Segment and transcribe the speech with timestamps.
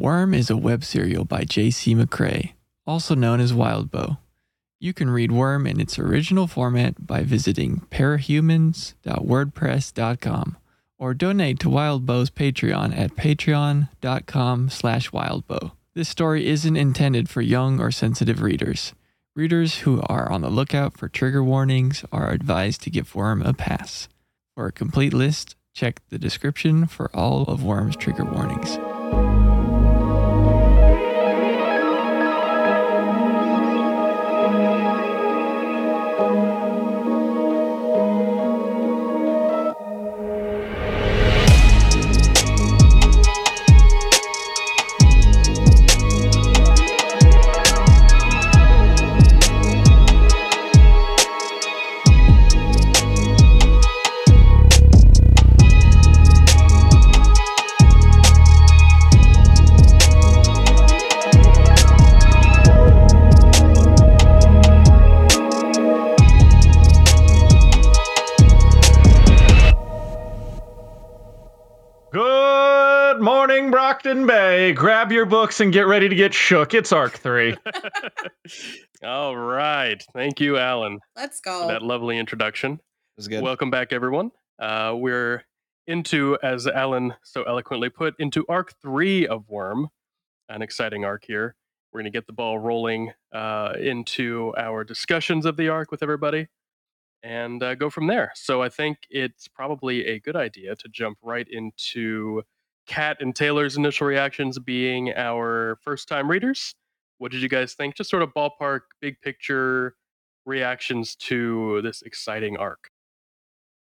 [0.00, 1.94] Worm is a web serial by J.C.
[1.94, 2.54] McCrae,
[2.86, 4.16] also known as Wildbow.
[4.78, 10.56] You can read Worm in its original format by visiting parahumans.wordpress.com
[10.98, 15.72] or donate to Wildbow's Patreon at patreon.com slash wildbow.
[15.94, 18.94] This story isn't intended for young or sensitive readers.
[19.36, 23.52] Readers who are on the lookout for trigger warnings are advised to give Worm a
[23.52, 24.08] pass.
[24.54, 28.78] For a complete list, check the description for all of Worm's trigger warnings.
[74.04, 74.72] Morning, Brockton Bay.
[74.72, 76.74] Grab your books and get ready to get shook.
[76.74, 77.56] It's Arc 3.
[79.04, 80.02] All right.
[80.12, 81.68] Thank you, Alan, Let's for go.
[81.68, 82.80] that lovely introduction.
[83.16, 83.42] Was good.
[83.42, 84.30] Welcome back, everyone.
[84.58, 85.44] Uh, we're
[85.86, 89.88] into, as Alan so eloquently put, into arc three of Worm,
[90.48, 91.54] an exciting arc here.
[91.92, 96.02] We're going to get the ball rolling uh, into our discussions of the arc with
[96.02, 96.46] everybody
[97.22, 98.32] and uh, go from there.
[98.34, 102.42] So I think it's probably a good idea to jump right into
[102.90, 106.74] Kat and Taylor's initial reactions being our first time readers.
[107.18, 107.94] What did you guys think?
[107.94, 109.94] Just sort of ballpark, big picture
[110.44, 112.90] reactions to this exciting arc.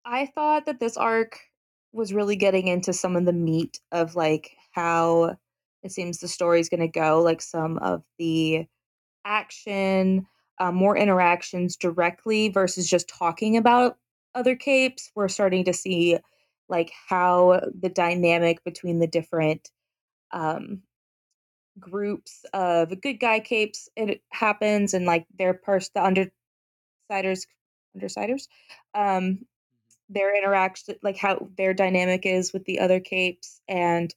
[0.05, 1.39] I thought that this arc
[1.93, 5.37] was really getting into some of the meat of like how
[5.85, 8.67] it seems the story's going to go, like some of the
[9.25, 10.27] action,
[10.59, 13.99] um, more interactions directly versus just talking about
[14.35, 15.13] other capes.
[15.15, 16.19] We're starting to see
[16.71, 19.71] like how the dynamic between the different
[20.33, 20.83] um,
[21.79, 27.47] groups of good guy capes it happens and like their pers the undersiders
[27.97, 28.49] undersiders
[28.95, 29.41] um
[30.09, 34.15] their interaction like how their dynamic is with the other capes and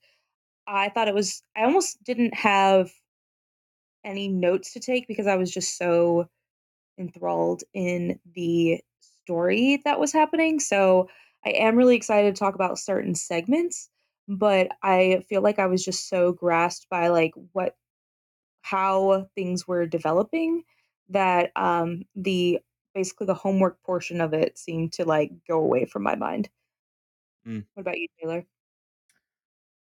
[0.67, 2.91] i thought it was i almost didn't have
[4.03, 6.27] any notes to take because i was just so
[6.99, 8.81] enthralled in the
[9.23, 11.07] story that was happening so
[11.45, 13.89] i am really excited to talk about certain segments
[14.27, 17.75] but i feel like i was just so grasped by like what
[18.61, 20.63] how things were developing
[21.09, 22.59] that um the
[22.93, 26.49] basically the homework portion of it seemed to like go away from my mind.
[27.47, 27.65] Mm.
[27.73, 28.45] What about you, Taylor?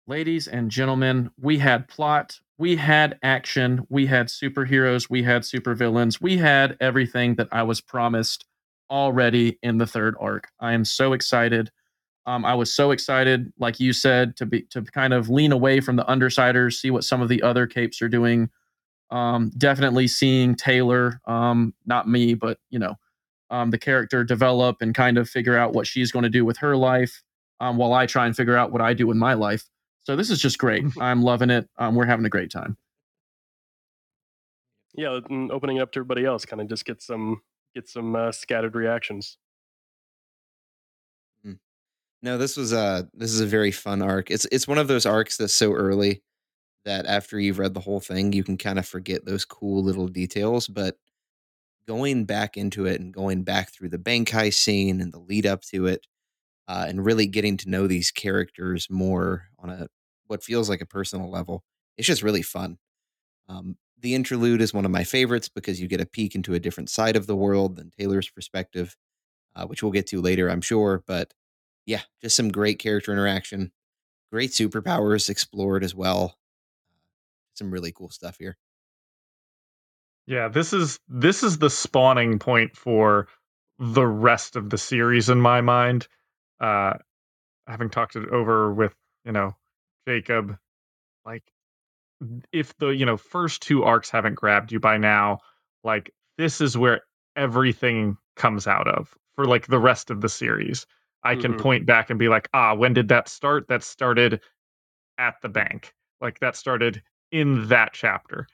[0.07, 6.21] Ladies and gentlemen, we had plot, we had action, we had superheroes, we had supervillains,
[6.21, 8.47] we had everything that I was promised
[8.91, 10.49] already in the third arc.
[10.61, 11.71] I am so excited.
[12.27, 15.81] Um, I was so excited, like you said, to be to kind of lean away
[15.81, 18.51] from the undersiders, see what some of the other capes are doing.
[19.11, 22.97] Um, definitely seeing Taylor, um, not me, but you know,
[23.49, 26.59] um, the character develop and kind of figure out what she's going to do with
[26.59, 27.23] her life,
[27.61, 29.65] um, while I try and figure out what I do with my life.
[30.03, 30.85] So this is just great.
[31.01, 31.69] I'm loving it.
[31.79, 32.77] Um, we're having a great time.
[34.95, 37.41] Yeah, and opening it up to everybody else, kind of just get some
[37.79, 39.39] get some uh, scattered reactions.
[42.23, 44.31] No, this was a this is a very fun arc.
[44.31, 46.23] It's it's one of those arcs that's so early
[46.85, 50.09] that after you've read the whole thing, you can kind of forget those cool little
[50.09, 50.67] details.
[50.67, 50.97] But
[51.87, 55.47] going back into it and going back through the bank heist scene and the lead
[55.47, 56.07] up to it,
[56.67, 59.89] uh, and really getting to know these characters more on a
[60.27, 61.63] what feels like a personal level,
[61.97, 62.79] it's just really fun.
[63.49, 66.61] Um, the interlude is one of my favorites because you get a peek into a
[66.61, 68.97] different side of the world than Taylor's perspective,
[69.57, 71.03] uh, which we'll get to later, I'm sure.
[71.07, 71.35] But
[71.87, 73.73] yeah, just some great character interaction,
[74.31, 76.37] great superpowers explored as well.
[77.55, 78.57] Some really cool stuff here.
[80.27, 83.29] Yeah, this is this is the spawning point for
[83.79, 86.07] the rest of the series in my mind.
[86.61, 86.95] Uh
[87.67, 88.95] having talked it over with,
[89.25, 89.55] you know,
[90.07, 90.57] Jacob,
[91.25, 91.45] like
[92.53, 95.39] if the, you know, first two arcs haven't grabbed you by now,
[95.85, 97.03] like this is where
[97.37, 100.87] everything comes out of for like the rest of the series.
[101.25, 101.59] I can Mhm.
[101.59, 103.69] point back and be like, "Ah, when did that start?
[103.69, 104.41] That started
[105.19, 105.95] at the bank.
[106.21, 108.47] Like that started in that chapter."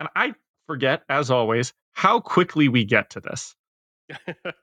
[0.00, 0.34] And I
[0.66, 3.54] forget as always how quickly we get to this.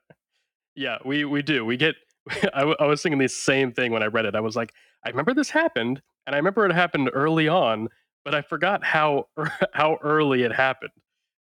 [0.74, 1.64] yeah, we we do.
[1.64, 1.96] We get.
[2.54, 4.34] I, w- I was thinking the same thing when I read it.
[4.34, 4.74] I was like,
[5.04, 7.88] I remember this happened, and I remember it happened early on,
[8.24, 9.28] but I forgot how
[9.72, 10.92] how early it happened.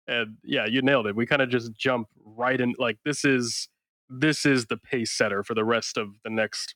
[0.08, 1.16] And yeah, you nailed it.
[1.16, 2.76] We kind of just jump right in.
[2.78, 3.70] Like this is
[4.10, 6.76] this is the pace setter for the rest of the next.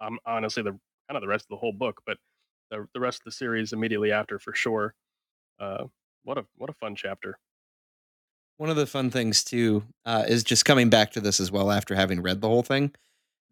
[0.00, 2.18] Um, honestly, the kind of the rest of the whole book, but
[2.70, 4.94] the the rest of the series immediately after for sure.
[5.60, 5.84] Uh,
[6.24, 7.38] what a what a fun chapter.
[8.56, 11.70] One of the fun things too uh, is just coming back to this as well
[11.70, 12.92] after having read the whole thing.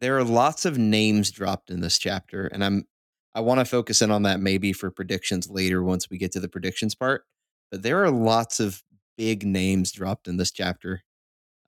[0.01, 2.87] There are lots of names dropped in this chapter, and I'm
[3.37, 6.41] I want to focus in on that maybe for predictions later once we get to
[6.41, 7.25] the predictions part.
[7.71, 8.83] But there are lots of
[9.19, 11.03] big names dropped in this chapter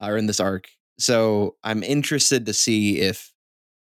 [0.01, 0.71] or in this arc.
[0.99, 3.35] So I'm interested to see if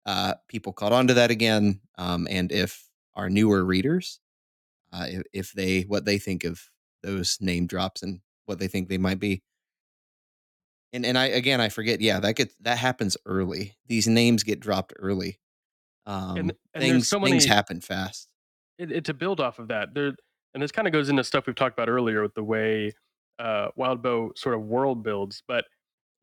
[0.08, 4.20] uh, people caught on to that again, um, and if our newer readers,
[4.92, 6.72] uh, if, if they what they think of
[7.04, 9.44] those name drops and what they think they might be.
[10.94, 12.02] And and I again I forget.
[12.02, 13.78] Yeah, that gets that happens early.
[13.86, 15.40] These names get dropped early.
[16.08, 18.30] Um, and, and things so things happen fast.
[18.80, 20.14] It, it, to build off of that, there
[20.54, 22.94] and this kind of goes into stuff we've talked about earlier with the way
[23.38, 25.66] uh, Wildbow sort of world builds, but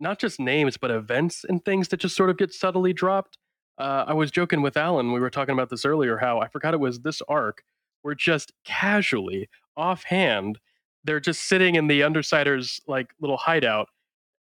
[0.00, 3.38] not just names, but events and things that just sort of get subtly dropped.
[3.78, 5.12] Uh, I was joking with Alan.
[5.12, 6.19] We were talking about this earlier.
[6.19, 7.62] How I forgot it was this arc
[8.02, 10.58] where just casually, offhand,
[11.04, 13.88] they're just sitting in the Undersiders like little hideout,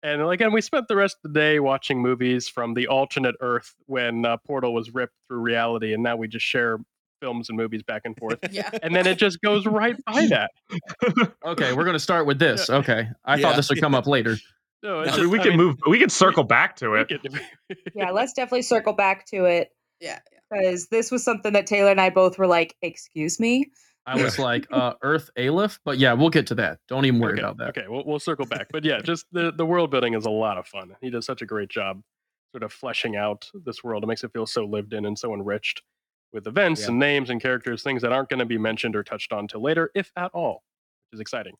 [0.04, 3.74] and again, we spent the rest of the day watching movies from the alternate Earth
[3.86, 6.78] when uh, Portal was ripped through reality, and now we just share
[7.20, 8.38] films and movies back and forth.
[8.50, 8.70] yeah.
[8.82, 10.50] And then it just goes right by that.
[11.44, 12.68] okay, we're going to start with this.
[12.70, 13.42] Okay, I Yeah.
[13.42, 14.36] thought this would come up later.
[14.82, 15.76] No, it's I just, mean, we I can mean, move.
[15.88, 17.10] We can circle back to it.
[17.94, 20.18] Yeah, let's definitely circle back to it Yeah.
[20.50, 23.70] because this was something that Taylor and I both were like, "Excuse me."
[24.06, 26.80] I was like, uh, Earth Aleph, but yeah, we'll get to that.
[26.88, 27.68] Don't even worry okay, about that.
[27.70, 28.68] Okay, we'll, we'll circle back.
[28.70, 30.94] But yeah, just the, the world building is a lot of fun.
[31.00, 32.02] He does such a great job
[32.52, 34.04] sort of fleshing out this world.
[34.04, 35.82] It makes it feel so lived in and so enriched
[36.32, 36.88] with events Yeah.
[36.88, 39.62] and names and characters, things that aren't going to be mentioned or touched on till
[39.62, 40.62] later, if at all,
[41.10, 41.54] which is exciting.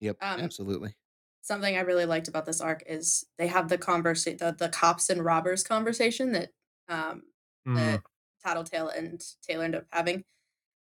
[0.00, 0.94] Yep, Um, absolutely.
[1.42, 5.10] Something I really liked about this arc is they have the conversation, the, the cops
[5.10, 6.50] and robbers conversation that
[6.88, 7.22] um,
[7.66, 7.76] Mhm.
[7.76, 8.00] that
[8.44, 10.24] Tattletale and Taylor end up having.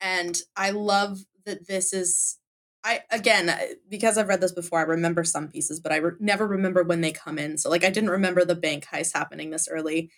[0.01, 2.39] And I love that this is
[2.85, 3.53] I again
[3.89, 4.79] because I've read this before.
[4.79, 7.59] I remember some pieces, but I re- never remember when they come in.
[7.59, 10.11] So like I didn't remember the bank heist happening this early,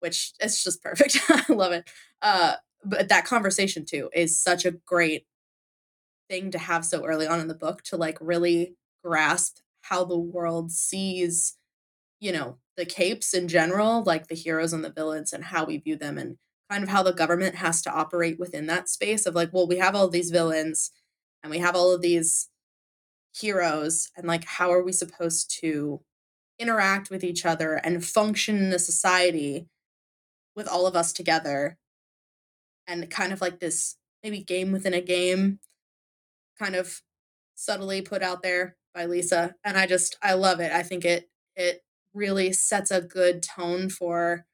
[0.00, 1.18] which is just perfect.
[1.28, 1.88] I love it.
[2.22, 2.54] Uh,
[2.84, 5.26] but that conversation too is such a great
[6.28, 8.74] thing to have so early on in the book to like really
[9.04, 11.56] grasp how the world sees
[12.20, 15.78] you know the capes in general like the heroes and the villains and how we
[15.78, 16.36] view them and
[16.70, 19.78] kind of how the government has to operate within that space of like well we
[19.78, 20.90] have all these villains
[21.42, 22.48] and we have all of these
[23.34, 26.00] heroes and like how are we supposed to
[26.58, 29.68] interact with each other and function in a society
[30.54, 31.76] with all of us together
[32.86, 35.58] and kind of like this maybe game within a game
[36.58, 37.02] kind of
[37.54, 40.72] subtly put out there by Lisa and I just I love it.
[40.72, 41.82] I think it it
[42.14, 44.46] really sets a good tone for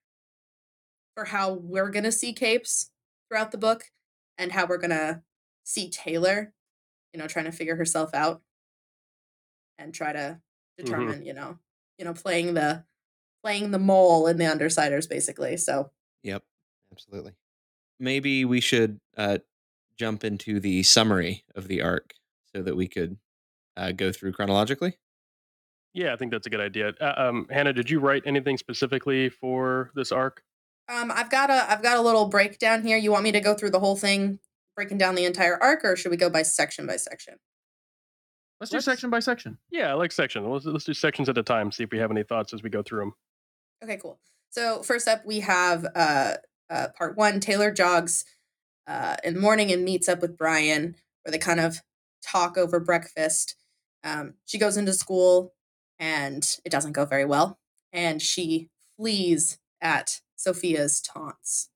[1.15, 2.91] for how we're going to see capes
[3.29, 3.85] throughout the book
[4.39, 5.23] and how we're going to
[5.65, 6.53] see Taylor,
[7.13, 8.43] you know, trying to figure herself out
[9.79, 10.41] and try to
[10.77, 11.59] determine, you know,
[11.99, 12.85] you know, playing the
[13.43, 15.57] playing the mole in the undersiders basically.
[15.57, 15.91] So,
[16.23, 16.43] Yep,
[16.93, 17.33] absolutely.
[17.99, 19.39] Maybe we should uh,
[19.97, 22.15] jump into the summary of the arc
[22.55, 23.17] so that we could
[23.77, 24.99] uh, go through chronologically.
[25.95, 26.95] Yeah, I think that's a good idea.
[27.01, 30.43] Uh, um, Hannah, did you write anything specifically for this arc?
[30.89, 32.97] Um I've got a I've got a little breakdown here.
[32.97, 34.39] You want me to go through the whole thing
[34.77, 37.35] breaking down the entire arc or should we go by section by section?
[38.61, 39.59] Let's do Let's- section by section.
[39.71, 40.49] Yeah, I like section.
[40.49, 42.71] Let's, let's do sections at a time, see if we have any thoughts as we
[42.71, 43.13] go through them.
[43.83, 44.21] Okay, cool.
[44.51, 46.35] So first up, we have uh,
[46.71, 47.41] uh, part one.
[47.41, 48.25] Taylor jogs
[48.87, 51.81] uh, in the morning and meets up with Brian, where they kind of
[52.25, 53.57] talk over breakfast.
[54.05, 55.55] Um, she goes into school,
[55.99, 57.59] and it doesn't go very well,
[57.93, 61.69] and she flees at Sophia's taunts.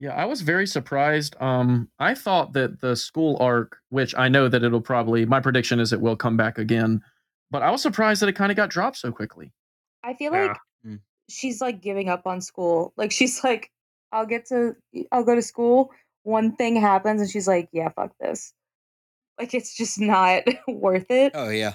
[0.00, 1.34] Yeah, I was very surprised.
[1.40, 5.80] Um, I thought that the school arc, which I know that it'll probably, my prediction
[5.80, 7.02] is it will come back again,
[7.50, 9.52] but I was surprised that it kind of got dropped so quickly.
[10.04, 10.46] I feel Yeah.
[10.48, 11.00] like Mm.
[11.28, 12.92] she's like giving up on school.
[12.96, 13.72] Like she's like,
[14.12, 14.76] I'll get to,
[15.10, 15.90] I'll go to school.
[16.22, 18.52] One thing happens, and she's like, yeah, fuck this.
[19.38, 21.32] Like it's just not worth it.
[21.34, 21.74] Oh yeah,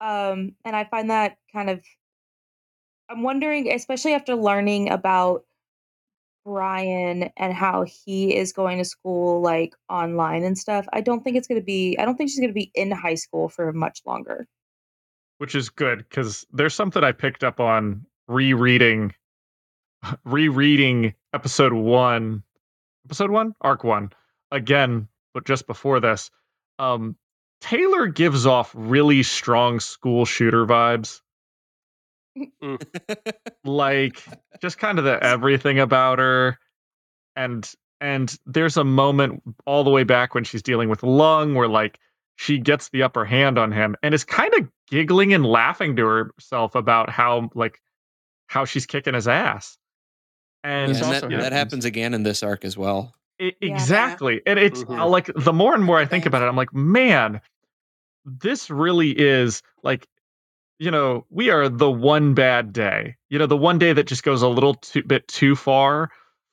[0.00, 1.82] Um, and I find that kind of,
[3.10, 5.44] I'm wondering, especially after learning about
[6.44, 10.86] Brian and how he is going to school like online and stuff.
[10.92, 12.90] I don't think it's going to be, I don't think she's going to be in
[12.90, 14.46] high school for much longer.
[15.38, 19.14] which is good because there's something I picked up on rereading,
[20.24, 22.42] rereading episode one,
[23.06, 24.12] episode one, arc one
[24.52, 26.30] again, but just before this,
[26.78, 27.16] um,
[27.60, 31.20] Taylor gives off really strong school shooter vibes.
[33.64, 34.22] like
[34.60, 36.58] just kind of the everything about her
[37.36, 41.68] and and there's a moment all the way back when she's dealing with lung where
[41.68, 41.98] like
[42.36, 46.04] she gets the upper hand on him and is kind of giggling and laughing to
[46.04, 47.80] herself about how like
[48.48, 49.78] how she's kicking his ass
[50.62, 53.14] and, Yeah, and that, that happens- happens again in this arc as well.
[53.40, 53.74] I- Yeah.
[53.74, 54.40] exactly.
[54.46, 54.98] And it's Mhm.
[54.98, 57.40] uh, like the more and more I think about it, I'm like, man,
[58.24, 60.06] this really is like,
[60.78, 63.16] you know, we are the one bad day.
[63.30, 66.10] You know, the one day that just goes a little too bit too far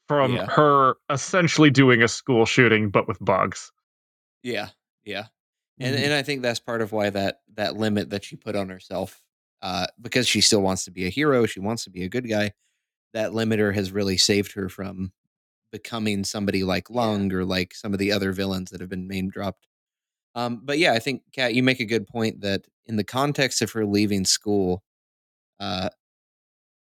[0.08, 0.46] from Yeah.
[0.48, 3.72] her essentially doing a school shooting, but with bugs.
[4.44, 4.70] Yeah,
[5.04, 5.28] yeah,
[5.80, 6.04] and Mhm.
[6.06, 9.22] and I think that's part of why that that limit that she put on herself,
[9.62, 12.28] uh, because she still wants to be a hero, she wants to be a good
[12.28, 12.54] guy.
[13.13, 15.12] That limiter has really saved her from
[15.72, 19.30] becoming somebody like Lung or like some of the other villains that have been name
[19.30, 19.68] dropped.
[20.36, 23.63] Um, but yeah, I think Kat, you make a good point that in the context
[23.63, 24.83] of her leaving school,
[25.60, 25.89] uh,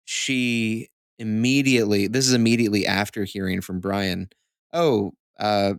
[0.05, 0.89] she
[1.19, 4.29] immediately this is immediately after hearing from Brian,
[4.73, 5.73] oh, uh,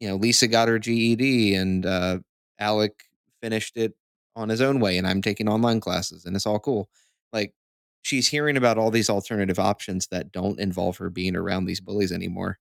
[0.00, 2.18] you know, Lisa got her GED and uh,
[2.58, 3.04] Alec
[3.42, 3.94] finished it
[4.36, 6.88] on his own way, and I'm taking online classes, and it's all cool.
[7.32, 7.54] Like
[8.02, 12.12] she's hearing about all these alternative options that don't involve her being around these bullies
[12.12, 12.58] anymore.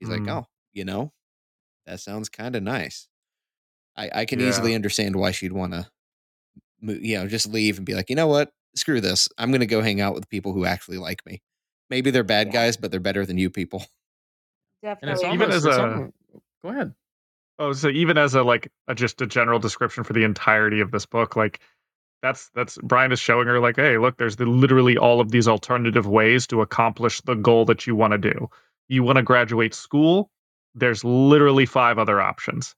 [0.00, 0.28] She's like, Mm.
[0.28, 1.12] oh, you know,
[1.86, 3.08] that sounds kind of nice.
[3.96, 4.46] I, I can Yeah.
[4.48, 5.90] easily understand why she'd want to,
[6.86, 9.28] you know, just leave and be like, you know what, screw this.
[9.38, 11.42] I'm going to go hang out with people who actually like me.
[11.90, 12.52] Maybe they're bad Yeah.
[12.52, 13.84] guys, but they're better than you people.
[14.82, 15.34] And it's Definitely.
[15.34, 16.12] Even as a-
[16.62, 16.94] go ahead.
[17.58, 20.90] Oh, so even as a like a, just a general description for the entirety of
[20.90, 21.60] this book, like
[22.20, 25.46] that's that's Brian is showing her like, hey, look, there's the, literally all of these
[25.46, 28.48] alternative ways to accomplish the goal that you want to do.
[28.88, 30.30] You want to graduate school.
[30.74, 32.74] There's literally five other options.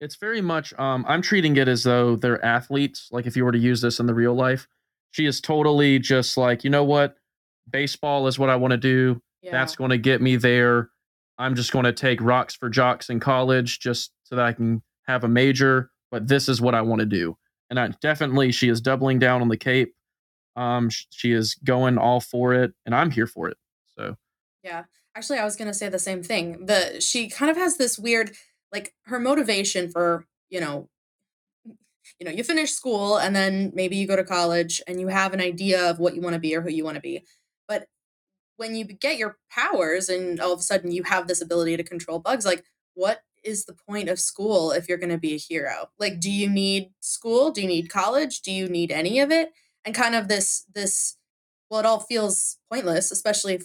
[0.00, 3.08] It's very much um I'm treating it as though they're athletes.
[3.10, 4.68] Like if you were to use this in the real life,
[5.12, 7.16] she is totally just like, you know what?
[7.70, 9.20] Baseball is what I want to do.
[9.42, 9.52] Yeah.
[9.52, 10.90] That's going to get me there.
[11.38, 14.82] I'm just going to take rocks for jocks in college just so that I can
[15.06, 17.36] have a major, but this is what I want to do.
[17.70, 19.94] And I definitely she is doubling down on the cape.
[20.56, 23.56] Um sh- she is going all for it and I'm here for it.
[23.96, 24.16] So,
[24.62, 24.84] Yeah.
[25.14, 26.66] Actually, I was going to say the same thing.
[26.66, 28.32] The she kind of has this weird
[28.76, 30.90] like her motivation for, you know,
[32.20, 35.32] you know, you finish school and then maybe you go to college and you have
[35.32, 37.24] an idea of what you want to be or who you want to be.
[37.66, 37.86] But
[38.58, 41.82] when you get your powers and all of a sudden you have this ability to
[41.82, 45.38] control bugs, like what is the point of school if you're going to be a
[45.38, 45.88] hero?
[45.98, 47.50] Like do you need school?
[47.50, 48.42] Do you need college?
[48.42, 49.52] Do you need any of it?
[49.86, 51.16] And kind of this this
[51.70, 53.64] well it all feels pointless, especially if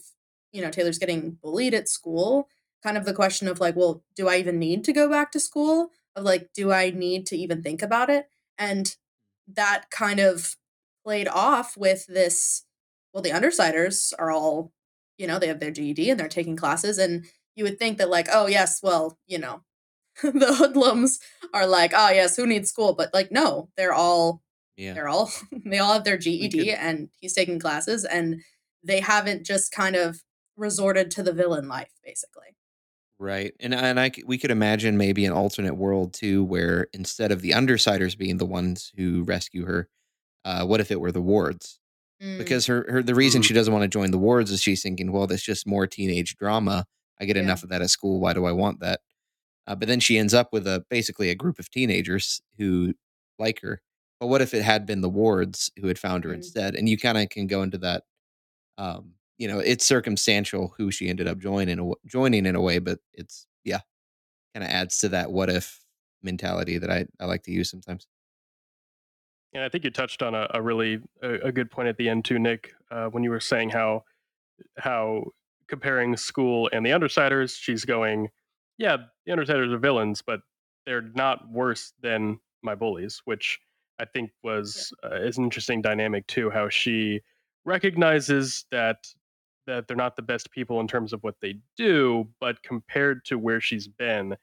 [0.53, 2.47] you know Taylor's getting bullied at school.
[2.83, 5.39] Kind of the question of like, well, do I even need to go back to
[5.39, 5.89] school?
[6.15, 8.27] Of like, do I need to even think about it?
[8.57, 8.95] And
[9.47, 10.55] that kind of
[11.03, 12.65] played off with this.
[13.13, 14.71] Well, the undersiders are all,
[15.17, 18.09] you know, they have their GED and they're taking classes, and you would think that
[18.09, 19.61] like, oh yes, well, you know,
[20.23, 21.19] the hoodlums
[21.53, 22.93] are like, oh yes, who needs school?
[22.93, 24.41] But like, no, they're all
[24.77, 24.93] Yeah.
[24.93, 25.31] they're all
[25.65, 28.41] they all have their GED and he's taking classes and
[28.83, 30.23] they haven't just kind of
[30.57, 32.55] resorted to the villain life basically.
[33.21, 33.53] Right.
[33.59, 37.41] And and I c- we could imagine maybe an alternate world too where instead of
[37.41, 39.89] the undersiders being the ones who rescue her,
[40.45, 41.79] uh, what if it were the wards?
[42.21, 43.45] Mm, Because her, her the reason Mm.
[43.45, 46.35] she doesn't want to join the wards is she's thinking, well, that's just more teenage
[46.37, 46.87] drama.
[47.19, 47.43] I get Yeah.
[47.43, 48.19] enough of that at school.
[48.21, 49.01] Why do I want that?
[49.67, 52.95] Uh, but then she ends up with a basically a group of teenagers who
[53.39, 53.81] like her.
[54.19, 56.35] But what if it had been the wards who had found her Mm.
[56.35, 56.75] instead?
[56.75, 58.03] And you kind of can go into that.
[58.77, 62.99] Um, you know, it's circumstantial who she ended up joining, joining in a way, but
[63.15, 63.79] it's yeah,
[64.53, 65.79] kind of adds to that what if
[66.21, 68.05] mentality that I, I like to use sometimes.
[69.55, 72.07] And I think you touched on a, a really a, a good point at the
[72.07, 74.03] end too, Nick, uh, when you were saying how
[74.77, 75.23] how
[75.67, 78.29] comparing school and the Undersiders, she's going,
[78.77, 80.41] yeah, the Undersiders are villains, but
[80.85, 83.59] they're not worse than my bullies, which
[83.97, 86.51] I think was uh, is an interesting dynamic too.
[86.51, 87.21] How she
[87.65, 89.07] recognizes that
[89.67, 93.37] that they're not the best people in terms of what they do, but compared to
[93.37, 94.35] where she's been,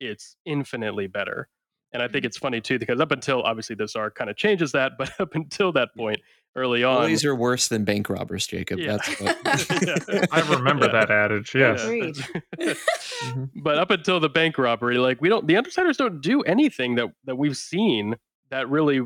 [0.00, 1.48] it's infinitely better.
[1.92, 2.26] And I think Mhm.
[2.26, 5.34] it's funny too because up until obviously this arc kind of changes that, but up
[5.34, 6.20] until that point,
[6.56, 8.78] early on, Bullies are worse than bank robbers, Jacob.
[8.80, 8.96] Yeah.
[8.98, 9.38] That's what,
[10.08, 10.24] Yeah.
[10.32, 10.92] I remember Yeah.
[10.92, 11.54] that adage.
[11.54, 11.84] Yes.
[11.84, 12.16] Agreed.
[12.56, 13.50] mhm.
[13.56, 17.08] but up until the bank robbery, like we don't, the Undersiders don't do anything that
[17.24, 18.16] that we've seen
[18.50, 19.00] that really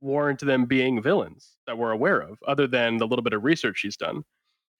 [0.00, 3.78] warrant them being villains that we're aware of, other than the little bit of research
[3.78, 4.24] she's done.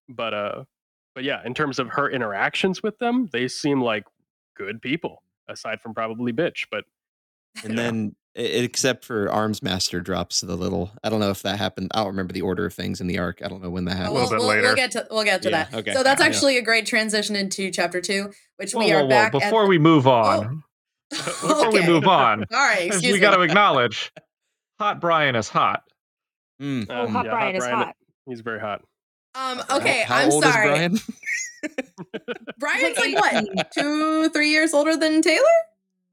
[0.09, 0.63] But uh,
[1.15, 4.05] but yeah, in terms of her interactions with them, they seem like
[4.57, 6.65] good people, aside from probably bitch.
[6.71, 6.85] But
[7.63, 7.81] And Yeah.
[7.83, 10.91] then, except for Armsmaster drops the little.
[11.03, 11.91] I don't know if that happened.
[11.93, 13.41] I don't remember the order of things in the arc.
[13.43, 14.13] I don't know when that Oh, happened.
[14.13, 14.61] little we'll, bit we'll, later.
[14.63, 15.73] we'll get to we'll get to Yeah, that.
[15.79, 15.93] okay.
[15.93, 19.09] So that's actually a great transition into chapter two, which Whoa, we are whoa, whoa.
[19.09, 19.35] back.
[19.35, 20.63] at Before the- we move on,
[21.09, 24.13] before we move on, all right excuse we got to acknowledge,
[24.79, 25.83] hot Brian is hot.
[26.61, 26.87] Mm.
[26.89, 27.95] Oh, um, hot yeah, Brian is Brian, hot.
[28.27, 28.81] He's very hot.
[29.35, 30.69] Um, okay, how, I'm old sorry.
[30.69, 31.01] is
[31.63, 31.75] Brian?
[32.59, 35.43] Brian's Like like what, two, three years older than Taylor?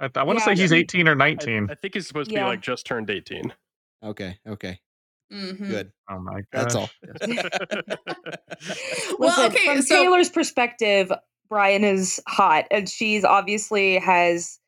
[0.01, 0.55] I, I want to Yeah.
[0.55, 1.69] say he's 18 or 19.
[1.71, 2.45] I think he's supposed to Yeah.
[2.45, 3.53] be like just turned 18.
[4.05, 4.81] okay, okay,
[5.33, 5.69] Mm-hmm.
[5.69, 5.93] good.
[6.09, 6.73] oh my gosh.
[6.73, 6.91] That's all.
[9.19, 11.13] Well, Listen, okay, from so- Taylor's perspective,
[11.49, 14.59] Brian is hot, and she's obviously has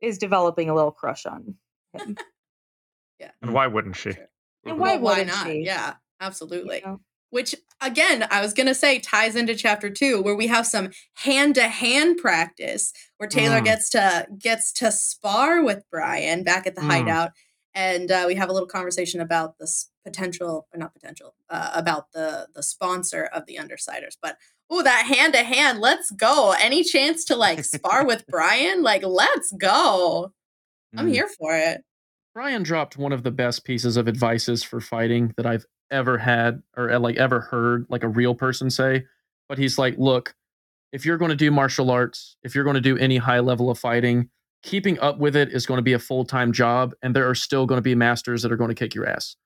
[0.00, 1.56] is developing a little crush on
[1.94, 2.16] him.
[3.18, 3.30] Yeah.
[3.40, 4.10] And why wouldn't she?
[4.10, 4.78] And Mhm.
[4.78, 5.46] why why wouldn't not?
[5.46, 5.60] she?
[5.64, 6.80] Yeah, absolutely.
[6.84, 7.00] You know?
[7.30, 12.18] Which again, I was gonna say ties into chapter two, where we have some hand-to-hand
[12.18, 13.64] practice, where Taylor Mm.
[13.64, 16.86] gets to gets to spar with Brian back at the Mm.
[16.90, 17.32] hideout,
[17.74, 22.12] and uh, we have a little conversation about this potential, or not potential, uh, about
[22.12, 24.16] the the sponsor of the Undersiders.
[24.22, 24.38] But
[24.70, 26.52] oh, that hand-to-hand, let's go!
[26.60, 28.82] Any chance to like spar with Brian?
[28.82, 30.32] Like, let's go!
[30.96, 31.10] I'm Mm.
[31.12, 31.82] here for it.
[32.34, 36.62] Brian dropped one of the best pieces of advices for fighting that I've ever had
[36.76, 39.04] or uh, like ever heard like a real person say.
[39.48, 40.34] But he's like, look,
[40.92, 43.70] if you're going to do martial arts, if you're going to do any high level
[43.70, 44.30] of fighting,
[44.62, 47.34] keeping up with it is going to be a full time job, and there are
[47.34, 49.36] still going to be masters that are going to kick your ass.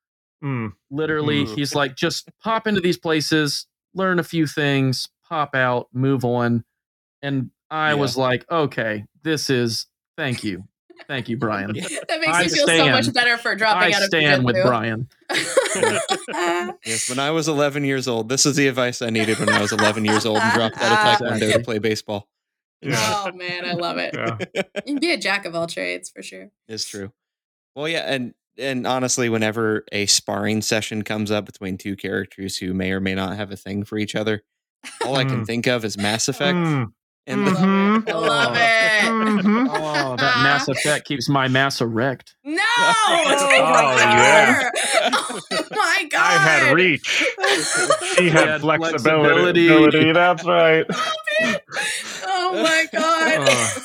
[0.42, 0.72] Mm.
[0.90, 1.54] Literally, Mm.
[1.54, 6.64] he's like, just pop into these places, learn a few things, pop out, move on.
[7.20, 7.94] And I Yeah.
[7.94, 10.64] was like, okay, this is thank you.
[11.10, 11.72] Thank you, Brian.
[12.08, 14.54] that makes I me feel so much better for dropping I out of stand with.
[14.64, 15.08] Brian.
[16.86, 19.60] Yes, when I was 11 years old, this is the advice I needed when I
[19.60, 22.28] was 11 years old and dropped out of taekwondo to play baseball.
[22.80, 22.94] Yeah.
[23.26, 24.14] oh man, I love it.
[24.14, 24.38] Yeah.
[24.76, 26.50] You can be a jack of all trades for sure.
[26.68, 27.12] It's true.
[27.74, 32.72] Well, yeah, and and honestly, whenever a sparring session comes up between two characters who
[32.72, 34.42] may or may not have a thing for each other,
[35.04, 35.46] all I can Mm.
[35.46, 36.56] think of is Mass Effect.
[37.30, 38.08] And the, Mhm.
[38.08, 38.60] I love Oh.
[38.60, 39.04] it.
[39.44, 39.68] Mhm.
[39.70, 42.34] Oh, that mass effect keeps my mass erect.
[42.44, 42.62] No!
[43.62, 44.70] Oh, yeah.
[45.12, 45.40] Oh
[45.70, 46.20] my god!
[46.20, 47.24] I had reach.
[48.16, 49.68] She had, had flexibility.
[49.68, 50.12] flexibility.
[50.12, 50.86] That's right.
[52.24, 53.48] Oh my god!
[53.48, 53.82] Oh.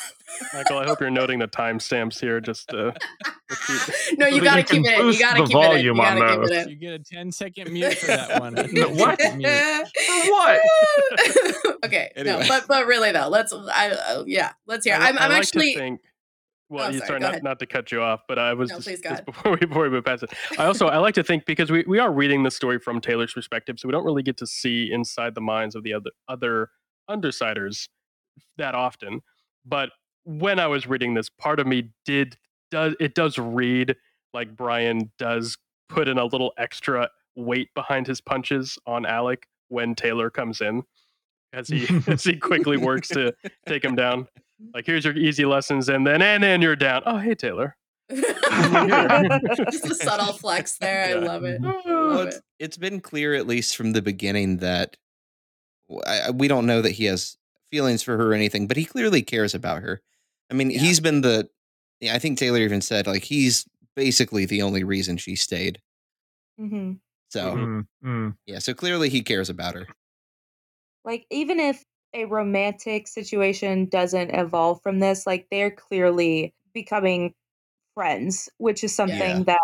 [0.54, 2.40] Michael, I hope you're noting the timestamps here.
[2.40, 2.92] Just uh,
[4.18, 5.08] no, you So that gotta you can keep it in.
[5.08, 5.86] You gotta the keep it in.
[5.86, 6.52] You volume on gotta keep those.
[6.52, 8.58] it You get a 10 second mute for that one.
[8.58, 9.20] A No, what?
[9.22, 9.42] second
[10.30, 10.62] What?
[11.86, 12.40] okay, Anyway.
[12.40, 14.96] no, but but really though, let's I uh, yeah, let's hear.
[14.96, 16.02] I, I'm, I I'm like actually to think.
[16.68, 18.78] Well, Oh, you- sorry, sorry, not, not to cut you off, but I was No,
[18.78, 20.32] just, please just before we before we move past it.
[20.58, 23.34] I also I like to think because we, we are reading the story from Taylor's
[23.34, 26.70] perspective, so we don't really get to see inside the minds of the other other
[27.10, 27.88] undersiders
[28.58, 29.22] that often.
[29.64, 29.90] But
[30.26, 32.38] when I was reading this, part of me did
[32.72, 33.96] does it does read
[34.34, 35.58] like Brian does
[35.88, 40.84] put in a little extra weight behind his punches on Alec when Taylor comes in,
[41.54, 43.34] as he as he quickly works to
[43.68, 44.28] take him down.
[44.74, 47.04] Like here's your easy lessons, and then and then you're down.
[47.06, 47.76] Oh hey Taylor.
[48.12, 51.06] just a subtle flex there.
[51.10, 51.62] I love it.
[51.62, 51.90] Mm-hmm.
[51.90, 52.44] well, Love it's, it.
[52.60, 54.96] it's been clear, at least from the beginning, that
[55.90, 57.38] w- I- I- we don't know that he has
[57.72, 60.02] feelings for her or anything, but he clearly cares about her.
[60.50, 60.80] I mean, Yeah.
[60.80, 61.50] he's been the.
[62.02, 65.82] Yeah, I think Taylor even said like he's basically the only reason she stayed.
[66.58, 66.94] hmm
[67.30, 68.38] So Mm, mm.
[68.46, 69.88] yeah, so clearly he cares about her.
[71.06, 77.34] Like even if a romantic situation doesn't evolve from this, like they're clearly becoming
[77.94, 79.44] friends, which is something Yeah.
[79.44, 79.60] that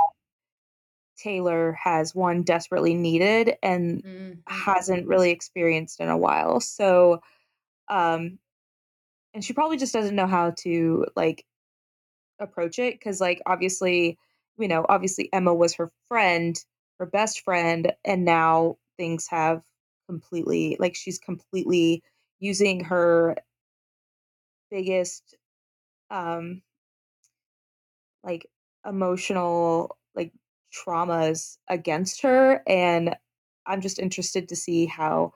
[1.18, 4.42] Taylor has one desperately needed and Mhm.
[4.48, 6.60] hasn't really experienced in a while.
[6.60, 7.22] So
[7.90, 8.40] um
[9.34, 11.46] and she probably just doesn't know how to like
[12.40, 14.18] approach it cuz like obviously
[14.58, 16.64] you know obviously Emma was her friend,
[17.00, 19.62] her best friend and now things have
[20.08, 22.04] completely like she's completely
[22.40, 23.36] using her
[24.70, 25.36] biggest
[26.10, 26.62] um
[28.24, 28.46] like
[28.86, 30.32] emotional like
[30.74, 33.16] traumas against her and
[33.66, 35.34] i'm just interested to see how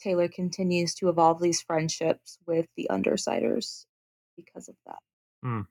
[0.00, 3.84] taylor continues to evolve these friendships with the undersiders
[4.36, 5.64] because of that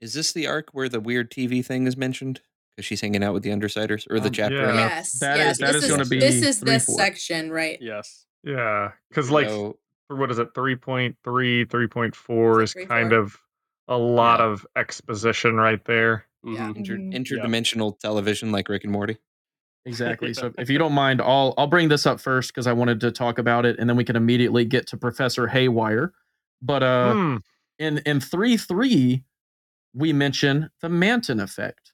[0.00, 2.40] Is this the arc where the weird TV thing is mentioned?
[2.70, 4.56] Because she's hanging out with the Undersiders, or the Um, chapter?
[4.56, 4.74] yeah.
[4.74, 5.52] Yes, That yes.
[5.52, 6.96] is- that this is gonna be this is three, this four.
[6.96, 7.76] section, right?
[7.80, 8.24] Yes.
[8.44, 13.18] Yeah, because like So, for what is it, 3.3, 3.4 Is is it kind 3.4?
[13.18, 13.42] of
[13.88, 14.46] a lot Yeah.
[14.46, 16.26] of exposition right there.
[16.44, 16.68] Yeah.
[16.68, 16.76] Mhm.
[16.76, 17.14] inter- Mhm.
[17.14, 19.18] interdimensional television like Rick and Morty.
[19.88, 20.34] Exactly.
[20.34, 23.10] So if you don't mind, I'll I'll bring this up first because I wanted to
[23.10, 26.12] talk about it, and then we can immediately get to Professor Haywire.
[26.62, 27.36] But uh, Hmm.
[27.78, 29.24] in in three three,
[29.94, 31.92] we mention the Manton effect.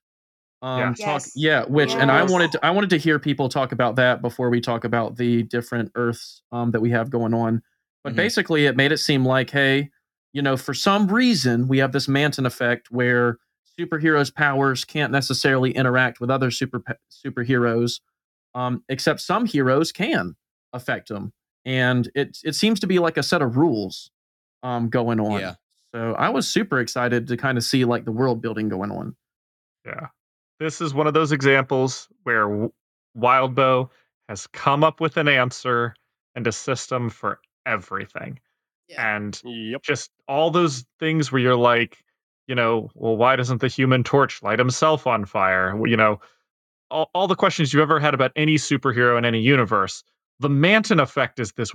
[0.62, 0.94] Um, Yeah.
[1.04, 1.33] talk, Yes.
[1.37, 4.50] yeah, which and I wanted to I wanted to hear people talk about that before
[4.50, 7.62] we talk about the different Earths um, that we have going on.
[8.02, 8.16] But Mhm.
[8.16, 9.90] basically, it made it seem like, hey,
[10.33, 13.38] you know, for some reason, we have this Manton effect where
[13.78, 18.00] superheroes' powers can't necessarily interact with other super superheroes,
[18.54, 20.37] um, except some heroes can
[20.72, 21.32] affect them,
[21.64, 24.10] and it it seems to be like a set of rules
[24.62, 25.40] um, going on.
[25.40, 25.54] Yeah.
[25.94, 29.14] So I was super excited to kind of see like the world building going on.
[29.87, 30.08] Yeah.
[30.60, 32.72] This is one of those examples where W-
[33.16, 33.90] Wildbow
[34.28, 35.94] has come up with an answer
[36.34, 38.40] and a system for everything.
[38.88, 39.16] Yeah.
[39.16, 39.82] And Yep.
[39.82, 42.04] just all those things where you're like,
[42.46, 45.78] you know, well, why doesn't the human torch light himself on fire?
[45.87, 46.20] You know,
[46.90, 50.02] all, all the questions you've ever had about any superhero in any universe.
[50.40, 51.72] The Manton effect is this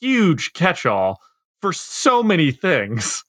[0.00, 1.20] huge catch all
[1.60, 3.24] for so many things.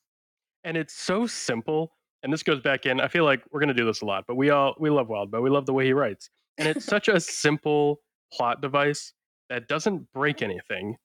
[0.63, 3.73] and it's so simple and this goes back in i feel like we're going to
[3.73, 5.93] do this a lot but we all we love Wildbow we love the way he
[5.93, 7.99] writes and it's such a simple
[8.31, 9.13] plot device
[9.49, 10.95] that doesn't break anything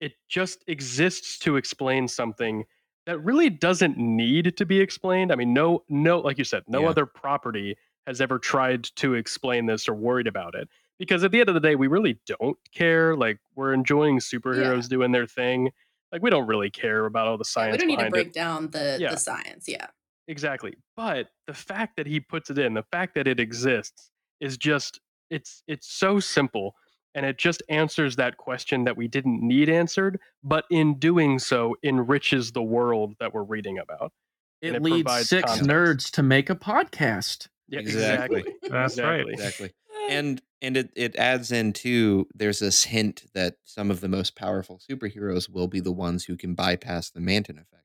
[0.00, 2.64] it just exists to explain something
[3.06, 6.82] that really doesn't need to be explained i mean no no like you said no
[6.82, 6.90] Yeah.
[6.90, 11.40] other property has ever tried to explain this or worried about it because at the
[11.40, 15.70] end of the day we really don't care like we're enjoying superheroes doing their thing
[16.12, 18.26] like we don't really care about all the Yeah, science we don't need to break
[18.28, 19.10] it down the Yeah.
[19.10, 19.68] the science.
[19.68, 19.86] Yeah.
[20.28, 20.74] Exactly.
[20.96, 24.10] But the fact that he puts it in, the fact that it exists
[24.40, 26.74] is just it's it's so simple
[27.14, 31.76] and it just answers that question that we didn't need answered, but in doing so
[31.82, 34.12] enriches the world that we're reading about.
[34.60, 35.68] It, And it leads six context.
[35.68, 37.48] nerds to make a podcast.
[37.68, 38.40] Yeah, Exactly.
[38.40, 38.56] exactly.
[38.70, 39.20] That's right.
[39.28, 39.32] Exactly.
[39.32, 39.72] exactly
[40.10, 44.34] and and it, it adds in too there's this hint that some of the most
[44.36, 47.84] powerful superheroes will be the ones who can bypass the manton effect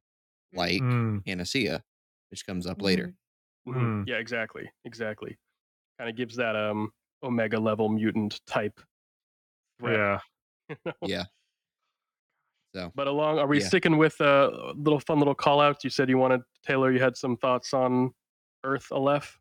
[0.53, 1.83] like Mm, panacea
[2.31, 3.13] which comes up later
[3.67, 3.73] Mhm.
[3.73, 4.03] Hmm.
[4.07, 4.69] Yeah, exactly.
[4.85, 5.37] Exactly.
[5.97, 6.91] Kind of gives that um
[7.23, 8.79] omega level mutant type
[9.79, 9.95] threat.
[9.97, 10.19] yeah.
[10.69, 10.93] you know?
[11.03, 11.23] yeah
[12.73, 13.67] so But along, are we Yeah.
[13.67, 15.83] sticking with uh, little fun little call outs?
[15.83, 16.91] You said you wanted Taylor.
[16.91, 18.11] You had some thoughts on
[18.65, 19.39] Earth Aleph.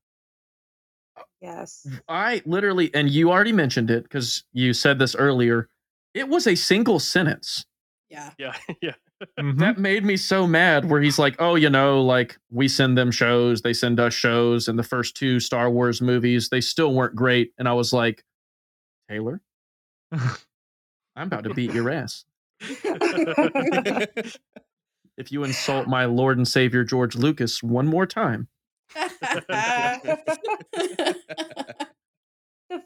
[1.40, 1.86] Yes.
[2.08, 5.68] I literally, and you already mentioned it because you said this earlier.
[6.14, 7.64] It was a single sentence
[8.10, 8.30] Yeah.
[8.38, 8.94] Yeah, yeah.
[9.38, 9.58] Mhm.
[9.58, 10.88] that made me so mad.
[10.90, 14.68] Where he's like, "Oh, you know, like we send them shows, they send us shows,
[14.68, 18.22] and the first two Star Wars movies, they still weren't great." And I was like,
[19.08, 19.40] "Taylor,
[21.16, 22.24] I'm about to beat your ass
[25.16, 28.48] if you insult my Lord and Savior George Lucas one more time."
[28.94, 29.10] the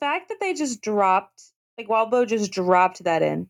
[0.00, 1.42] fact that they just dropped,
[1.76, 3.48] like Wildbow just dropped that in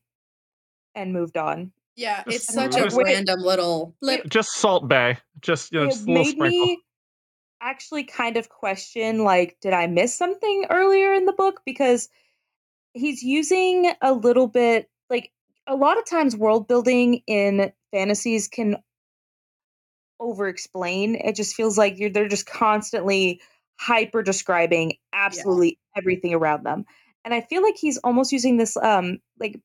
[0.94, 1.72] and moved on.
[1.96, 3.04] yeah, it's such move a it.
[3.04, 4.28] random little blip.
[4.28, 5.18] just Salt Bae.
[5.40, 6.66] Just you know, it just a little made sprinkle.
[6.66, 6.82] me
[7.60, 12.08] actually kind of question like did i miss something earlier in the book because
[12.94, 15.31] he's using a little bit like
[15.66, 18.77] a lot of times world building in fantasies can
[20.20, 23.40] over explain it just feels like you're they're just constantly
[23.79, 26.85] hyper describing absolutely everything around them.
[27.24, 29.61] And i feel like he's almost using this um like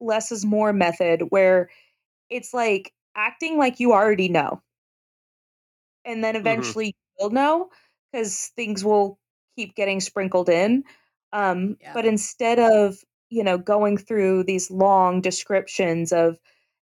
[0.00, 1.70] less is more method where
[2.30, 4.62] it's like acting like you already know.
[6.04, 7.70] And then eventually you'll know
[8.12, 9.18] because things will
[9.56, 10.84] keep getting sprinkled in
[11.32, 11.92] um Yeah.
[11.94, 12.98] but instead of
[13.30, 16.38] you know going through these long descriptions of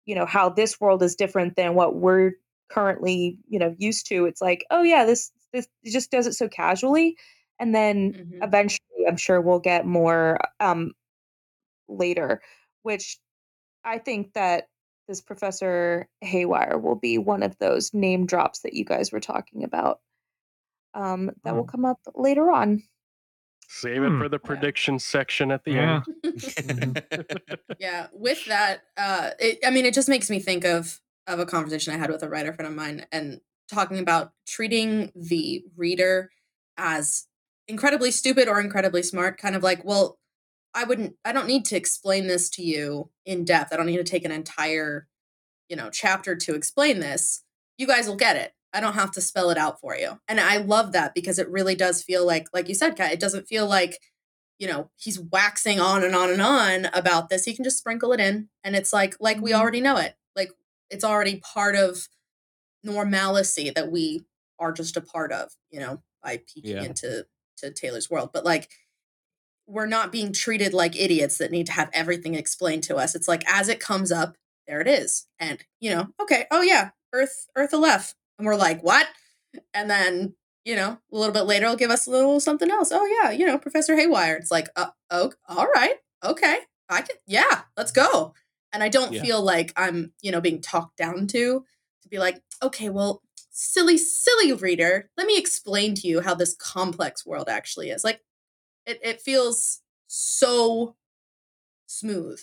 [0.07, 2.33] you know how this world is different than what we're
[2.69, 6.49] currently you know used to it's like oh yeah this this just does it so
[6.49, 7.17] casually
[7.61, 8.39] and then Mhm.
[8.43, 10.93] eventually i'm sure we'll get more um
[11.89, 12.41] later
[12.83, 13.19] which
[13.85, 14.69] i think that
[15.09, 19.65] this professor haywire will be one of those name drops that you guys were talking
[19.65, 20.01] about
[20.95, 21.69] um that will Hmm.
[21.71, 22.83] come up later on
[23.69, 24.19] Save it Hmm.
[24.21, 26.03] for the prediction section at the Yeah.
[26.25, 27.03] end.
[27.79, 31.47] yeah with that uh it, i mean it just makes me think of of a
[31.47, 36.31] conversation i had with a writer friend of mine and talking about treating the reader
[36.79, 37.27] as
[37.69, 40.19] incredibly stupid or incredibly smart kind of like well
[40.75, 43.97] i wouldn't i don't need to explain this to you in depth i don't need
[43.99, 45.07] to take an entire
[45.69, 47.43] you know chapter to explain this
[47.79, 50.39] you guys will get it i don't have to spell it out for you and
[50.39, 53.47] i love that because it really does feel like like you said Kat, it doesn't
[53.49, 53.99] feel like
[54.59, 58.13] you know he's waxing on and on and on about this he can just sprinkle
[58.13, 59.61] it in and it's like like we Mhm.
[59.61, 60.51] already know it like
[60.91, 62.09] it's already part of
[62.85, 64.25] normalcy that we
[64.59, 66.83] are just a part of you know by peeking Yeah.
[66.85, 67.27] into
[67.59, 68.71] to taylor's world but like
[69.67, 73.29] we're not being treated like idiots that need to have everything explained to us it's
[73.29, 74.37] like as it comes up
[74.69, 75.29] there it is.
[75.39, 78.17] And, you know, okay, oh yeah, Earth, Earth Aleph.
[78.39, 79.07] And we're like, what?
[79.75, 82.91] And then, you know, a little bit later, it'll give us a little something else.
[82.93, 84.37] Oh yeah, you know, Professor Haywire.
[84.37, 88.35] It's like, uh, oh, all right, okay, I can, yeah, let's go.
[88.73, 89.23] And I don't Yeah.
[89.23, 91.65] feel like I'm, you know, being talked down to
[92.03, 96.55] to be like, okay, well, silly, silly reader, let me explain to you how this
[96.57, 98.05] complex world actually is.
[98.05, 98.21] Like,
[98.87, 100.97] it, it feels so
[101.87, 102.41] smooth.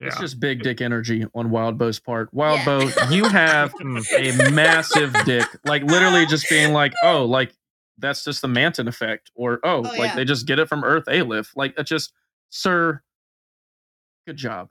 [0.00, 0.20] It's Yeah.
[0.20, 2.32] just big dick energy on Wildbow's part.
[2.32, 2.64] Wild Yeah.
[2.64, 4.48] Bow, you have Mm.
[4.48, 5.46] a massive dick.
[5.64, 7.52] Like literally just being like, oh, like
[7.98, 9.30] that's just the Manton effect.
[9.34, 10.14] Or oh, like yeah.
[10.16, 11.52] they just get it from Earth Aleph.
[11.56, 12.12] Like it's just,
[12.50, 13.02] sir,
[14.26, 14.70] good job.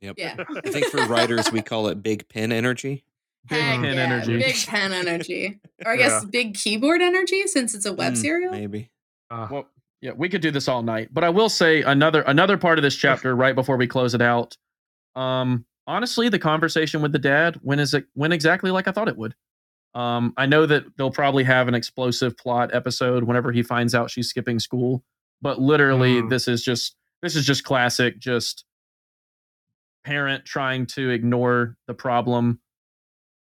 [0.00, 0.14] Yep.
[0.18, 0.36] Yeah.
[0.64, 3.04] I think for writers we call it big pin energy.
[3.48, 4.38] Big Heck pin yeah, energy.
[4.38, 5.60] Big pen energy.
[5.84, 6.28] Or I guess Yeah.
[6.30, 8.52] big keyboard energy since it's a web Mm, serial.
[8.52, 8.90] Maybe.
[9.30, 9.68] Uh, Well,
[10.02, 12.82] yeah, we could do this all night, but I will say another another part of
[12.82, 14.56] this chapter right before we close it out.
[15.16, 19.08] Um, honestly, the conversation with the dad went is it went exactly like I thought
[19.08, 19.34] it would.
[19.94, 24.10] Um, I know that they'll probably have an explosive plot episode whenever he finds out
[24.10, 25.04] she's skipping school,
[25.40, 26.30] but literally, Mm.
[26.30, 28.64] this is just this is just classic, just
[30.04, 32.60] parent trying to ignore the problem,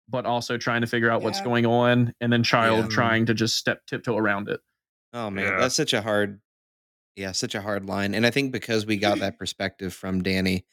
[0.08, 2.94] but also trying to figure out what's going on, and then child Yeah.
[2.94, 4.60] trying to just step tiptoe around it.
[5.12, 5.56] Oh man, Yeah.
[5.56, 6.40] that's such a hard,
[7.16, 8.14] yeah, such a hard line.
[8.14, 10.66] And I think because we got that perspective from Danny,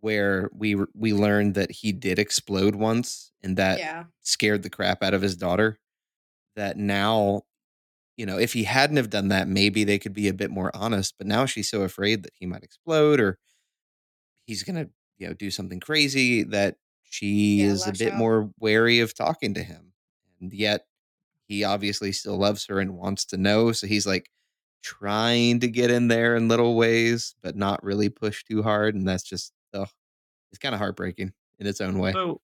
[0.00, 4.04] where we we learned that he did explode once, and that yeah.
[4.22, 5.78] scared the crap out of his daughter.
[6.56, 7.42] That now,
[8.16, 10.70] you know, if he hadn't have done that, maybe they could be a bit more
[10.76, 11.16] honest.
[11.18, 13.38] But now she's so afraid that he might explode or
[14.46, 14.88] he's gonna,
[15.18, 18.14] you know, do something crazy that she Yeah, is a bit out.
[18.14, 19.92] more wary of talking to him.
[20.40, 20.86] And yet
[21.48, 23.72] he obviously still loves her and wants to know.
[23.72, 24.30] So he's like
[24.82, 28.94] trying to get in there in little ways, but not really push too hard.
[28.94, 29.86] And that's just, oh,
[30.52, 32.12] it's kind of heartbreaking in its own way.
[32.12, 32.40] So,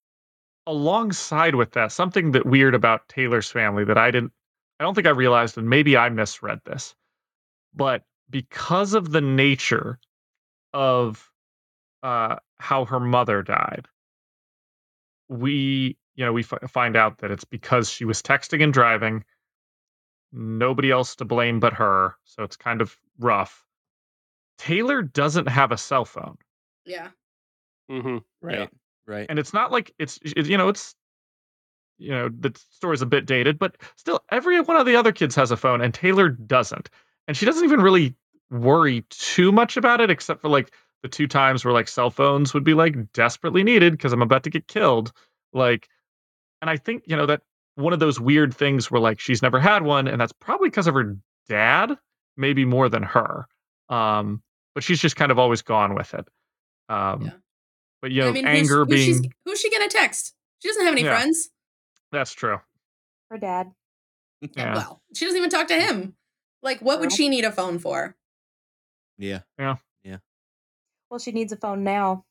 [0.66, 4.32] alongside with that, something that weird about Taylor's family that I didn't,
[4.80, 6.94] I don't think I realized, and maybe I misread this,
[7.74, 9.98] but because of the nature
[10.72, 11.30] of
[12.02, 13.86] uh, how her mother died,
[15.28, 19.24] we, you know, we f- find out that it's because she was texting and driving.
[20.32, 23.64] Nobody else to blame but her, so it's kind of rough.
[24.58, 26.36] Taylor doesn't have a cell phone.
[26.84, 27.10] Yeah.
[27.88, 28.68] hmm Right.
[29.06, 29.26] Right.
[29.28, 30.94] and it's not like it's it, you know it's
[31.98, 35.34] you know the story's a bit dated but still every one of the other kids
[35.34, 36.90] has a phone and taylor doesn't
[37.28, 38.14] and she doesn't even really
[38.50, 40.72] worry too much about it except for like
[41.02, 44.42] the two times where like cell phones would be like desperately needed because i'm about
[44.44, 45.12] to get killed
[45.52, 45.88] like
[46.64, 47.42] and i think you know that
[47.74, 50.86] one of those weird things where like she's never had one and that's probably because
[50.86, 51.14] of her
[51.46, 51.92] dad
[52.38, 53.46] maybe more than her
[53.90, 54.42] um
[54.74, 56.26] but she's just kind of always gone with it
[56.88, 57.30] um Yeah.
[58.00, 60.34] but you know I mean, anger who's, she's- being who's she gonna text?
[60.62, 61.14] She doesn't have any Yeah.
[61.16, 61.50] friends.
[62.12, 62.58] that's true
[63.30, 63.70] Her dad.
[64.56, 64.74] Yeah.
[64.74, 66.14] Well, she doesn't even talk to him.
[66.62, 68.16] Like, what would she need a phone for?
[69.18, 69.40] Yeah.
[69.58, 69.76] Yeah.
[70.02, 70.18] Yeah.
[71.10, 72.24] Well, she needs a phone now.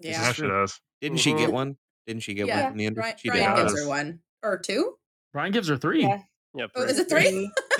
[0.00, 0.12] Yeah.
[0.22, 0.80] Yeah, she does.
[1.00, 1.76] Didn't she get one?
[2.06, 2.62] Didn't she get Yeah.
[2.62, 2.96] one from the end?
[2.96, 3.62] Brian, She Brian did.
[3.62, 3.82] gives does.
[3.82, 4.96] her one or two.
[5.32, 6.02] Brian gives her three.
[6.02, 6.22] Yeah.
[6.52, 7.48] Yeah, Oh, is it three?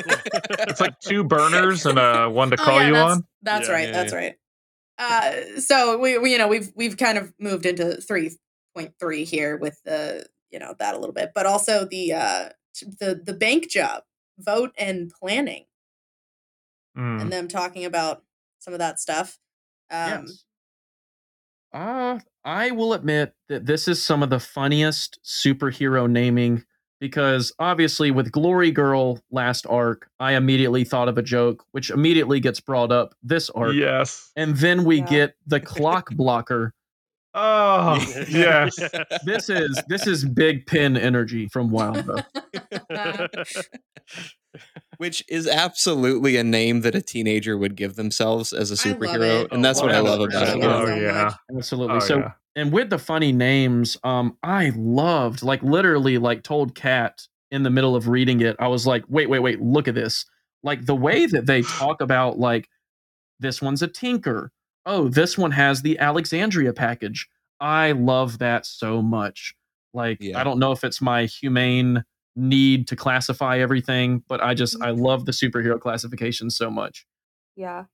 [0.69, 3.27] It's like two burners and uh, one to Oh, call yeah, you that's, on.
[3.43, 3.75] That's Yeah.
[3.75, 3.87] right.
[3.89, 4.19] Yeah, that's yeah.
[4.19, 4.35] right.
[4.99, 8.31] Uh, so we, we, you know, we've we've kind of moved into three
[8.77, 12.49] point three here with the, you know, that a little bit, but also the uh
[13.01, 14.05] the the bank job,
[14.39, 15.65] vote and planning,
[16.97, 17.23] Mm.
[17.23, 18.23] and them talking about
[18.61, 19.39] some of that stuff.
[19.91, 20.45] Um, yes.
[21.73, 26.65] Uh, I will admit that this is some of the funniest superhero naming
[27.01, 32.41] because obviously with Glory Girl last arc, I immediately thought of a joke, which immediately
[32.41, 33.75] gets brought up this arc.
[33.75, 34.31] Yes.
[34.37, 35.07] And then we Yeah.
[35.07, 36.71] get the Clockblocker.
[37.33, 37.95] Oh,
[38.29, 38.77] yes.
[39.25, 42.25] This is this is big pin energy from Wildbow.
[44.99, 49.49] Which is absolutely a name that a teenager would give themselves as a superhero.
[49.51, 50.59] And that's Oh, what I love about it.
[50.59, 50.67] Yeah.
[50.67, 51.13] Oh, so yeah.
[51.25, 51.35] much.
[51.57, 51.97] Absolutely.
[51.97, 52.33] Oh, so yeah.
[52.57, 57.71] and with the funny names, um, I loved like literally like told cat in the
[57.71, 60.27] middle of reading it, I was like, wait, wait, wait, look at this.
[60.63, 62.69] Like the way that they talk about like
[63.39, 64.53] this one's a tinker.
[64.87, 67.29] Oh, this one has the Alexandria package.
[67.61, 69.55] I love that so much.
[69.95, 70.39] Like Yeah.
[70.39, 72.05] I don't know if it's my humane
[72.41, 75.03] need to classify everything, but I just I mm-hmm.
[75.03, 77.07] love the superhero classification so much.
[77.57, 77.85] Yeah.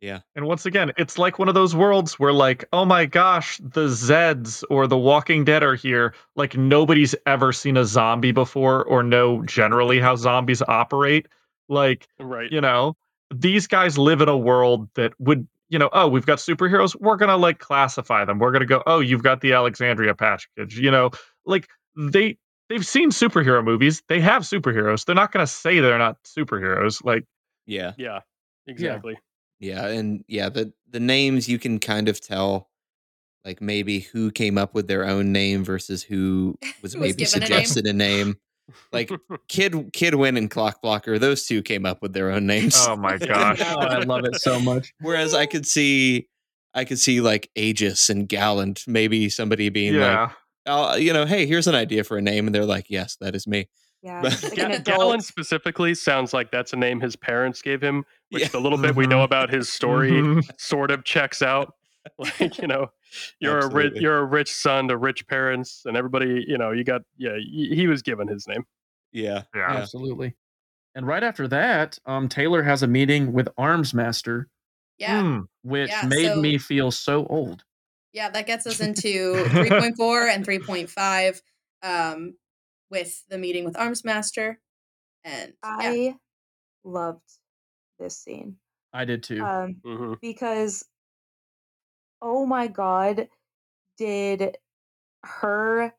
[0.00, 0.20] Yeah.
[0.36, 3.86] And once again, it's like one of those worlds where, like, oh my gosh, the
[3.86, 6.14] Zeds or the Walking Dead are here.
[6.36, 11.26] Like, nobody's ever seen a zombie before or know generally how zombies operate.
[11.70, 12.52] Like, right.
[12.52, 12.96] you know,
[13.34, 16.94] these guys live in a world that would, you know, oh, we've got superheroes.
[17.00, 18.38] We're gonna like classify them.
[18.38, 20.78] We're gonna go, oh, you've got the Alexandria package.
[20.78, 21.12] You know,
[21.46, 22.36] like they
[22.68, 24.02] they've seen superhero movies.
[24.08, 25.04] They have superheroes.
[25.04, 27.04] They're not gonna say they're not superheroes.
[27.04, 27.24] Like,
[27.66, 27.92] Yeah.
[27.96, 28.20] Yeah,
[28.66, 29.18] exactly.
[29.60, 32.68] Yeah, and yeah, the the names you can kind of tell
[33.44, 37.36] like maybe who came up with their own name versus who was was maybe given
[37.36, 37.46] a name.
[37.48, 38.36] suggested a name.
[38.92, 39.10] Like
[39.48, 42.74] Kid Kid Win and Clockblocker, those two came up with their own names.
[42.78, 43.60] oh my gosh.
[43.62, 44.92] Oh, I love it so much.
[45.00, 46.28] Whereas I could see
[46.74, 50.30] I could see like Aegis and Gallant, maybe somebody being like,
[50.66, 50.72] yeah.
[50.92, 53.34] oh, you know, hey, here's an idea for a name, and they're like, yes, that
[53.34, 53.68] is me.
[54.02, 58.04] Yeah, But- like Ga- Gallant specifically sounds like that's a name his parents gave him,
[58.30, 58.48] which Yeah.
[58.48, 59.24] the little bit we know Mhm.
[59.24, 60.42] about his story Mhm.
[60.60, 61.74] sort of checks out.
[62.18, 62.90] Like you know,
[63.40, 66.84] you're a rich you're a rich son to rich parents, and everybody you know you
[66.84, 68.66] got yeah y- he was given his name.
[69.10, 69.44] Yeah.
[69.54, 69.70] Yeah.
[69.70, 70.34] Absolutely.
[70.94, 74.44] And right after that, um, Taylor has a meeting with Armsmaster,
[74.98, 75.22] Yeah.
[75.22, 75.46] Mm.
[75.62, 77.64] which Yeah, made so- me feel so old.
[78.14, 81.42] Yeah, that gets us into 3.4 and 3.5
[81.82, 82.34] um,
[82.90, 84.56] with the meeting with Armsmaster.
[85.24, 86.16] And yeah, I
[86.84, 87.28] loved
[87.98, 88.56] this scene
[88.92, 89.40] I did too.
[89.42, 90.84] um, hmm because,
[92.22, 93.28] oh my god,
[93.98, 94.56] did
[95.24, 95.94] her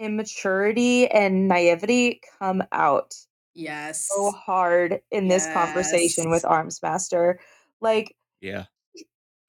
[0.00, 3.14] immaturity and naivety come out
[3.54, 4.08] yes.
[4.08, 6.50] so hard in this conversation with Yes.
[6.50, 7.36] Armsmaster?
[7.80, 8.64] Like Yeah.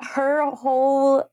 [0.01, 1.29] her whole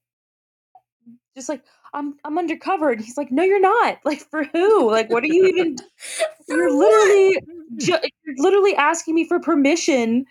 [1.34, 1.62] just like
[1.94, 5.28] I'm I'm undercover and he's like no you're not like for who like what are
[5.28, 5.76] you even
[6.48, 7.78] you're literally mm-hmm.
[7.78, 10.24] ju- you're literally asking me for permission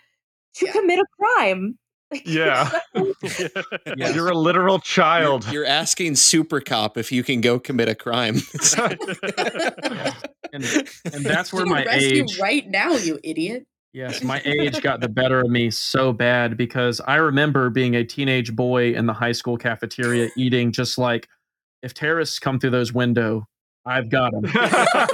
[0.54, 0.72] to Yeah.
[0.72, 1.78] commit a crime
[2.12, 2.70] Like, Yeah.
[3.96, 4.14] Yes.
[4.14, 5.44] You're a literal child.
[5.46, 8.36] You're, you're asking Super Cop if you can go commit a crime.
[10.52, 10.64] And
[11.12, 13.66] and that's where You my arrest you age right now, you idiot.
[13.96, 18.04] Yes, my age got the better of me so bad because I remember being a
[18.04, 21.28] teenage boy in the high school cafeteria eating just like
[21.82, 23.48] if terrorists come through those window,
[23.86, 24.44] I've got them.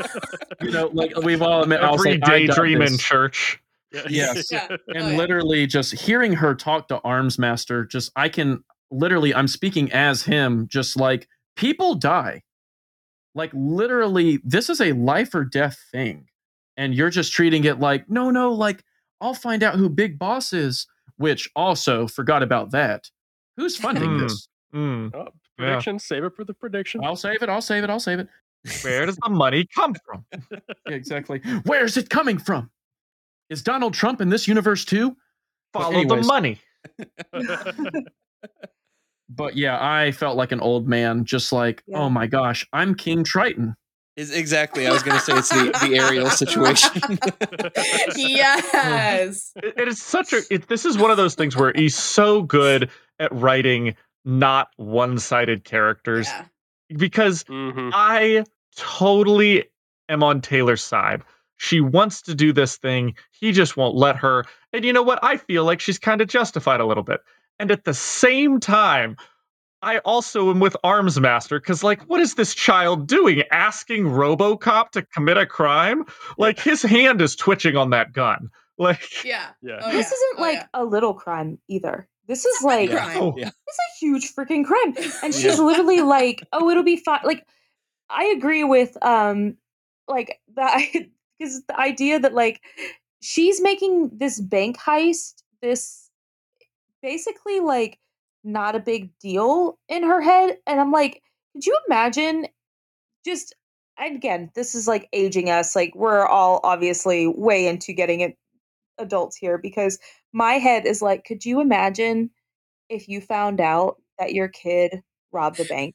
[0.62, 3.00] You know, like we've all admit, I was Every like, I daydream in this.
[3.00, 3.60] church.
[4.08, 4.48] Yes.
[4.52, 4.66] Yeah.
[4.70, 5.16] Oh, and Oh, yeah.
[5.16, 10.66] literally just hearing her talk to Armsmaster, just I can literally, I'm speaking as him,
[10.68, 12.42] just like people die.
[13.34, 16.26] Like literally, this is a life or death thing.
[16.76, 18.82] And you're just treating it like, no, no, like
[19.20, 23.10] I'll find out who Big Boss is, which also forgot about that.
[23.56, 24.18] Who's funding Hmm.
[24.22, 24.48] this?
[24.74, 25.14] Mm.
[25.14, 25.98] Oh, prediction.
[25.98, 27.04] Save it for the prediction.
[27.04, 28.28] I'll save it, I'll save it, I'll save it.
[28.82, 30.24] Where does the money come from?
[30.50, 30.58] Yeah,
[30.94, 31.40] exactly.
[31.64, 32.70] Where's it coming from?
[33.50, 35.16] Is Donald Trump in this universe too?
[35.72, 36.58] But Follow the money.
[39.34, 41.98] But yeah, I felt like an old man, just like, Yeah.
[42.00, 43.74] oh my gosh, I'm King Triton.
[44.16, 44.86] Is exactly.
[44.86, 47.18] I was going to say it's the, the Ariel situation.
[48.16, 49.52] yes.
[49.62, 50.42] It- it is such a.
[50.50, 53.94] It, this is one of those things where he's so good at writing
[54.24, 56.44] not one-sided characters Yeah.
[56.96, 58.44] because hmm I
[58.76, 59.64] totally
[60.08, 61.22] am on Taylor's side.
[61.56, 63.14] She wants to do this thing.
[63.30, 64.44] He just won't let her.
[64.72, 65.18] And you know what?
[65.22, 67.20] I feel like she's kind of justified a little bit.
[67.58, 69.16] And at the same time,
[69.82, 73.42] I also am with Armsmaster because, like, what is this child doing?
[73.50, 76.04] Asking Robocop to commit a crime?
[76.38, 78.48] Like, his hand is twitching on that gun.
[78.78, 79.48] Like, Yeah.
[79.60, 79.80] Yeah.
[79.82, 80.14] Oh, this yeah.
[80.16, 80.66] isn't Oh, like yeah.
[80.74, 83.04] a little crime either this is like Yeah.
[83.04, 83.16] crime.
[83.20, 83.48] oh, Yeah.
[83.66, 85.62] it's a huge freaking crime and she's Yeah.
[85.62, 87.46] literally like oh it'll be fine like
[88.08, 89.56] i agree with um
[90.08, 90.80] like that
[91.38, 92.60] because the idea that like
[93.20, 96.08] she's making this bank heist this
[97.02, 97.98] basically like
[98.44, 102.46] not a big deal in her head and i'm like could you imagine
[103.24, 103.54] just
[103.98, 108.36] and again this is like aging us like we're all obviously way into getting it
[108.98, 109.98] adults here because
[110.32, 112.30] my head is like could you imagine
[112.88, 115.02] if you found out that your kid
[115.32, 115.94] robbed a bank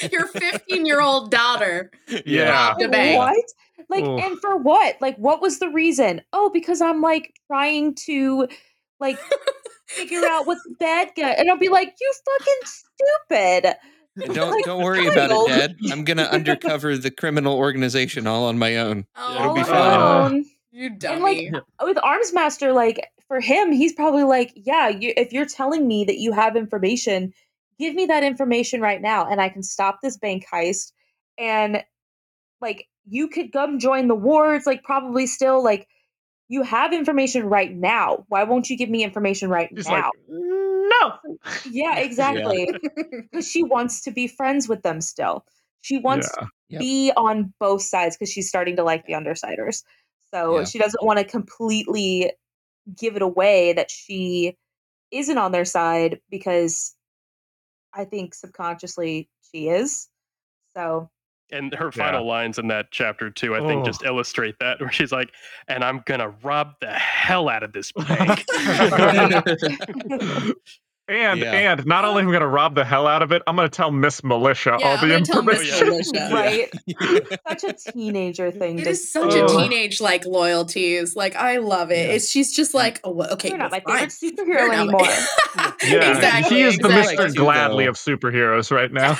[0.10, 1.90] Your 15 year old daughter.
[2.26, 2.50] Yeah.
[2.50, 3.18] robbed a bank.
[3.18, 3.44] What?
[3.88, 4.22] Like, Oof.
[4.22, 4.96] and for what?
[5.00, 6.20] Like, what was the reason?
[6.32, 8.48] Oh, because I'm like trying to,
[9.00, 9.18] like,
[9.92, 11.30] figure out what the bad guy.
[11.30, 13.76] And I'll be like, you fucking stupid.
[14.20, 15.76] And don't Like, don't worry about it, Dad.
[15.90, 19.06] I'm gonna undercover the criminal organization all on my own.
[19.16, 20.00] Oh, It'll be All fine.
[20.00, 20.44] alone.
[20.70, 21.50] You And like dummy.
[21.82, 26.18] with Armsmaster, like for him, he's probably like, yeah, you, if you're telling me that
[26.18, 27.32] you have information,
[27.78, 30.92] give me that information right now, and I can stop this bank heist.
[31.38, 31.82] And
[32.60, 35.88] like, you could come join the wards, like probably still like.
[36.52, 38.26] You have information right now.
[38.28, 39.94] Why won't you give me information right He's now?
[39.94, 41.12] like, no.
[41.70, 42.68] yeah, exactly.
[43.22, 45.46] Because she wants to be friends with them still.
[45.80, 46.42] She wants Yeah.
[46.44, 46.80] to Yep.
[46.80, 49.82] be on both sides because she's starting to like the undersiders.
[50.30, 50.64] So Yeah.
[50.64, 52.32] she doesn't want to completely
[52.98, 54.58] give it away that she
[55.10, 56.94] isn't on their side because
[57.94, 60.08] I think subconsciously she is.
[60.76, 61.08] So
[61.52, 62.04] And her Yeah.
[62.06, 63.84] final lines in that chapter too, I think, Oh.
[63.84, 64.80] just illustrate that.
[64.80, 65.30] Where she's like,
[65.68, 68.44] "And I'm gonna rob the hell out of this bank."
[71.08, 71.52] and Yeah.
[71.52, 73.68] and not only am I going to rob the hell out of it, I'm going
[73.68, 75.88] to tell Miss Militia Yeah, all I'm the tell Miss information.
[75.88, 76.30] Militia.
[76.32, 78.78] right, such a teenager thing.
[78.78, 79.44] It to is such Oh.
[79.44, 81.16] a teenage like loyalties.
[81.16, 82.06] Like I love it.
[82.06, 82.14] Yeah.
[82.14, 85.00] It's she's just like, oh, well, okay, You're not well, my favorite superhero You're anymore.
[85.56, 86.56] my- Yeah, exactly.
[86.56, 87.16] he is the exactly.
[87.16, 87.36] Like, Mr.
[87.36, 89.18] Gladly of superheroes right now.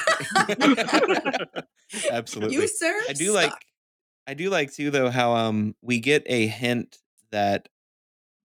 [2.11, 2.57] Absolutely.
[2.57, 3.53] You sir, I do like.
[4.27, 6.99] I do like too though how um we get a hint
[7.33, 7.69] that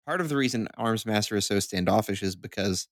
[0.06, 2.86] part of the reason Armsmaster is so standoffish is because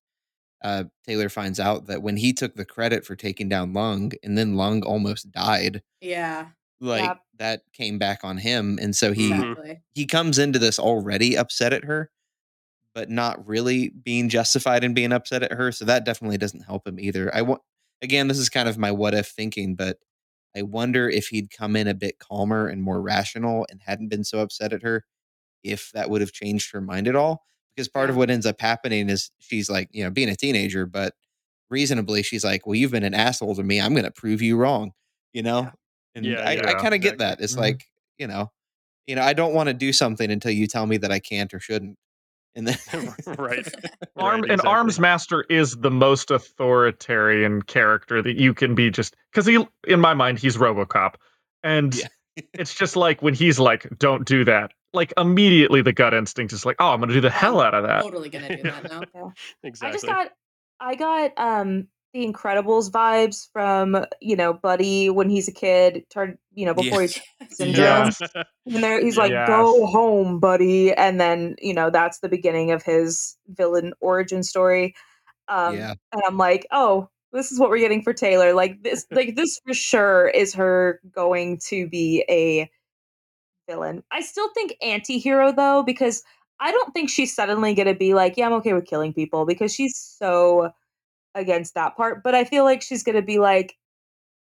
[0.64, 4.38] uh Taylor finds out that when he took the credit for taking down Lung and
[4.38, 6.47] then Lung almost died, Yeah,
[6.80, 7.18] like Yep.
[7.38, 9.82] that came back on him and so he exactly.
[9.95, 12.11] he comes into this already upset at her
[12.95, 16.86] but not really being justified in being upset at her so that definitely doesn't help
[16.86, 17.61] him either i want
[18.03, 19.99] again this is kind of my what if thinking but
[20.57, 24.25] i wonder if he'd come in a bit calmer and more rational and hadn't been
[24.25, 25.05] so upset at her
[25.65, 27.45] if that would have changed her mind at all
[27.75, 30.87] because part of what ends up happening is she's like you know being a teenager
[30.87, 31.15] but
[31.71, 34.57] reasonably she's like well you've been an asshole to me i'm going to prove you
[34.57, 34.93] wrong
[35.33, 35.71] you know?
[36.15, 37.57] And Yeah, i, I kind of get that it's Mhm.
[37.57, 37.85] like
[38.19, 38.53] you know
[39.07, 41.53] you know i don't want to do something until you tell me that i can't
[41.55, 41.99] or shouldn't
[42.55, 42.77] and then
[43.39, 43.67] right.
[44.17, 44.99] Arm Right, and Arms.
[45.01, 50.15] Master is the most authoritarian character that you can be just because he in my
[50.15, 51.15] mind he's Robocop.
[51.63, 52.09] And Yeah.
[52.55, 54.73] it's just like when he's like, Don't do that.
[54.93, 57.85] Like immediately the gut instinct is like, Oh, I'm gonna do the hell out of
[57.85, 58.03] that.
[58.03, 59.33] Totally gonna do that now.
[59.63, 59.89] Exactly.
[59.89, 60.29] I just got
[60.81, 66.37] I got um the Incredibles vibes from you know Buddy when he's a kid, turned
[66.55, 67.21] you know before Yes.
[67.41, 68.07] he's syndrome.
[68.07, 68.21] Yes.
[68.67, 69.49] And there he's like, Yes.
[69.49, 74.95] "Go home, buddy," and then you know that's the beginning of his villain origin story.
[75.49, 75.95] Um, Yeah.
[76.13, 78.53] and I'm like, "Oh, this is what we're getting for Taylor.
[78.53, 82.71] Like this, like this for sure is her going to be a
[83.69, 84.03] villain.
[84.11, 86.23] I still think anti-hero though because
[86.61, 89.47] I don't think she's suddenly going to be like, "Yeah, I'm okay with killing people,"
[89.47, 90.71] because she's so
[91.35, 92.22] against that part.
[92.22, 93.76] But I feel like she's going to be like,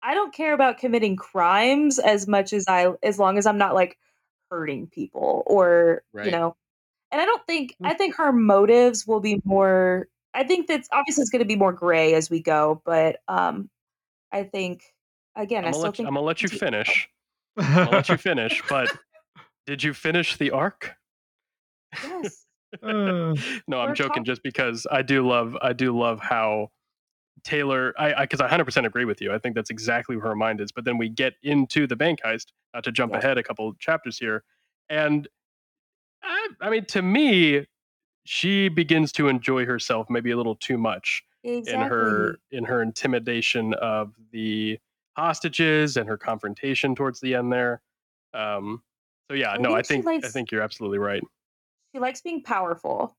[0.02, 3.74] I don't care about committing crimes as much as I as long as I'm not
[3.74, 3.98] like
[4.50, 6.56] hurting people or you know.
[7.10, 11.22] And I don't think I think her motives will be more I think that's obviously
[11.22, 13.68] it's going to be more gray as we go, but um
[14.30, 14.84] I think
[15.34, 17.08] again I'm I still let think I'm gonna let you finish.
[17.56, 18.62] I'll let you finish.
[18.68, 18.96] But
[19.66, 20.94] did you finish the arc?
[22.02, 22.45] Yes.
[22.82, 23.34] Uh,
[23.68, 24.24] no, I'm joking.
[24.24, 26.70] Just because I do love, I do love how
[27.44, 27.94] Taylor.
[27.98, 29.32] I because I, 100% agree with you.
[29.32, 30.72] I think that's exactly where her mind is.
[30.72, 32.46] But then we get into the bank heist.
[32.74, 33.18] Not to jump Yeah.
[33.18, 34.44] ahead a couple chapters here,
[34.88, 35.26] and
[36.22, 37.66] I, I mean, to me,
[38.24, 41.72] she begins to enjoy herself maybe a little too much Exactly.
[41.84, 44.78] in her in her intimidation of the
[45.16, 47.80] hostages and her confrontation towards the end there.
[48.34, 48.82] Um,
[49.30, 51.22] so yeah, I no, I think I think you're absolutely right.
[51.92, 53.16] She likes being powerful.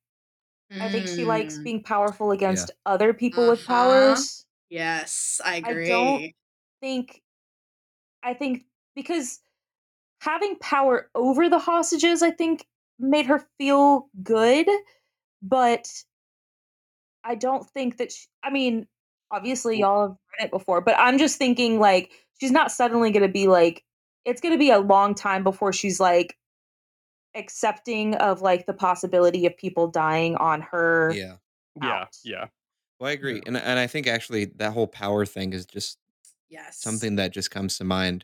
[0.79, 4.15] I think she likes Mm, being powerful against other people with Uh-huh.
[4.15, 4.45] powers.
[4.69, 5.87] Yes, I I agree.
[5.87, 6.33] don't-
[6.81, 7.23] think
[8.23, 8.65] I think
[8.95, 9.39] because
[10.21, 12.67] having power over the hostages, I think
[12.99, 14.67] made her feel good,
[15.41, 15.87] but
[17.23, 18.87] I don't think that she, I mean,
[19.31, 23.23] obviously y'all have read it before, but I'm just thinking like she's not suddenly going
[23.25, 23.83] to be like
[24.25, 26.35] it's going to be a long time before she's like
[27.37, 31.11] accepting of like the possibility of people dying on her.
[31.15, 31.35] yeah
[31.81, 32.17] Yeah, out.
[32.23, 32.47] yeah.
[32.99, 35.97] well i agree and, and i think actually that whole power thing is just
[36.49, 36.79] Yes.
[36.79, 38.23] something that just comes to mind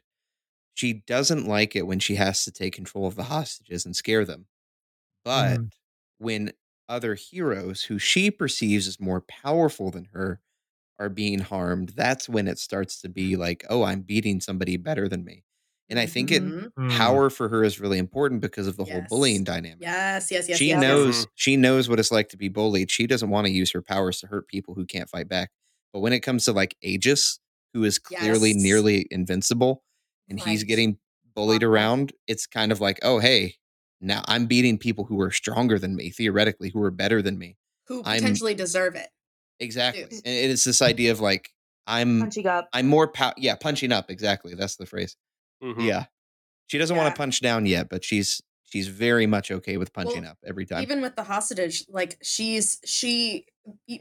[0.75, 4.25] she doesn't like it when she has to take control of the hostages and scare
[4.25, 4.47] them
[5.25, 5.71] but Mm.
[6.19, 6.51] when
[6.89, 10.39] other heroes who she perceives as more powerful than her
[10.99, 15.07] are being harmed that's when it starts to be like oh i'm beating somebody better
[15.09, 15.43] than me
[15.89, 16.71] and i think it Mhm.
[16.77, 16.91] Mm.
[16.97, 20.57] power for her is really important because of the whole bullying dynamic Yes, yes, yes.
[20.57, 20.81] she yes, yes.
[20.81, 21.29] knows Mhm.
[21.35, 22.89] she knows what it's like to be bullied.
[22.91, 25.51] She doesn't want to use her powers to hurt people who can't fight back.
[25.91, 27.39] But when it comes to like Aegis,
[27.73, 28.61] who is clearly Yes.
[28.61, 29.83] nearly invincible,
[30.29, 30.97] and he's getting
[31.35, 31.71] bullied Uh-huh.
[31.71, 33.55] around, it's kind of like, oh hey,
[34.01, 37.57] now I'm beating people who are stronger than me, theoretically, who are better than me.
[37.87, 39.09] Who I'm- potentially deserve it.
[39.59, 40.21] Exactly, Yes.
[40.25, 41.49] and it's this idea of like
[41.85, 42.69] I'm Punching up.
[42.71, 43.33] I'm more pow.
[43.37, 44.09] Yeah, punching up.
[44.09, 45.17] Exactly, that's the phrase.
[45.63, 45.85] Mhm.
[45.85, 46.05] Yeah,
[46.67, 50.23] she doesn't want to punch down yet, but she's she's very much okay with punching
[50.23, 50.83] Well, up every time.
[50.83, 53.45] Even with the hostage, like she's she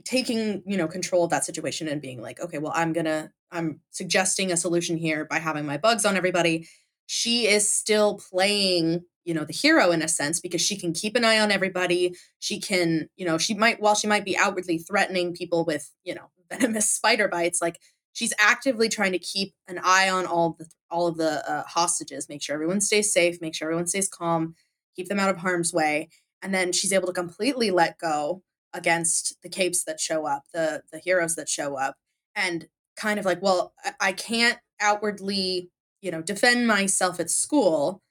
[0.04, 3.80] taking, you know, control of that situation and being like, okay, well, I'm gonna I'm
[3.90, 6.66] suggesting a solution here by having my bugs on everybody.
[7.06, 11.14] She is still playing you know the hero in a sense because she can keep
[11.14, 14.78] an eye on everybody she can you know she might while she might be outwardly
[14.78, 17.78] threatening people with you know venomous spider bites like
[18.12, 22.28] she's actively trying to keep an eye on all the all of the uh, hostages
[22.28, 24.54] make sure everyone stays safe make sure everyone stays calm
[24.96, 26.08] keep them out of harm's way
[26.42, 28.42] and then she's able to completely let go
[28.74, 31.96] against the capes that show up the the heroes that show up
[32.34, 38.02] and kind of like well I, can't outwardly you know defend myself at school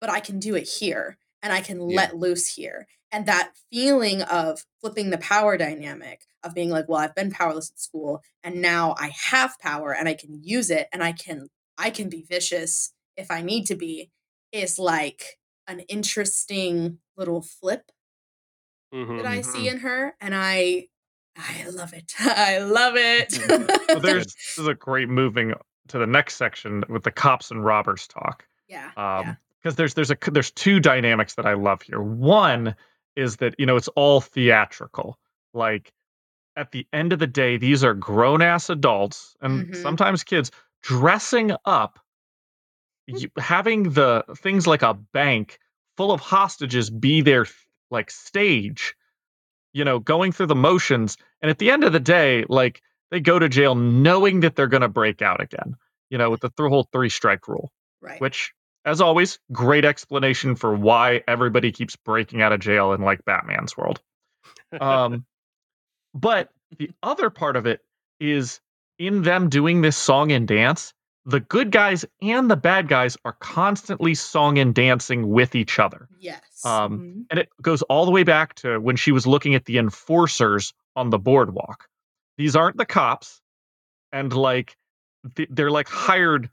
[0.00, 1.96] but I can do it here and I can Yeah.
[1.96, 2.86] let loose here.
[3.12, 7.70] And that feeling of flipping the power dynamic of being like, well, I've been powerless
[7.70, 11.48] at school and now I have power and I can use it and I can
[11.76, 14.10] I can be vicious if I need to be
[14.52, 17.90] is like an interesting little flip
[18.94, 19.18] Mhm.
[19.18, 20.88] that I see in her and I
[21.36, 22.12] I love it.
[22.20, 23.38] I love it.
[23.88, 25.54] Well, there's this is a great moving
[25.88, 28.44] to the next section with the cops and robbers talk.
[28.68, 28.86] yeah.
[28.96, 29.34] Um, yeah.
[29.62, 32.00] because there's there's a there's two dynamics that I love here.
[32.00, 32.74] One
[33.20, 35.18] is that you know it's all theatrical.
[35.54, 35.92] Like
[36.56, 39.76] at the end of the day, these are grown ass adults and Mhm.
[39.76, 40.50] sometimes kids
[40.82, 41.98] dressing up,
[43.06, 45.58] you, having the things like a bank
[45.96, 47.46] full of hostages be their
[47.90, 48.94] like stage.
[49.72, 53.20] You know, going through the motions, and at the end of the day, like they
[53.20, 55.76] go to jail knowing that they're going to break out again.
[56.10, 58.20] You know, with the th- whole three strike rule Right.
[58.20, 58.52] which
[58.84, 63.76] as always great explanation for why everybody keeps breaking out of jail in like batman's
[63.76, 64.00] world
[64.80, 65.24] um
[66.14, 67.80] but the other part of it
[68.20, 68.60] is
[68.98, 70.92] in them doing this song and dance
[71.26, 76.08] the good guys and the bad guys are constantly song and dancing with each other
[76.18, 76.40] yes.
[76.64, 77.24] um Mhm.
[77.30, 80.72] and it goes all the way back to when she was looking at the enforcers
[80.96, 81.86] on the boardwalk
[82.38, 83.40] these aren't the cops
[84.12, 84.76] and like
[85.50, 86.50] they're like hired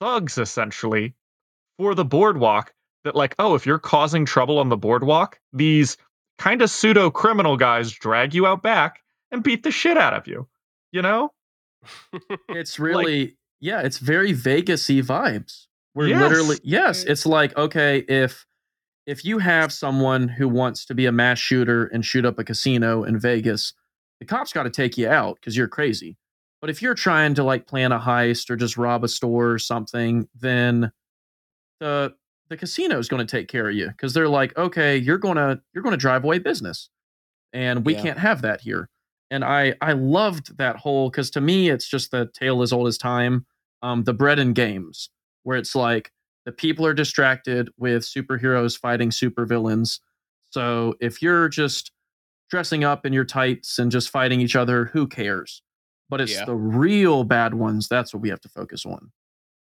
[0.00, 1.14] thugs essentially
[1.78, 2.74] for the boardwalk
[3.04, 5.96] that like oh if you're causing trouble on the boardwalk these
[6.38, 9.00] kind of pseudo criminal guys drag you out back
[9.30, 10.46] and beat the shit out of you
[10.92, 11.32] you know
[12.48, 15.66] It's really yeah, it's very Vegasy vibes.
[15.94, 16.22] We're Yes.
[16.22, 18.46] literally yes, it's like okay, if
[19.06, 22.44] if you have someone who wants to be a mass shooter and shoot up a
[22.44, 23.72] casino in Vegas,
[24.20, 26.16] the cops got to take you out cuz you're crazy.
[26.60, 29.58] But if you're trying to like plan a heist or just rob a store or
[29.58, 30.92] something, then
[31.80, 32.14] the
[32.48, 35.36] the casino is going to take care of you cuz they're like, "Okay, you're going
[35.36, 36.90] to you're going to drive away business."
[37.52, 38.02] And we Yeah.
[38.02, 38.90] can't have that here
[39.30, 42.88] and I I loved that whole because to me it's just the tale as old
[42.88, 43.46] as time.
[43.82, 45.10] Um, the bread and games
[45.44, 46.12] where it's like
[46.44, 50.00] the people are distracted with superheroes fighting supervillains.
[50.50, 51.92] So if you're just
[52.50, 55.62] dressing up in your tights and just fighting each other, who cares?
[56.10, 56.44] But it's Yeah.
[56.44, 57.88] the real bad ones.
[57.88, 59.12] That's what we have to focus on.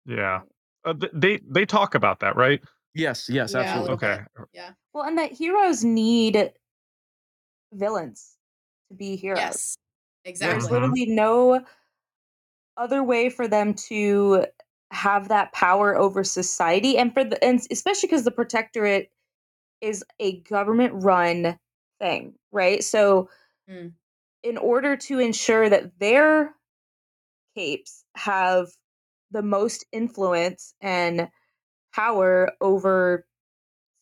[0.05, 0.41] yeah
[0.89, 2.61] uh, they they talk about that right
[2.95, 3.93] Yes, yes, Yeah, absolutely.
[3.93, 4.23] little okay
[4.53, 4.71] yeah.
[4.93, 6.51] Well, and that heroes need
[7.73, 8.35] villains
[8.89, 9.39] to be heroes.
[9.39, 9.77] Yes.
[10.23, 10.69] There's Exactly.
[10.69, 10.71] Mhm.
[10.71, 11.65] literally no
[12.77, 14.45] other way for them to
[14.91, 19.11] have that power over society and for the and especially because the protectorate
[19.81, 21.57] is a government run
[21.99, 22.83] thing, right?
[22.83, 23.29] So
[23.69, 23.93] Mm.
[24.43, 26.55] in order to ensure that their
[27.55, 28.69] capes have
[29.31, 31.29] the most influence and
[31.93, 33.27] power over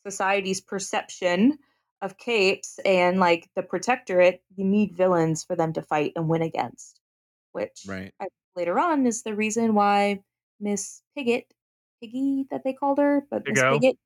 [0.06, 1.58] society's perception
[2.02, 6.42] of capes and like the protectorate, you need villains for them to fight and win
[6.42, 7.00] against.
[7.54, 8.14] Which Right.
[8.22, 10.24] I, later on is the reason why
[10.60, 11.46] Miss Pigget,
[12.02, 13.80] Piggy that they called her, but Miss Piggo.
[13.80, 13.98] Pigget,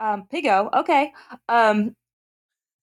[0.00, 1.12] um, Piggo, okay.
[1.48, 1.96] Um,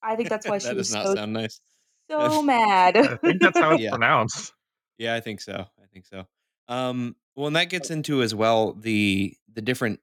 [0.02, 1.60] I think that's why she that was does not so sound nice.
[2.12, 2.98] so mad.
[2.98, 3.90] i think that's how it's Yeah.
[3.92, 4.54] pronounced
[4.98, 5.54] Yeah, I think so.
[5.82, 6.26] I think so.
[6.68, 10.02] Um, well, and that gets into as well the the different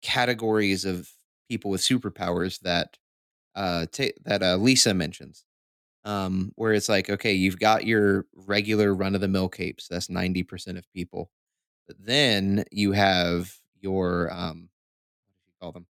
[0.00, 1.10] categories of
[1.50, 2.96] people with superpowers that
[3.54, 5.44] uh ta- that uh, Lisa mentions.
[6.06, 9.86] Um, where it's like, okay, you've got your regular run of the mill capes.
[9.86, 11.30] That's ninety percent of people.
[11.86, 13.52] But then you have
[13.82, 14.70] your um,
[15.34, 15.86] what do you call them?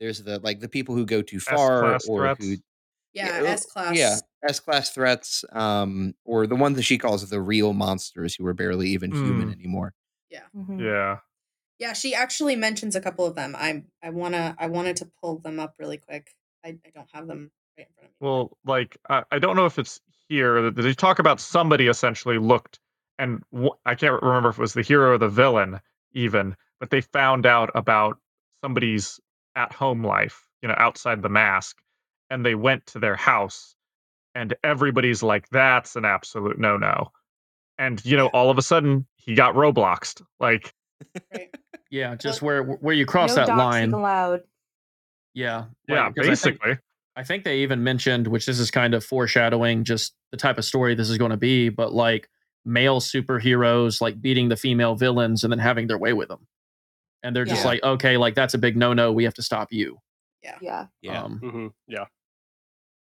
[0.00, 2.44] There's the like the people who go too far or threats.
[2.44, 2.56] who
[3.12, 3.96] Yeah, well, S class.
[3.96, 4.16] Yeah,
[4.48, 8.54] S class threats, um, or the ones that she calls the real monsters who are
[8.54, 9.52] barely even human Mm.
[10.32, 10.76] Anymore.
[10.78, 10.80] Mhm.
[10.84, 11.18] yeah
[11.78, 13.54] Yeah, she actually mentions a couple of them.
[13.56, 16.34] I I wanna I wanted to pull them up really quick.
[16.64, 18.16] I, I don't have them right in front of me.
[18.20, 22.38] Well, like I, I don't know if it's here that they talk about somebody essentially
[22.38, 22.80] looked,
[23.18, 25.80] and wh- I can't remember if it was the hero or the villain
[26.12, 28.18] even, but they found out about
[28.62, 29.20] somebody's
[29.54, 31.76] at-home life, you know, outside the mask,
[32.30, 33.76] and they went to their house,
[34.34, 37.12] and everybody's like, "That's an absolute no-no,"
[37.78, 40.22] and you know, all of a sudden he got Robloxed.
[40.40, 40.72] Like,
[41.34, 41.54] Right.
[41.90, 43.92] Yeah, just where where you cross no that line.
[43.92, 44.40] allowed.
[45.34, 45.66] Yeah.
[45.86, 46.78] Yeah, like, 'cause I think- basically.
[47.16, 50.64] I think they even mentioned, which this is kind of foreshadowing just the type of
[50.64, 52.28] story this is going to be, but like
[52.64, 56.46] male superheroes like beating the female villains and then having their way with them.
[57.22, 59.12] And they're just like, okay, like that's a big no no.
[59.12, 59.98] We have to stop you.
[60.42, 60.86] Yeah.
[61.02, 61.22] Yeah.
[61.22, 62.06] Um, hmm Yeah.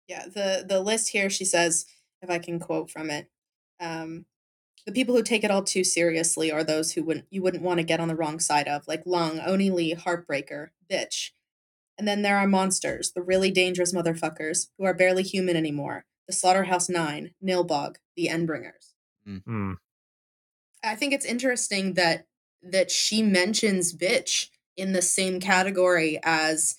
[0.08, 1.84] Yeah, the the list here she says,
[2.22, 3.30] if I can quote from it,
[3.80, 4.24] um,
[4.88, 7.76] the people who take it all too seriously are those who wouldn't you wouldn't want
[7.76, 11.32] to get on the wrong side of, like Lung, Oni Lee, Heartbreaker, Bitch.
[11.98, 16.06] And then there are monsters, the really dangerous motherfuckers who are barely human anymore.
[16.26, 18.94] The Slaughterhouse Nine, Nilbog, the Endbringers.
[19.26, 19.72] Hmm.
[20.82, 22.26] I think it's interesting that
[22.62, 26.76] that she mentions bitch in the same category as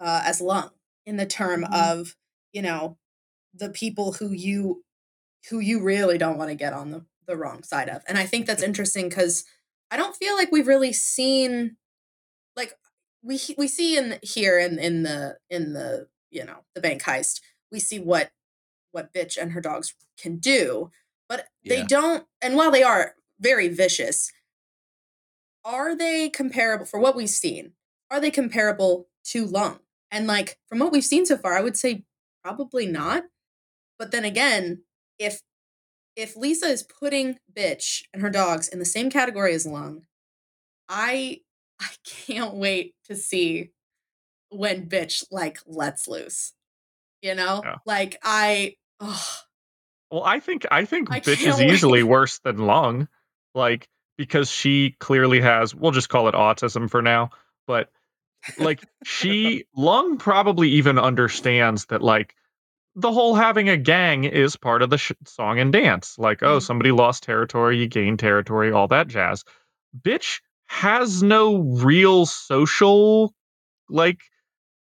[0.00, 0.70] uh, as lung
[1.06, 1.72] in the term Mhm.
[2.00, 2.16] of
[2.52, 2.98] you know
[3.54, 4.84] the people who you
[5.50, 8.24] who you really don't want to get on the, the wrong side of and i
[8.26, 9.44] think that's interesting because
[9.90, 11.76] i don't feel like we've really seen
[12.56, 12.74] like
[13.22, 17.40] we we see in here in in the in the you know the bank heist
[17.70, 18.32] we see what
[18.90, 20.90] what bitch and her dogs can do
[21.28, 21.86] but they Yeah.
[21.86, 24.32] don't and while they are very vicious
[25.64, 27.72] are they comparable for what we've seen
[28.10, 29.78] are they comparable to lung
[30.10, 32.04] and like from what we've seen so far i would say
[32.42, 33.24] probably not
[33.98, 34.82] but then again
[35.18, 35.42] if
[36.16, 40.02] if lisa is putting bitch and her dogs in the same category as lung
[40.88, 41.40] i
[41.80, 43.70] i can't wait to see
[44.50, 46.52] when bitch like lets loose
[47.22, 47.76] you know Yeah.
[47.86, 49.36] like i oh
[50.10, 52.10] Well, I think I think I bitch is easily wait.
[52.10, 53.08] worse than lung,
[53.54, 53.88] like
[54.18, 55.74] because she clearly has.
[55.74, 57.30] We'll just call it autism for now,
[57.66, 57.90] but
[58.58, 62.34] like she lung probably even understands that like
[62.94, 66.18] the whole having a gang is part of the sh- song and dance.
[66.18, 66.62] Like, oh, Mhm.
[66.62, 69.44] somebody lost territory, you gain territory, all that jazz.
[70.00, 73.34] Bitch has no real social
[73.88, 74.20] like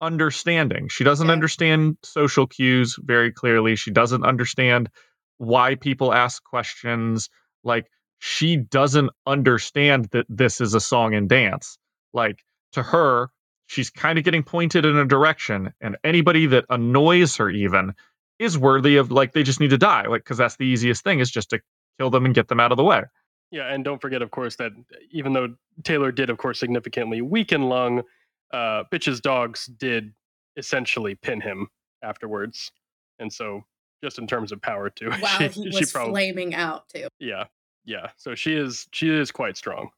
[0.01, 0.87] understanding.
[0.89, 1.33] She doesn't Yeah.
[1.33, 3.75] understand social cues very clearly.
[3.75, 4.89] She doesn't understand
[5.37, 7.29] why people ask questions.
[7.63, 7.87] Like
[8.19, 11.77] she doesn't understand that this is a song and dance.
[12.13, 12.43] Like
[12.73, 13.29] to her,
[13.69, 17.93] she's kind of getting pointed in a direction and anybody that annoys her even
[18.37, 20.05] is worthy of like they just need to die.
[20.07, 21.61] Like cuz that's the easiest thing is just to
[21.99, 23.03] kill them and get them out of the way.
[23.51, 24.71] Yeah, and don't forget, of course, that
[25.09, 28.03] even though Taylor did, of course, significantly weaken Lung,
[28.53, 30.13] uh, Bitch's dogs did
[30.55, 31.67] essentially pin him
[32.03, 32.71] afterwards,
[33.17, 33.63] and so
[34.03, 37.07] just in terms of power too, wow she, he she was probably flaming out too
[37.19, 37.45] yeah
[37.89, 38.09] yeah.
[38.17, 39.89] So she is she is quite strong.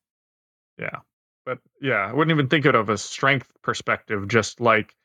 [0.80, 1.00] Yeah.
[1.46, 4.96] But yeah, I wouldn't even think of it of a strength perspective, just like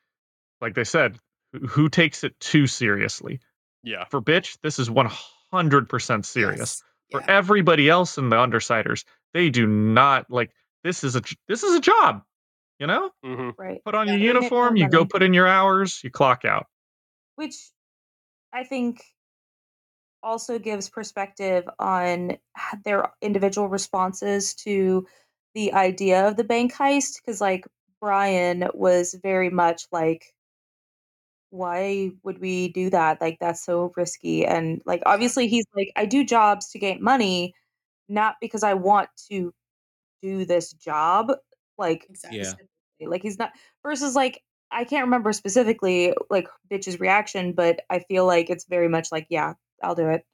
[0.61, 1.19] like they said,
[1.53, 3.39] who- who takes it too seriously?
[3.83, 6.59] Yeah, For bitch, this is 100% serious.
[6.59, 6.83] Yes.
[7.11, 7.37] For Yeah.
[7.37, 10.51] everybody else in the undersiders, they do not like
[10.83, 12.23] this is a this is a job,
[12.79, 13.11] you know?
[13.23, 13.83] hmm Right.
[13.85, 16.09] Put on Yeah, your they make more uniform, you go put in your hours, you
[16.11, 16.67] clock out.
[17.35, 17.55] which
[18.51, 19.03] I think
[20.23, 22.37] also gives perspective on
[22.83, 25.07] their individual responses to
[25.55, 27.17] the idea of the bank heist.
[27.21, 27.65] Because, like,
[28.01, 30.33] Brian was very much like,
[31.49, 33.21] why would we do that?
[33.21, 34.45] Like, that's so risky.
[34.45, 37.53] And, like, obviously, he's like, I do jobs to get money,
[38.09, 39.53] not because I want to
[40.21, 41.33] do this job.
[41.77, 42.39] Like, Exactly.
[42.39, 42.53] Yeah.
[43.01, 43.51] Like he's not
[43.83, 44.41] versus like
[44.71, 49.27] I can't remember specifically like bitch's reaction, but I feel like it's very much like,
[49.29, 50.25] yeah, I'll do it.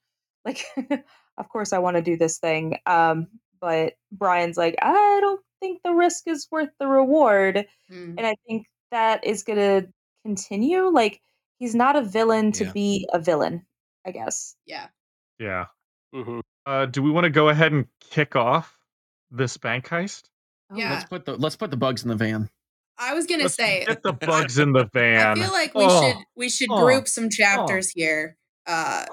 [0.45, 0.66] Like
[1.38, 2.78] of course I want to do this thing.
[2.86, 3.28] Um,
[3.64, 7.66] but Brian's like, I don't think the risk is worth the reward.
[7.89, 8.16] Mm.
[8.18, 9.86] And I think that is gonna
[10.26, 10.89] continue.
[10.89, 11.22] Like
[11.59, 12.72] he's not a villain to Yeah.
[12.74, 13.66] be a villain,
[14.05, 14.55] I guess.
[14.66, 14.88] yeah
[15.39, 15.68] Yeah.
[16.14, 18.78] hmm Uh, do we want to go ahead and kick off
[19.32, 20.24] this bank heist?
[20.70, 20.91] Oh, Yeah.
[20.95, 22.49] Let's put the let's put the bugs in the van.
[22.97, 25.38] i was gonna Let's say get the bugs in the van.
[25.39, 28.36] I feel like we Oh, should we should oh, group some chapters here,
[28.68, 29.05] uh,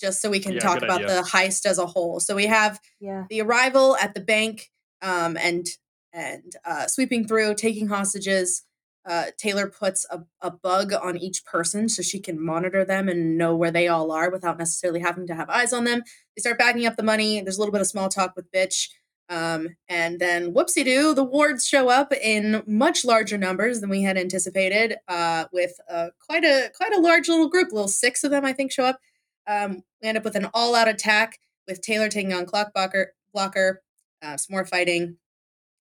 [0.00, 1.06] just so we can Yeah, talk about idea.
[1.16, 2.20] the heist as a whole.
[2.20, 3.24] So we have Yeah.
[3.30, 4.70] the arrival at the bank,
[5.02, 5.66] um, and
[6.12, 8.62] and uh, sweeping through, taking hostages.
[9.04, 13.36] Uh, Taylor puts a, a bug on each person so she can monitor them and
[13.36, 16.02] know where they all are without necessarily having to have eyes on them.
[16.36, 17.40] They start backing up the money.
[17.40, 18.88] There's a little bit of small talk with bitch.
[19.28, 24.02] Um, and then whoopsie doo, the wards show up in much larger numbers than we
[24.02, 27.72] had anticipated, uh, with uh, quite a quite a large little group.
[27.72, 29.00] Little six of them, I think, show up.
[29.46, 33.82] Um, we end up with an all-out attack with Taylor taking on Clockblocker, blocker
[34.22, 35.18] uh, some more fighting.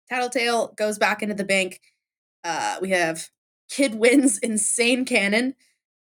[0.09, 1.81] Tattletale goes back into the bank.
[2.45, 3.29] Uh, we have
[3.71, 5.55] Kid wins insane cannon,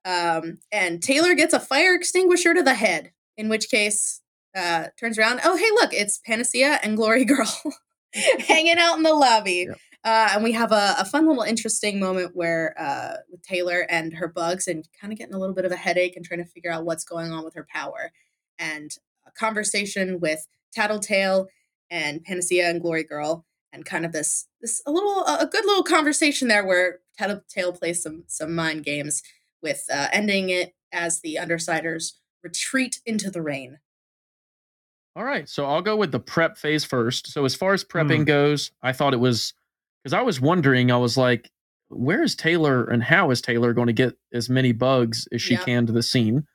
[0.04, 3.12] um, and Taylor gets a fire extinguisher to the head.
[3.38, 4.20] In which case,
[4.54, 5.40] uh, turns around.
[5.42, 7.50] Oh, hey, look, it's Panacea and Glory Girl
[8.46, 9.66] hanging out in the lobby.
[9.68, 9.78] Yep.
[10.04, 14.14] Uh, and we have a, a fun little interesting moment where uh, with Taylor and
[14.14, 16.50] her bugs and kind of getting a little bit of a headache and trying to
[16.50, 18.10] figure out what's going on with her power.
[18.58, 18.90] And
[19.26, 21.46] a conversation with Tattletale
[21.90, 25.82] and Panacea and Glory Girl and kind of this this a little a good little
[25.82, 29.22] conversation there where Tattletale plays some some mind games
[29.62, 33.78] with uh, ending it as the Undersiders retreat into the rain.
[35.14, 37.28] All right, so I'll go with the prep phase first.
[37.28, 39.52] So as far as prepping goes, I thought it was
[40.02, 41.50] because I was wondering, I was like,
[41.88, 45.54] where is Taylor and how is Taylor going to get as many bugs as she
[45.54, 45.64] Yep.
[45.64, 46.46] can to the scene?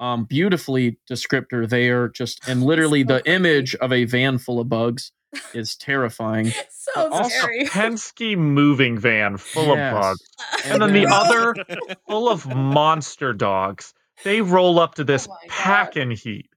[0.00, 3.30] Um, beautifully descriptor there, just and literally So the creepy.
[3.36, 5.12] image of a van full of bugs
[5.54, 6.52] is terrifying.
[6.70, 7.64] so also- scary.
[7.66, 9.94] Penske moving van full Yes.
[9.94, 10.20] of bugs.
[10.64, 11.54] And And then the other
[12.08, 13.94] full of monster dogs.
[14.24, 15.50] They roll up to this Oh my God.
[15.50, 16.48] packing heat.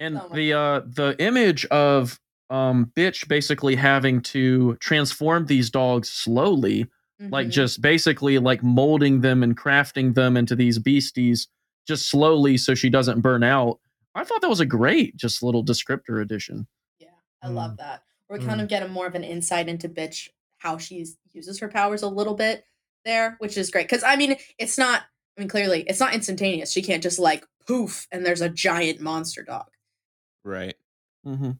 [0.00, 2.18] and Oh the uh the image of
[2.50, 6.86] um bitch basically having to transform these dogs slowly
[7.30, 7.50] like Mhm.
[7.52, 11.48] just basically like molding them and crafting them into these beasties
[11.88, 13.80] just slowly so she doesn't burn out
[14.14, 16.66] i thought that was a great just little descriptor addition
[17.00, 17.08] Yeah,
[17.42, 17.76] I love Mm.
[17.78, 18.02] that.
[18.28, 20.28] We're kind of get a more of an insight into bitch
[20.58, 22.64] how she uses her powers a little bit
[23.04, 23.84] there, which is great.
[23.88, 25.02] Because I mean, it's not.
[25.36, 26.72] I mean, clearly, it's not instantaneous.
[26.72, 29.66] She can't just like poof and there's a giant monster dog.
[30.44, 30.74] Right.
[31.24, 31.52] hmm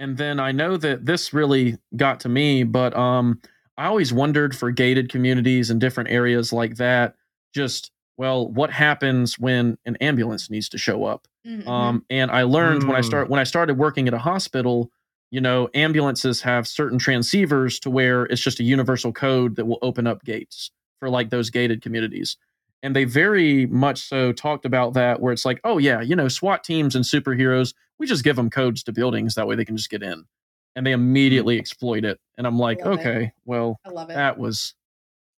[0.00, 3.40] and then i know that this really got to me but um
[3.78, 7.14] i always wondered for gated communities and different areas like that
[7.54, 11.66] just well what happens when an ambulance needs to show up Mhm.
[11.66, 13.04] Um, and I learned when I Mm.
[13.04, 14.90] start when I started working at a hospital,
[15.30, 19.78] you know, ambulances have certain transceivers to where it's just a universal code that will
[19.82, 22.36] open up gates for like those gated communities.
[22.82, 26.28] And they very much so talked about that where it's like, oh yeah, you know,
[26.28, 29.76] SWAT teams and superheroes, we just give them codes to buildings that way they can
[29.76, 30.24] just get in.
[30.74, 32.18] And they immediately exploit it.
[32.38, 33.00] And I'm like, love it.
[33.00, 34.14] okay, well, I love it.
[34.14, 34.74] that was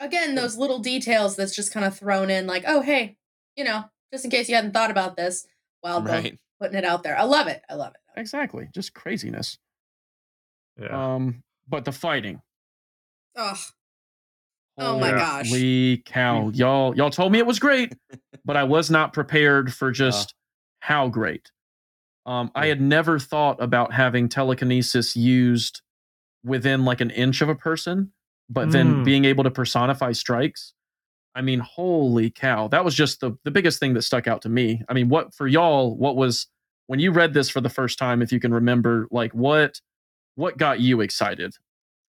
[0.00, 3.16] Again, those little details that's just kind of thrown in, like, oh hey,
[3.56, 5.46] you know, just in case you hadn't thought about this,
[5.80, 6.38] while Right.
[6.60, 7.18] putting it out there.
[7.18, 7.62] I love it.
[7.68, 8.20] I love it.
[8.20, 9.58] exactly just craziness.
[10.80, 11.14] Yeah.
[11.14, 12.40] Um, but the fighting.
[13.36, 13.60] Oh,
[14.78, 15.18] Oh my Yeah.
[15.18, 15.48] gosh.
[15.48, 16.48] Holy cow.
[16.54, 17.94] Y'all y'all told me it was great,
[18.44, 20.34] but I was not prepared for just
[20.80, 21.50] how great.
[22.26, 25.82] Um, I had never thought about having telekinesis used
[26.44, 28.12] within like an inch of a person,
[28.48, 29.04] but then Mm.
[29.04, 30.74] being able to personify strikes.
[31.34, 32.68] I mean, holy cow.
[32.68, 34.82] That was just the, the biggest thing that stuck out to me.
[34.88, 36.46] I mean, what for y'all, what was
[36.88, 39.80] when you read this for the first time, if you can remember, like what
[40.34, 41.54] what got you excited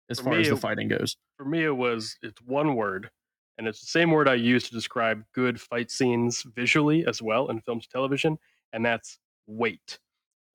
[0.10, 1.18] as For far me, as the fighting goes?
[1.38, 3.10] for me it was it's one word
[3.58, 7.50] and it's the same word i use to describe good fight scenes visually as well
[7.50, 8.38] in films and television
[8.74, 10.00] and that's weight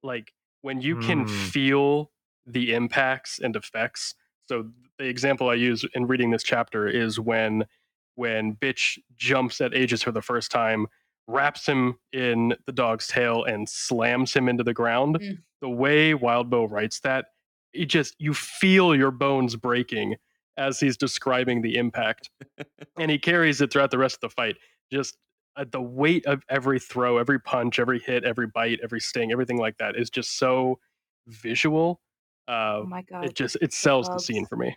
[0.03, 0.33] like
[0.63, 1.31] when you can Mm.
[1.51, 2.11] feel
[2.47, 4.15] the impacts and effects
[4.49, 7.65] so the example i use in reading this chapter is when
[8.15, 10.87] when bitch jumps at aegis for the first time
[11.27, 15.39] wraps him in the dog's tail and slams him into the ground Mm.
[15.61, 17.27] the way wildbow writes that
[17.75, 20.17] it just you feel your bones breaking
[20.57, 22.31] as he's describing the impact
[22.99, 24.57] and he carries it throughout the rest of the fight
[24.91, 25.19] just
[25.59, 29.59] uh, the weight of every throw every punch every hit every bite every sting everything
[29.59, 30.79] like that is just so
[31.27, 32.01] visual
[32.49, 33.25] uh, Oh my god.
[33.27, 34.77] it just it sells the scene for me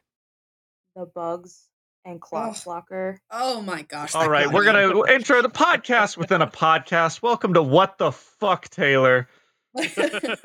[0.96, 1.68] the bugs
[2.04, 2.62] and clock Ugh.
[2.66, 3.20] blocker.
[3.30, 4.16] Oh my gosh.
[4.16, 7.22] All that right, got we're going to intro the podcast within a podcast.
[7.22, 9.28] Welcome to What the Fuck, Taylor.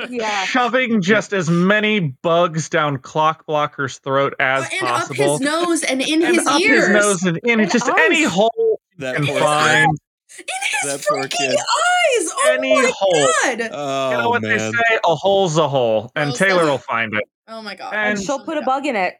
[0.08, 0.44] Yeah.
[0.44, 5.32] Shoving just as many bugs down Clockblocker's throat as and up possible.
[5.38, 6.86] his nose and in and his up ears.
[6.86, 9.98] his nose and in And just any hole That can find.
[10.36, 10.46] Kid.
[10.84, 12.28] in his That poor freaking eyes.
[12.32, 13.12] Oh Any my hole.
[13.44, 13.70] god.
[13.72, 14.50] Oh you know what man.
[14.58, 14.98] they say?
[15.04, 16.70] A hole's a hole, and Well Taylor said.
[16.70, 17.24] will find it.
[17.48, 17.92] Oh my god.
[17.94, 19.14] And And she'll put a bug in it.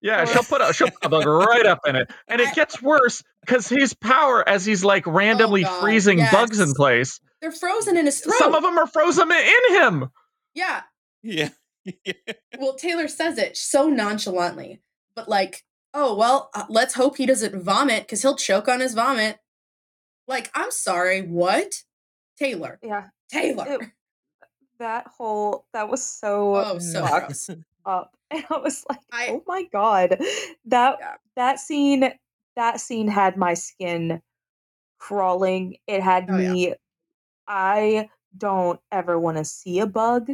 [0.00, 2.80] Yeah, she'll put a she'll put a bug right up in it, and it gets
[2.80, 7.96] worse because his power, as he's like randomly God, freezing bugs in place, They're frozen
[7.96, 8.36] in his throat.
[8.38, 10.08] some of them are frozen in him.
[10.54, 10.82] Yeah.
[11.22, 11.48] Yeah.
[12.58, 14.80] Well, Taylor says it so nonchalantly,
[15.16, 15.64] but like,
[15.94, 19.38] oh well, uh, let's hope he doesn't vomit because he'll choke on his vomit.
[20.28, 21.82] Like, I'm sorry, what?
[22.38, 22.78] Taylor.
[22.82, 23.08] Yeah.
[23.30, 23.66] Taylor.
[23.68, 23.80] It-
[24.78, 27.50] That whole that was so oh, so gross.
[27.84, 28.12] up.
[28.30, 30.18] And I was like, I- oh my god.
[30.66, 31.14] That Yeah.
[31.34, 32.12] that scene
[32.54, 34.22] that scene had my skin
[34.98, 35.78] crawling.
[35.88, 36.52] It had Oh, yeah.
[36.52, 36.74] me
[37.48, 40.28] I don't ever want to see a bug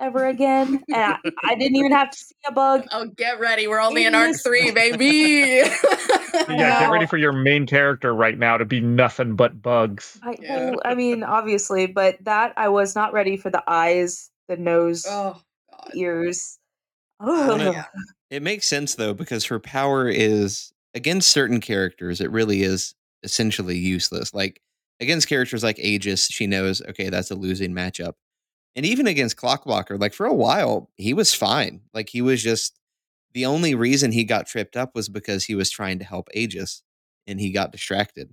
[0.00, 0.84] ever again.
[0.88, 2.86] And I, I didn't even have to see a bug.
[2.92, 3.66] Oh, get ready.
[3.66, 5.62] We're only in In arc three, baby.
[6.34, 10.18] Yeah, get ready for your main character right now to be nothing but bugs.
[10.22, 10.70] I, Yeah.
[10.70, 15.06] well, I mean, obviously, but that I was not ready for the eyes, the nose,
[15.08, 15.90] oh, God.
[15.94, 16.58] ears.
[17.20, 17.84] Oh, Yeah.
[18.30, 22.20] It makes sense though because her power is against certain characters.
[22.20, 24.34] It really is essentially useless.
[24.34, 24.60] Like
[25.00, 28.14] against characters like Aegis, she knows okay that's a losing matchup,
[28.76, 31.80] and even against Clockblocker, like for a while he was fine.
[31.94, 32.78] Like he was just
[33.34, 36.82] the only reason he got tripped up was because he was trying to help Aegis,
[37.26, 38.28] and he got distracted.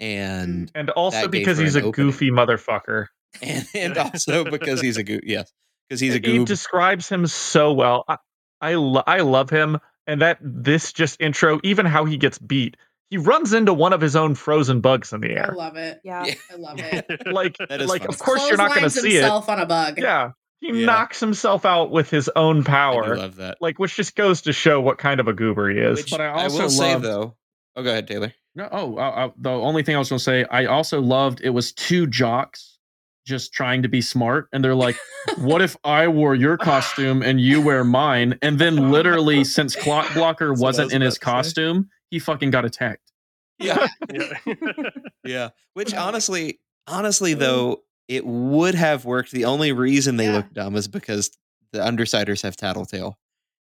[0.00, 1.92] Mm, and And also because he's a opening.
[1.92, 3.06] goofy motherfucker.
[3.42, 5.20] and, and also because he's a goo.
[5.22, 5.52] Yes,
[5.88, 8.04] because he's a He describes him so well.
[8.08, 8.16] I
[8.60, 12.76] I, lo- I love him, and that this just intro, even how he gets beat,
[13.10, 15.50] he runs into one of his own frozen bugs in the air.
[15.52, 16.00] I love it.
[16.02, 16.24] yeah.
[16.24, 16.34] Yeah.
[16.50, 17.26] I love it.
[17.26, 18.08] Like, like fun.
[18.08, 19.24] of course you're not going to Clotheslines see it.
[19.24, 19.98] on a bug.
[19.98, 20.30] Yeah,
[20.72, 20.86] he Yeah.
[20.86, 23.02] knocks himself out with his own power.
[23.04, 23.58] I power, love that.
[23.60, 25.98] like which just goes to show what kind of a goober he is.
[25.98, 27.36] Which But I I, also will say loved- though.
[27.76, 28.32] Oh, go ahead, Taylor.
[28.54, 31.40] No, oh, uh, uh, the only thing I was going to say, I also loved
[31.42, 32.78] it was two jocks
[33.26, 34.96] just trying to be smart, and they're like,
[35.38, 40.12] "What if I wore your costume and you wear mine?" And then literally, since Clock
[40.14, 41.32] Blocker That's wasn't was in his about say.
[41.32, 43.10] costume, he fucking got attacked.
[43.58, 44.32] Yeah, Yeah.
[45.24, 45.48] yeah.
[45.72, 45.98] Which Oh.
[45.98, 49.30] honestly, honestly though, it would have worked.
[49.30, 50.34] The only reason they Yeah.
[50.36, 51.30] look dumb is because
[51.72, 53.18] the Undersiders have Tattletale,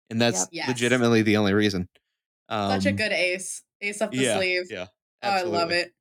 [0.09, 0.49] and that's Yep.
[0.51, 0.67] Yes.
[0.69, 1.87] legitimately the only reason.
[2.47, 3.61] Um, Such a good ace.
[3.81, 4.63] Ace up the yeah, sleeve.
[4.69, 4.87] Yeah,
[5.23, 5.77] Oh, I love absolutely.
[5.77, 5.93] it.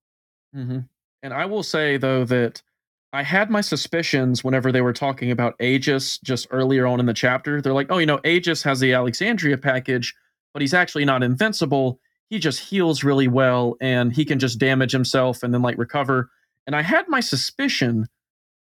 [0.55, 0.79] hmm
[1.23, 2.63] And I will say though that
[3.13, 7.15] I had my suspicions whenever they were talking about Aegis just earlier on in the
[7.15, 7.61] chapter.
[7.63, 10.15] They're like, "Oh, you know, Aegis has the Alexandria package,
[10.53, 12.01] but he's actually not invincible.
[12.31, 16.31] He just heals really well, and he can just damage himself and then like recover."
[16.67, 18.07] And I had my suspicion,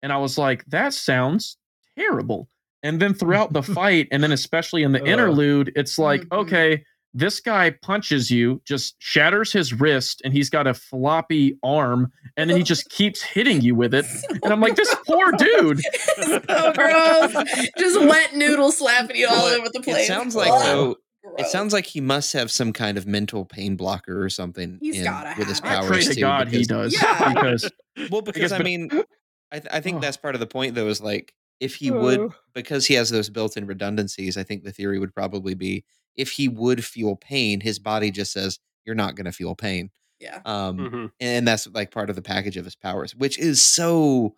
[0.02, 1.56] and I was like, "That sounds
[1.98, 2.48] terrible."
[2.82, 5.08] And then throughout the fight, and then especially in the Ugh.
[5.08, 6.38] interlude, it's like, Mhm.
[6.38, 6.84] okay,
[7.14, 12.48] this guy punches you, just shatters his wrist, and he's got a floppy arm, and
[12.50, 14.04] then he just keeps hitting you with it.
[14.44, 15.80] And I'm like, this poor dude.
[16.16, 17.32] so gross.
[17.78, 20.04] Just wet noodle slapping you all Well, over the place.
[20.04, 20.90] It sounds like Ugh, though.
[21.32, 21.52] It gross.
[21.52, 24.78] sounds like he must have some kind of mental pain blocker or something.
[24.80, 25.70] He's in- gotta with his have it.
[25.72, 26.92] I powers pray to too, God he does.
[26.94, 27.32] Yeah.
[27.34, 27.70] Because
[28.10, 28.90] Well, because I but- mean,
[29.52, 30.00] I, th- I think Oh.
[30.00, 32.28] that's part of the point, though, is like if he would, Uh.
[32.54, 34.36] because he has those built-in redundancies.
[34.36, 35.84] I think the theory would probably be
[36.16, 39.90] if he would feel pain, his body just says you're not going to feel pain,
[40.20, 40.40] Yeah.
[40.44, 41.10] um, Mhm.
[41.20, 44.34] and that's like part of the package of his powers, which is so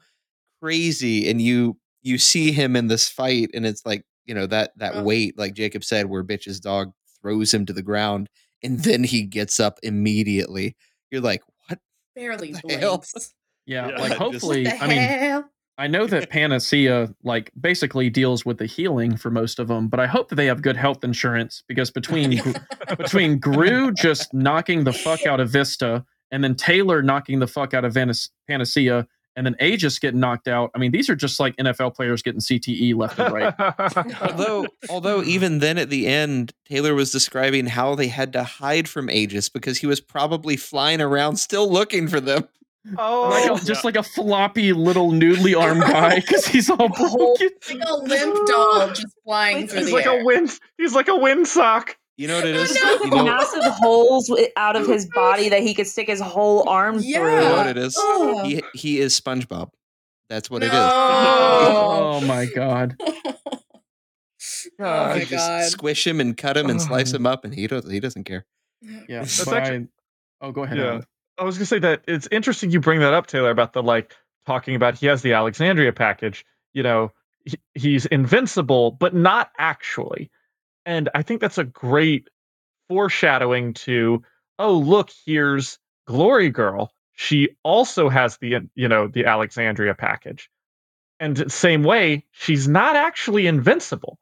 [0.60, 1.28] crazy.
[1.30, 4.94] And you you see him in this fight, and it's like you know that that
[4.96, 5.04] Ugh.
[5.04, 8.28] weight, like Jacob said, where bitch's dog throws him to the ground,
[8.62, 10.76] and then he gets up immediately.
[11.10, 11.78] You're like, what?
[12.14, 13.34] Barely blinks.
[13.66, 13.98] Yeah, Yeah.
[13.98, 15.50] like hopefully, I mean, hell?
[15.78, 19.98] I know that Panacea like basically deals with the healing for most of them, but
[19.98, 22.40] I hope that they have good health insurance because between
[22.98, 27.72] between Grue just knocking the fuck out of Vista and then Taylor knocking the fuck
[27.72, 29.06] out of Vanice, Panacea
[29.36, 30.70] and then Aegis getting knocked out.
[30.74, 33.54] I mean, these are just like NFL players getting CTE left and right.
[34.20, 38.88] although although even then at the end taylor was describing how they had to hide
[38.88, 42.46] from aegis because he was probably flying around still looking for them
[42.98, 47.50] oh, Like a- just like a floppy little noodly arm guy because he's all broken.
[47.70, 50.20] Like a limp doll just flying through he's the like air.
[50.20, 50.58] a wind.
[50.78, 51.90] He's like a windsock.
[52.16, 52.78] you know what it oh, is?
[52.82, 53.04] Oh, no.
[53.04, 56.98] you know, massive holes out of his body that he could stick his whole arm
[57.00, 57.56] you know Yeah.
[57.56, 58.42] what it is Oh.
[58.44, 59.70] he, he is spongebob
[60.28, 62.96] that's what it is Oh my god.
[64.78, 65.64] Oh my You just god.
[65.70, 67.16] squish him and cut him and slice Oh.
[67.16, 68.44] him up and he doesn't he doesn't care
[68.82, 69.20] Yeah.
[69.20, 69.88] That's but actually-
[70.40, 70.78] I- oh, go ahead.
[70.78, 71.00] Yeah.
[71.40, 74.14] I was gonna say that it's interesting you bring that up, Taylor, about the like
[74.46, 76.44] talking about he has the Alexandria package.
[76.74, 77.12] You know,
[77.46, 80.30] he, he's invincible, but not actually.
[80.84, 82.28] And I think that's a great
[82.90, 84.22] foreshadowing to,
[84.58, 86.92] oh look, here's Glory Girl.
[87.12, 90.50] She also has the you know the Alexandria package.
[91.20, 94.18] And same way, she's not actually invincible.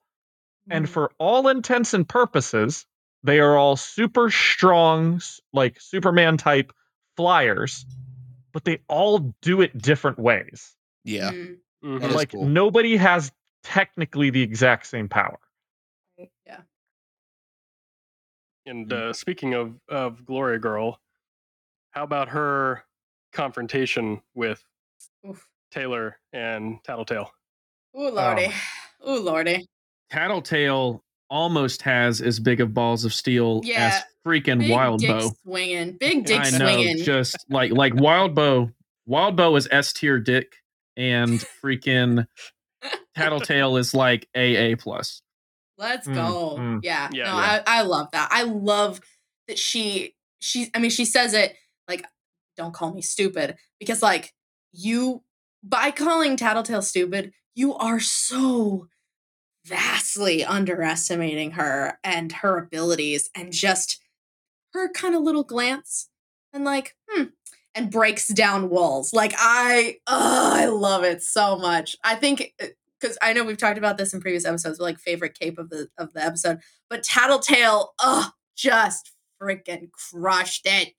[0.71, 0.93] And mm-hmm.
[0.93, 2.87] for all intents and purposes,
[3.25, 5.21] they are all super strong,
[5.53, 6.73] like Superman type
[7.19, 7.85] flyers,
[8.53, 10.77] but they all do it different ways.
[11.05, 12.01] yeah Mm, Mhm.
[12.01, 12.45] That is like cool.
[12.47, 13.33] nobody has
[13.65, 15.39] technically the exact same power.
[16.47, 16.61] yeah.
[18.67, 21.01] And uh, speaking of of Glory Girl,
[21.91, 22.85] how about her
[23.33, 24.63] confrontation with
[25.29, 25.49] Oof.
[25.73, 27.33] Taylor and Tattletale?
[27.99, 28.49] Ooh lordy.
[29.09, 29.67] Ooh lordy.
[30.11, 33.89] Tattletale almost has as big of balls of steel Yeah.
[33.89, 35.31] as freaking Big Wild dick Bow.
[35.43, 35.93] swinging.
[35.99, 36.99] Big dick I know, swinging.
[36.99, 38.73] just like like Wildbow.
[39.07, 40.53] Wild Bow is S tier dick,
[40.97, 42.27] and freaking
[43.17, 45.23] Tattletale is like AA plus.
[45.79, 46.57] Let's Mm, go.
[46.59, 46.81] mm.
[46.83, 47.09] Yeah.
[47.13, 47.63] Yeah, no, yeah.
[47.67, 48.29] I, I love that.
[48.31, 49.01] I love
[49.47, 51.55] that she she I mean she says it
[51.89, 52.05] like
[52.57, 54.33] don't call me stupid because like
[54.73, 55.23] you
[55.63, 58.89] by calling Tattletale stupid, you are so
[59.65, 64.01] vastly underestimating her and her abilities and just
[64.75, 66.09] her kind of little glance
[66.53, 67.25] and like, hmm,
[67.75, 69.13] and breaks down walls.
[69.13, 71.97] Like I, oh, I love it so much.
[72.03, 72.55] I think
[73.01, 75.89] because I know we've talked about this in previous episodes, like favorite cape of the
[75.99, 76.61] of the episode,
[76.91, 80.95] but Tattletale, oh, just freaking crushed it.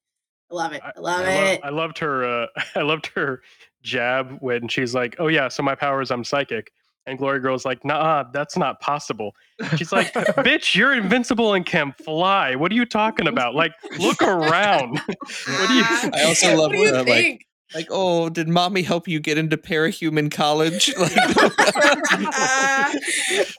[0.51, 0.81] I love it.
[0.83, 1.61] I love I, it.
[1.63, 2.23] I loved her.
[2.23, 3.41] Uh, I loved her
[3.83, 6.71] jab when she's like, "Oh yeah, so my power is I'm psychic,"
[7.09, 9.35] and Glory Girl's like, "Nah, that's not possible."
[9.75, 12.55] She's like, "Bitch, you're invincible and can fly.
[12.55, 13.55] What are you talking about?
[13.55, 14.99] Like, look around.
[15.07, 15.83] what do you?"
[16.13, 17.45] I also love what do you the, like, think?
[17.75, 20.93] like, oh, did mommy help you get into parahuman college?
[20.99, 21.13] Like,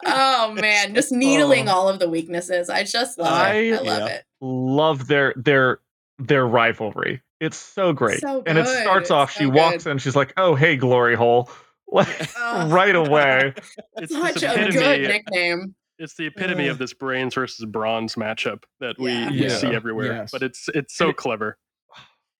[0.06, 1.72] oh man, just needling Oh.
[1.72, 2.68] all of the weaknesses.
[2.70, 3.74] I just love it.
[3.74, 4.06] I I- love yeah.
[4.06, 4.24] it.
[4.40, 5.78] love their their
[6.18, 7.22] their rivalry.
[7.40, 8.20] It's so great.
[8.20, 8.82] So and it good.
[8.82, 9.90] starts It's off, so she walks good.
[9.92, 11.50] in, she's like, "Oh, hey, glory hole."
[11.90, 12.70] Like Ugh.
[12.72, 13.54] right away.
[13.96, 15.74] It's Such a good nickname.
[15.98, 19.30] It's the epitome of this brains versus bronze matchup that we, Yeah.
[19.30, 19.48] we Yeah.
[19.56, 20.12] see everywhere.
[20.14, 20.30] Yes.
[20.30, 21.58] But it's it's so it- clever.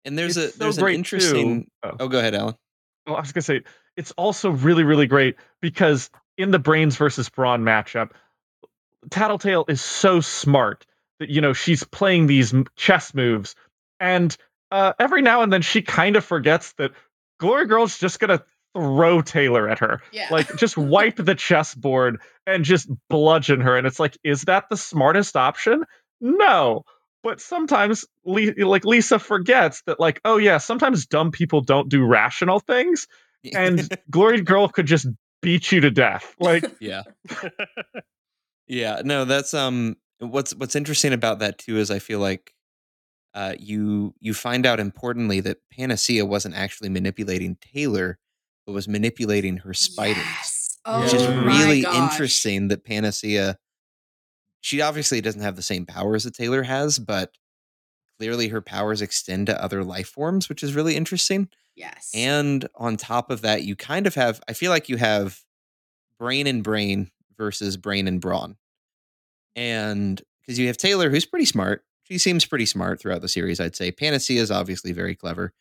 [0.05, 1.71] and there's It's a so there's an interesting.
[1.83, 1.97] Oh.
[2.01, 2.55] Oh, go ahead, Alan.
[3.07, 3.63] Well, I was gonna say
[3.97, 8.13] it's also really, really great because in the brains versus brawn matchup,
[9.11, 10.87] Tattletale is so smart
[11.19, 13.55] that you know she's playing these chess moves,
[13.99, 14.35] and
[14.71, 16.93] uh, every now and then she kind of forgets that
[17.39, 18.43] Glory Girl's just gonna
[18.75, 20.29] throw Taylor at her, Yeah.
[20.31, 23.77] like just wipe the chessboard and just bludgeon her.
[23.77, 25.85] And it's like, is that the smartest option?
[26.21, 26.83] No.
[27.23, 32.03] But sometimes, Li- like Lisa forgets that, like, oh yeah, sometimes dumb people don't do
[32.05, 33.07] rational things,
[33.55, 35.07] and Glory Girl could just
[35.43, 36.35] beat you to death.
[36.41, 37.03] Like, yeah,
[38.67, 39.03] yeah.
[39.05, 39.97] No, that's um.
[40.19, 42.53] What's what's interesting about that too is I feel like
[43.35, 48.19] uh, you you find out importantly that Panacea wasn't actually manipulating Taylor,
[48.67, 50.17] but was manipulating her spiders.
[50.25, 50.79] Yes.
[51.05, 52.13] which is Oh really gosh.
[52.13, 53.57] interesting that Panacea
[54.63, 57.33] she obviously doesn't have the same powers that Taylor has, but
[58.19, 61.49] clearly her powers extend to other life forms, which is really interesting.
[61.77, 62.11] Yes.
[62.15, 65.41] And on top of that, you kind of have I feel like you have
[66.19, 68.57] brain and brain versus brain and brawn.
[69.57, 71.85] And because you have Taylor, who's pretty smart.
[72.05, 73.93] She seems pretty smart throughout the series, I'd say.
[73.93, 75.53] Panacea is obviously very clever.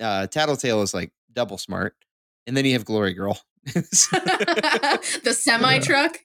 [0.00, 1.94] Uh, Tattletale is like double smart.
[2.46, 3.38] And then you have Glory Girl.
[3.74, 6.18] the semi truck.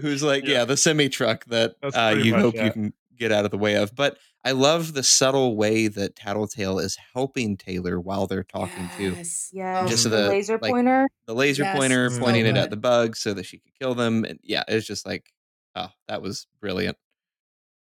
[0.00, 0.58] who's like, Yeah.
[0.58, 2.64] yeah, the semi truck that uh, you much hope it.
[2.64, 3.94] you can get out of the way of.
[3.94, 9.12] But I love the subtle way that Tattletale is helping Taylor while they're talking to
[9.14, 9.50] Yes.
[9.52, 11.08] Yeah, Just the, the, laser like, pointer.
[11.26, 13.94] the laser Yes, pointer, so pointing it at the bugs so that she could kill
[13.94, 14.24] them.
[14.24, 15.32] And yeah, it's just like,
[15.74, 16.96] oh, that was brilliant.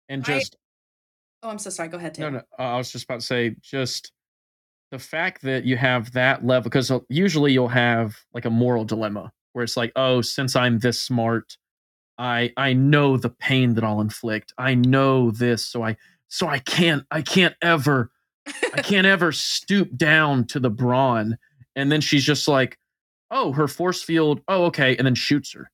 [0.09, 0.55] And I- just
[1.43, 1.89] Oh, I'm so sorry.
[1.89, 2.43] Go ahead, no, Taylor.
[2.57, 2.63] no.
[2.65, 4.11] uh, I was just about to say, just
[4.91, 8.85] the fact that you have that level, because uh, usually you'll have like a moral
[8.85, 11.57] dilemma where it's like, oh, since I'm this smart,
[12.17, 14.53] I I know the pain that I'll inflict.
[14.57, 15.97] I know this, so I
[16.29, 18.11] so I can't I can't ever
[18.73, 21.37] I can't ever stoop down to the brawn.
[21.75, 22.77] And then she's just like,
[23.29, 24.41] oh, her force field.
[24.47, 25.69] Oh, okay, and then shoots her.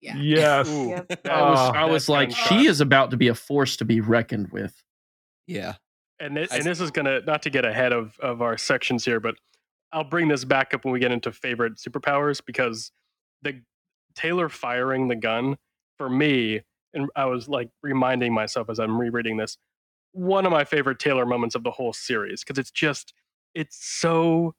[0.00, 0.16] Yeah.
[0.16, 0.68] yes.
[0.68, 1.26] Ooh, Yep.
[1.28, 4.00] I was Oh, I was like, she is about to be a force to be
[4.00, 4.72] reckoned with.
[5.46, 5.74] Yeah.
[6.20, 9.20] And this, and this is gonna not to get ahead of of our sections here,
[9.20, 9.36] but
[9.92, 12.92] I'll bring this back up when we get into favorite superpowers because
[13.42, 13.62] the
[14.14, 15.56] Taylor firing the gun
[15.96, 16.62] for me,
[16.92, 19.56] and I was like reminding myself as I'm rereading this,
[20.12, 23.14] one of my favorite Taylor moments of the whole series because it's just
[23.54, 24.54] it's so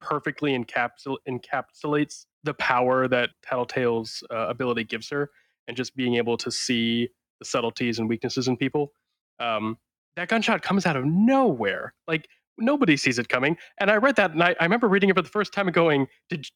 [0.00, 5.30] perfectly encapsul- encapsulates the power that Tattletale's uh, ability gives her,
[5.68, 8.92] and just being able to see the subtleties and weaknesses in people.
[9.38, 9.78] Um,
[10.16, 11.94] that gunshot comes out of nowhere.
[12.06, 13.56] Like nobody sees it coming.
[13.80, 15.74] And I read that and I, I remember reading it for the first time and
[15.74, 16.46] going, did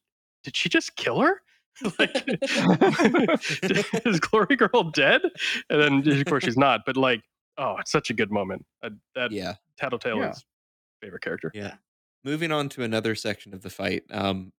[0.43, 1.41] did she just kill her?
[1.99, 2.11] like
[4.05, 5.21] is Glory Girl dead?
[5.69, 6.81] And then of course she's not.
[6.85, 7.21] But like,
[7.57, 8.65] oh, it's such a good moment.
[8.83, 9.55] Uh, that Yeah.
[9.77, 10.31] Tattletale Yeah.
[10.31, 10.43] is
[11.01, 11.51] favorite character.
[11.53, 11.75] Yeah.
[12.25, 14.03] Moving on to another section of the fight.
[14.11, 14.51] Um,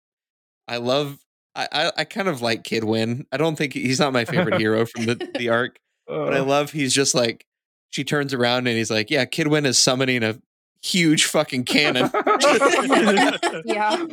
[0.67, 1.19] I love.
[1.55, 3.25] I, I, I kind of like Kid Win.
[3.31, 6.45] I don't think he's not my favorite hero from the, the arc, but I Uh,
[6.45, 7.45] love he's just like
[7.89, 10.39] she turns around and he's like, "Yeah, Kid Win is summoning a
[10.81, 12.09] huge fucking cannon."
[13.65, 14.05] Yeah.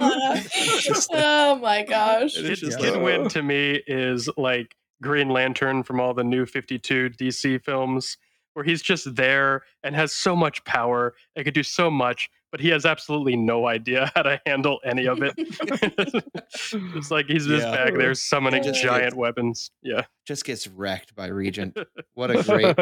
[0.80, 2.36] Just oh my gosh.
[2.36, 6.14] It is Kid, just Kid like- Win to me is like Green Lantern from all
[6.14, 8.16] the new 52 DC films,
[8.54, 12.60] where he's just there and has so much power and could do so much, but
[12.60, 15.34] he has absolutely no idea how to handle any of it.
[16.94, 17.72] it's like he's just Yeah.
[17.86, 19.70] back there summoning Just giant gets- weapons.
[19.82, 20.04] Yeah.
[20.26, 21.76] just gets wrecked by Regent.
[22.14, 22.78] What a great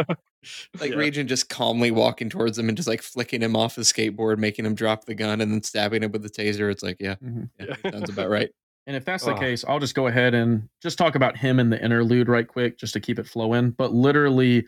[0.80, 0.96] like Yeah.
[0.96, 4.64] Regent just calmly walking towards him and just like flicking him off his skateboard, making
[4.66, 6.70] him drop the gun, and then stabbing him with the taser.
[6.70, 7.48] It's like, yeah, Mhm.
[7.58, 7.90] yeah, Yeah.
[7.90, 8.50] sounds about right.
[8.86, 11.70] And if that's the case, I'll just go ahead and just talk about him in
[11.70, 13.70] the interlude right quick, just to keep it flowing.
[13.70, 14.66] But literally,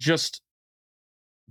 [0.00, 0.42] just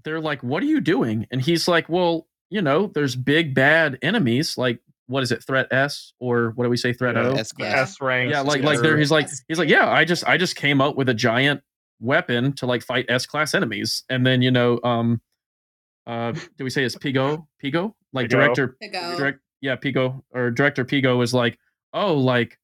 [0.04, 3.98] they're like, "What are you doing?" And he's like, "Well, you know, there's big bad
[4.02, 4.58] enemies.
[4.58, 7.34] Like, what is it, Threat S or what do we say, Threat Yeah, O?
[7.34, 7.92] S The class.
[7.92, 8.32] S rank.
[8.32, 8.98] Yeah, like like there.
[8.98, 11.62] He's like he's like, yeah, I just I just came up with a giant
[12.00, 15.22] weapon to like fight S class enemies, and then you know, um,
[16.08, 17.46] uh, do we say it's Pigo?
[17.64, 17.94] Pigo?
[18.14, 18.30] Like Pigo.
[18.30, 19.18] director Pigo.
[19.18, 21.58] direct yeah pigo or director pigo is like
[21.94, 22.60] oh like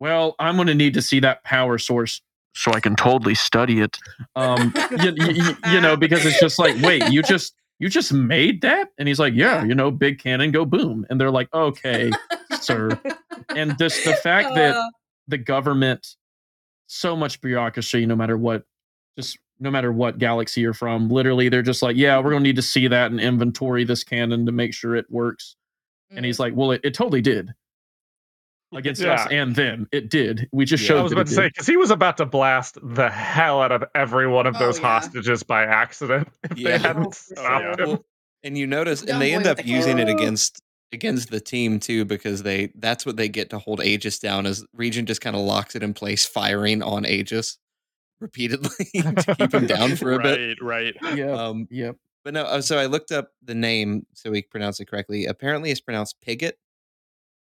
[0.00, 2.22] well i'm going to need to see that power source
[2.54, 3.98] so i can totally study it
[4.36, 4.72] um
[5.02, 8.90] you, you, you know because it's just like wait you just you just made that?
[8.98, 9.64] And he's like yeah Yeah.
[9.64, 11.04] you know big cannon go boom.
[11.10, 12.12] And they're like okay
[12.60, 13.00] sir.
[13.56, 14.90] And this the fact that Uh,
[15.26, 16.06] the government
[16.86, 18.64] so much bureaucracy no matter what
[19.18, 22.48] just no matter what galaxy you're from literally they're just like yeah we're going to
[22.48, 25.56] need to see that and inventory this cannon to make sure it works.
[26.12, 26.40] And he's mm.
[26.40, 27.54] like, "Well, it, it totally did
[28.72, 30.48] against us, and then it did.
[30.52, 30.88] We just Yeah.
[30.88, 33.60] showed." I was about it to say because he was about to blast the hell
[33.62, 34.86] out of every one of Oh, those yeah.
[34.86, 36.28] hostages by accident.
[36.50, 36.78] If Yeah.
[36.78, 37.38] they hadn't stopped
[37.78, 37.84] sure.
[37.84, 37.88] him.
[37.90, 38.04] Well,
[38.42, 40.60] and you notice, and they end up using it against
[40.92, 44.64] against the team too because they that's what they get to hold Aegis down as
[44.74, 47.58] Regent just kind of locks it in place, firing on Aegis
[48.20, 50.60] repeatedly to keep him down for a bit.
[50.60, 51.16] right, right.
[51.16, 51.96] Yeah, Um, yep.
[52.24, 55.26] but no, uh, so I looked up the name so we pronounce it correctly.
[55.26, 56.58] Apparently, it's pronounced Pigot.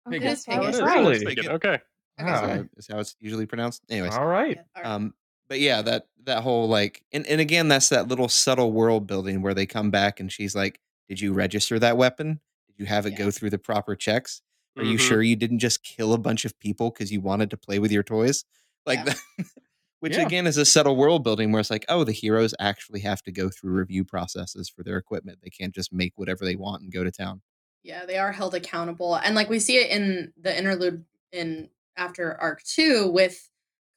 [0.07, 0.39] Okay, Pigot.
[0.39, 0.95] so Oh, was it is.
[0.95, 1.25] Really?
[1.25, 1.79] Pretty Okay.
[2.21, 2.69] Okay, sorry.
[2.77, 3.83] Is how it's usually pronounced.
[3.91, 4.57] Anyways, All right.
[4.57, 4.91] Yeah, all right.
[4.91, 5.15] um,
[5.49, 9.43] but yeah, that that whole like, and and again, that's that little subtle world building
[9.43, 12.41] where they come back and she's like, "Did you register that weapon?
[12.69, 13.31] Did you have it go Yeah.
[13.31, 14.43] through the proper checks?
[14.77, 15.01] Are you Mhm.
[15.01, 17.91] sure you didn't just kill a bunch of people because you wanted to play with
[17.93, 18.45] your toys?"
[18.87, 19.05] Like Yeah.
[19.05, 19.19] that.
[20.01, 20.27] Which Yeah.
[20.27, 23.33] again is a subtle world building where it's like, oh, the heroes actually have to
[23.33, 25.39] go through review processes for their equipment.
[25.43, 27.41] They can't just make whatever they want and go to town.
[27.85, 29.15] Yeah, they are held accountable.
[29.15, 33.49] And like we see it in the interlude in after arc 2 with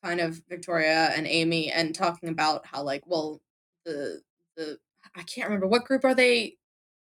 [0.04, 3.42] kind of Victoria and Amy and talking about how like well
[3.86, 4.22] the
[4.56, 4.78] the
[5.16, 6.58] I can't remember what group are they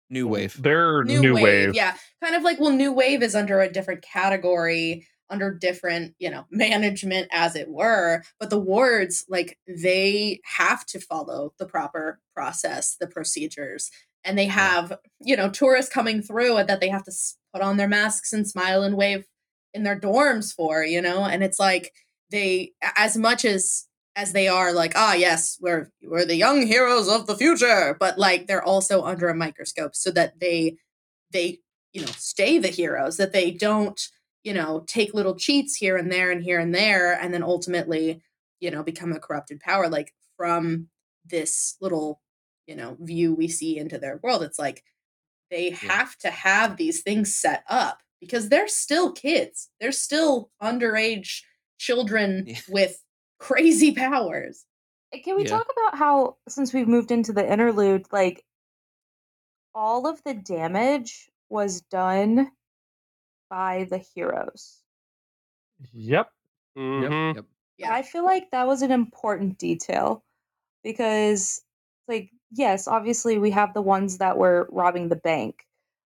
[0.09, 0.61] New wave.
[0.61, 1.73] They're new, wave.
[1.73, 1.95] Yeah.
[2.21, 6.45] Kind of like well new wave is under a different category under different, you know,
[6.51, 12.95] management as it were, but the wards like they have to follow the proper process,
[12.99, 13.91] the procedures.
[14.25, 17.11] And they have, you know, tourists coming through and that they have to
[17.53, 19.25] put on their masks and smile and wave
[19.73, 21.91] in their dorms for, you know, and it's like
[22.31, 27.07] they as much as as they are like ah yes we're we're the young heroes
[27.07, 30.75] of the future but like they're also under a microscope so that they
[31.31, 31.59] they
[31.93, 34.09] you know stay the heroes that they don't
[34.43, 38.21] you know take little cheats here and there and here and there and then ultimately
[38.59, 40.87] you know become a corrupted power like from
[41.25, 42.19] this little
[42.67, 44.83] you know view we see into their world it's like
[45.51, 51.43] they have to have these things set up because they're still kids they're still underage
[51.79, 52.59] children Yeah.
[52.69, 53.03] with
[53.39, 54.65] crazy powers
[55.23, 55.49] Can we Yeah.
[55.49, 58.43] talk about how, since we've moved into the interlude, like
[59.75, 62.51] all of the damage was done
[63.49, 64.83] by the heroes?
[65.93, 66.31] Yep.
[66.77, 67.35] Mhm.
[67.35, 67.45] Yep.
[67.77, 70.23] yeah I feel like that was an important detail
[70.83, 71.63] because,
[72.07, 75.65] like, yes, obviously we have the ones that were robbing the bank,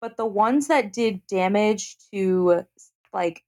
[0.01, 2.65] but the ones that did damage to,
[3.13, 3.43] like,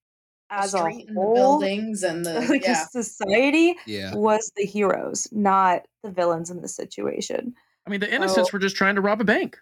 [0.51, 4.15] the as a street and the whole, buildings and the like yeah society, Yeah.
[4.15, 7.55] was the heroes, not the villains in this situation.
[7.87, 9.59] I mean, the innocents So- were just trying to rob a bank.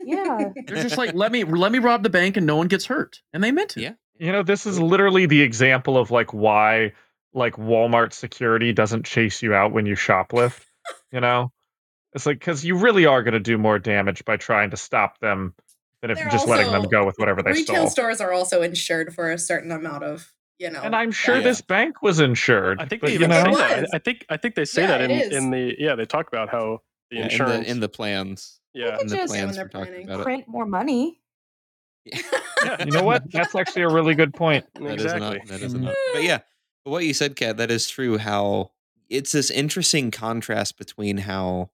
[0.00, 0.50] Yeah.
[0.66, 3.20] They're just like, let me let me rob the bank and no one gets hurt,
[3.32, 3.82] and they meant it.
[3.82, 3.92] Yeah.
[4.18, 6.92] You know, this is literally the example of like why
[7.34, 10.64] like Walmart security doesn't chase you out when you shoplift.
[11.12, 11.50] you know,
[12.14, 15.18] it's like because you really are going to do more damage by trying to stop
[15.20, 15.54] them
[16.00, 17.76] than if They're you're just letting them go with whatever they retail stole.
[17.76, 21.36] Retail stores are also insured for a certain amount of you know And I'm sure
[21.36, 21.42] Yeah.
[21.42, 22.80] this bank was insured.
[22.80, 23.88] I think but, they you even know, say that.
[23.94, 26.48] I think I think they say Yeah, that in, in the yeah they talk about
[26.50, 28.60] how the Yeah, in insurance the in the plans.
[28.74, 28.98] Yeah.
[29.00, 30.08] In the just- plans when we're they're talking planning.
[30.08, 30.24] about it.
[30.24, 31.20] Print more money.
[32.04, 32.20] yeah,
[32.84, 33.30] you know what?
[33.30, 34.64] That's actually a really good point.
[34.74, 35.38] That is exactly.
[35.38, 35.46] not.
[35.46, 35.80] That is Mhm.
[35.82, 35.94] not.
[36.14, 36.38] But yeah,
[36.84, 38.18] but what you said, Kat, that is true.
[38.18, 38.72] How
[39.08, 41.70] it's this interesting contrast between how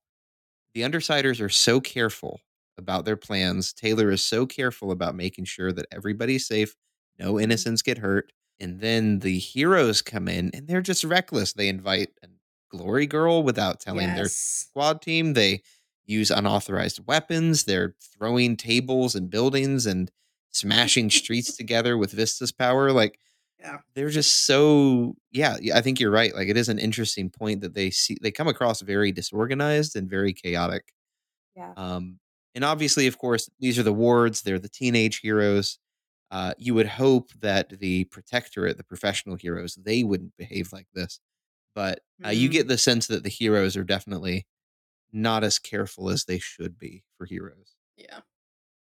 [0.79, 2.41] the Undersiders are so careful
[2.77, 3.73] about their plans.
[3.73, 6.77] Taylor is so careful about making sure that everybody's safe,
[7.19, 7.43] no mm-hmm.
[7.43, 11.53] innocents get hurt, and then the heroes come in and they're just reckless.
[11.53, 12.29] They invite a
[12.71, 15.33] glory girl without telling their squad team.
[15.33, 15.63] They
[16.07, 17.65] use unauthorized weapons.
[17.65, 20.13] They're throwing tables and buildings and
[20.53, 22.93] smashing streets together with Vista's power.
[22.93, 23.19] Like,
[23.61, 23.79] Yeah.
[23.95, 25.57] they're just so yeah.
[25.61, 26.35] yeah, I think you're right.
[26.35, 30.09] Like, it is an interesting point that they see they come across very disorganized and
[30.09, 30.93] very chaotic.
[31.57, 31.75] Yeah.
[31.77, 32.21] Um,
[32.55, 34.43] and obviously, of course, these are the wards.
[34.43, 35.79] They're the teenage heroes.
[36.31, 41.21] Uh, you would hope that the protectorate, the professional heroes, they wouldn't behave like this,
[41.75, 42.53] but uh, you Mhm.
[42.53, 44.47] get the sense that the heroes are definitely
[45.13, 47.77] not as careful as they should be for heroes.
[47.97, 48.21] yeah.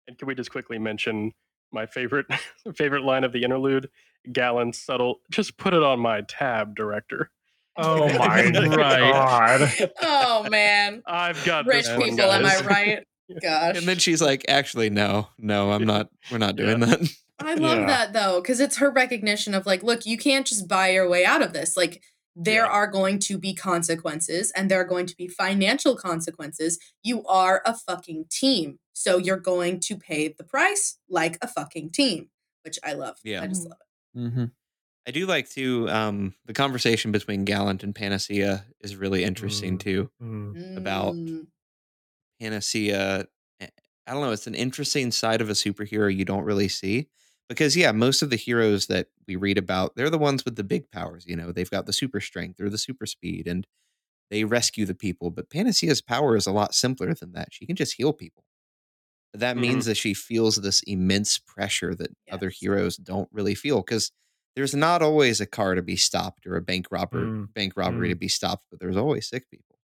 [0.07, 1.33] And can we just quickly mention
[1.73, 2.25] my favorite
[2.75, 3.89] favorite line of the interlude?
[4.31, 5.19] Gallant subtle.
[5.31, 7.29] Just put it on my tab, director.
[7.75, 8.53] Oh my Right.
[9.11, 9.91] god.
[10.01, 11.01] Oh man.
[11.05, 13.03] I've got Rich this one, people, am I right?
[13.41, 13.77] Gosh.
[13.77, 16.09] And then she's like, "Actually, no, no, I'm not.
[16.31, 16.99] We're not doing that."
[17.39, 17.85] I love Yeah.
[17.87, 21.25] that though, because it's her recognition of like, look, you can't just buy your way
[21.25, 21.75] out of this.
[21.75, 22.01] Like,
[22.35, 22.71] there Yeah.
[22.71, 26.79] are going to be consequences and there are going to be financial consequences.
[27.03, 28.79] You are a fucking team.
[28.93, 32.29] So you're going to pay the price like a fucking team,
[32.63, 33.17] which I love.
[33.23, 33.43] Yeah.
[33.43, 34.19] I just love it.
[34.19, 34.45] Mm-hmm.
[35.07, 39.81] I do like to um, the conversation between Gallant and Panacea is really interesting Mm.
[39.81, 40.11] too.
[40.21, 40.77] Mm.
[40.77, 41.47] About- Mm,
[42.39, 43.27] Panacea,
[43.59, 43.67] eh,
[44.07, 47.07] I don't know, it's an interesting side of a superhero you don't really see
[47.49, 50.63] because yeah, most of the heroes that we read about, they're the ones with the
[50.63, 51.25] big powers.
[51.27, 53.67] You know, they've got the super strength or the super speed, and
[54.31, 55.29] they rescue the people.
[55.31, 57.49] But Panacea's power is a lot simpler than that.
[57.51, 58.43] She can just heal people.
[59.33, 64.11] That means that she feels this immense pressure that other heroes don't really feel because
[64.55, 68.09] there's not always a car to be stopped or a bank robber Mm, bank robbery
[68.09, 68.11] mm.
[68.11, 69.79] to be stopped, but there's always sick people.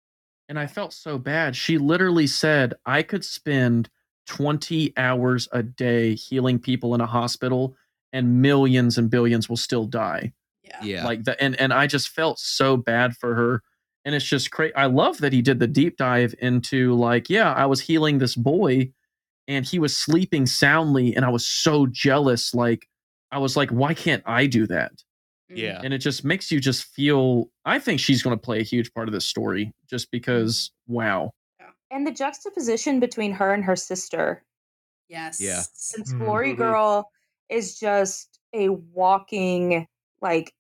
[0.49, 1.57] And I felt so bad.
[1.57, 3.91] She literally said, I could spend
[4.29, 7.75] 20 hours a day healing people in a hospital
[8.13, 10.33] and millions and billions will still die.
[10.63, 10.79] yeah.
[10.83, 11.05] Yeah.
[11.05, 13.63] Like the and and I just felt so bad for her.
[14.05, 14.75] And it's just crazy.
[14.75, 18.37] I love that he did the deep dive into like, yeah, I was healing this
[18.37, 18.93] boy
[19.49, 22.87] and he was sleeping soundly and I was so jealous like
[23.31, 24.93] I was like, why can't I do that?
[25.51, 25.77] Yeah.
[25.77, 25.85] Mm-hmm.
[25.87, 28.93] and it just makes you just feel i think she's going to play a huge
[28.93, 31.33] part of this story just because wow
[31.91, 34.45] And the juxtaposition between her and her sister,
[35.09, 35.41] Yes.
[35.41, 35.63] Yeah.
[35.73, 36.13] since.
[36.13, 36.59] Glory Mhm.
[36.59, 37.11] Girl
[37.49, 39.87] is just a walking
[40.21, 40.53] like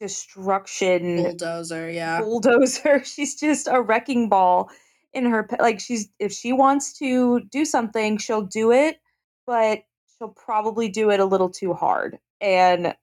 [0.00, 1.90] destruction Bulldozer.
[1.90, 2.20] Yeah.
[2.20, 3.02] bulldozer.
[3.04, 4.70] She's just a wrecking ball
[5.14, 9.00] in her like she's if she wants to do something, she'll do it,
[9.46, 9.82] but
[10.18, 12.18] she'll probably do it a little too hard.
[12.40, 12.94] And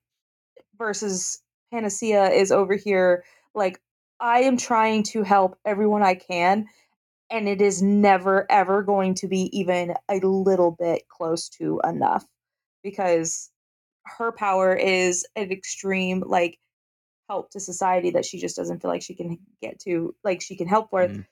[0.78, 1.41] versus
[1.72, 3.24] Panacea is over here
[3.56, 3.82] like
[4.20, 6.68] I am trying to help everyone I can
[7.30, 12.26] and it is never ever going to be even a little bit close to enough
[12.84, 13.50] because
[14.06, 16.60] her power is an extreme like
[17.30, 20.56] help to society that she just doesn't feel like she can get to like she
[20.56, 21.26] can help with Mhm.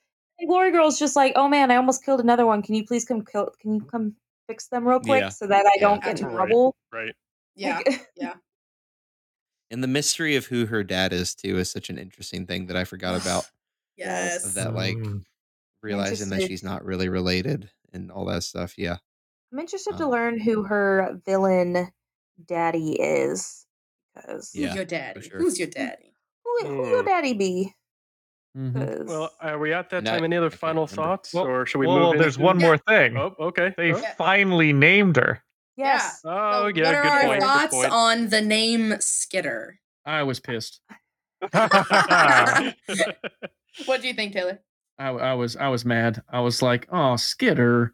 [0.47, 3.23] glory girl's just like oh man i almost killed another one can you please come
[3.25, 4.15] kill can you come
[4.47, 5.29] fix them real quick Yeah.
[5.29, 5.81] so that i Yeah.
[5.81, 6.35] don't get in Right.
[6.35, 7.15] trouble Right.
[7.55, 7.79] Yeah.
[8.17, 8.37] Like,
[9.69, 12.75] And the mystery of who her dad is too is such an interesting thing that
[12.75, 13.45] I forgot about.
[13.97, 14.55] Yes.
[14.55, 15.23] That, like Mm.
[15.81, 18.77] Realizing that she's not really related and all that stuff.
[18.77, 18.97] Yeah.
[19.51, 21.91] i'm interested to Um, learn who her villain
[22.45, 23.65] daddy is
[24.15, 25.21] because Yeah, Who's your daddy?
[25.21, 25.39] sure.
[25.39, 26.13] Who's your daddy?
[26.43, 27.07] who, who your Hmm.
[27.07, 27.73] daddy be
[28.57, 28.73] Mhm.
[28.97, 30.23] 'Cause- Well, are we at that And time?
[30.25, 32.09] Any other final thoughts, Well- or should we well, move?
[32.11, 32.65] well, there's into- one Yeah.
[32.67, 33.17] more thing.
[33.17, 33.73] Oh, okay.
[33.77, 34.01] They Oh.
[34.17, 35.43] Finally named her.
[35.77, 37.41] yes Oh, So yeah, what are good our point.
[37.43, 39.79] thoughts on the name Skitter?
[40.05, 40.81] i was pissed
[43.85, 44.59] What do you think, Taylor?
[45.01, 46.21] I, I was i was mad.
[46.29, 47.93] I was like oh skitter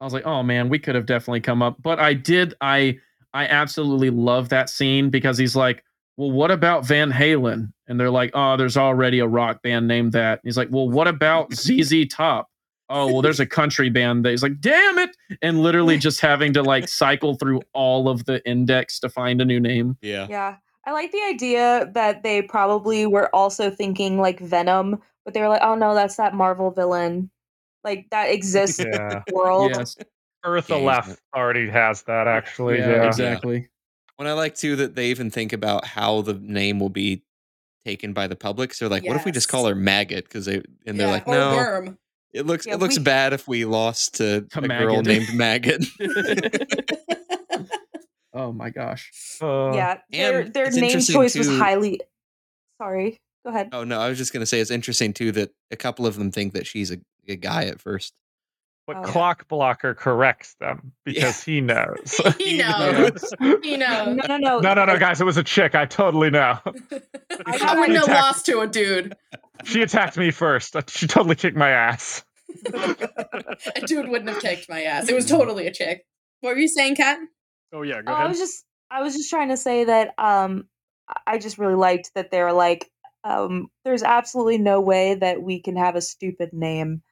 [0.00, 1.82] i was like oh man we could have definitely come up.
[1.82, 2.98] But i did i
[3.34, 5.84] i absolutely love that scene because he's like
[6.16, 7.72] well what about van halen?
[7.88, 10.40] And they're like oh there's already a rock band named that.
[10.40, 12.48] And he's like well what about zz top?
[12.88, 15.16] Oh well there's a country band that he's like damn it!
[15.40, 19.44] And literally just having to like cycle through all of the index to find a
[19.44, 19.96] new name.
[20.02, 20.26] Yeah.
[20.30, 20.56] Yeah.
[20.84, 25.48] I like the idea that they probably were also thinking like Venom, but they were
[25.48, 27.30] like, oh no, that's that Marvel villain.
[27.84, 29.22] Like that exists in Yeah.
[29.26, 29.72] the world.
[29.76, 29.96] yes
[30.44, 32.78] Eartha Games, Left already has that actually.
[32.78, 33.06] yeah, Yeah.
[33.06, 33.68] exactly
[34.16, 37.22] When I like too that they even think about how the name will be
[37.84, 38.74] taken by the public.
[38.74, 40.24] So like, what if we just call her Maggot?
[40.24, 41.98] Because they and they're like, or no, Worm.
[42.32, 45.28] it looks Yeah, it looks we- bad if we lost to, To a girl named
[45.34, 45.84] Maggot.
[48.34, 49.98] oh my gosh Uh, yeah.
[50.10, 52.00] Their their name interesting, choice was highly
[52.80, 53.18] sorry.
[53.44, 53.70] Go ahead.
[53.72, 56.30] oh no, I was just gonna say it's interesting too that a couple of them
[56.30, 56.98] think that she's a,
[57.28, 58.14] a guy at first.
[58.86, 59.02] But Oh.
[59.02, 62.20] Clockblocker corrects them because he knows.
[62.38, 63.32] he knows.
[63.62, 64.16] He knows.
[64.16, 64.58] No, no, no.
[64.60, 65.74] no, no, no, guys, it was a chick.
[65.76, 66.58] I totally know.
[67.46, 69.16] I She wouldn't have lost to a dude.
[69.64, 70.74] She attacked me first.
[70.90, 72.24] She totally kicked my ass.
[72.66, 75.08] A dude wouldn't have kicked my ass.
[75.08, 76.04] It was totally a chick.
[76.40, 77.18] What were you saying, Kat?
[77.72, 80.66] oh yeah, go Oh, I was just I was just trying to say that um
[81.08, 82.90] I- I just really liked that they were like
[83.24, 87.02] um there's absolutely no way that we can have a stupid name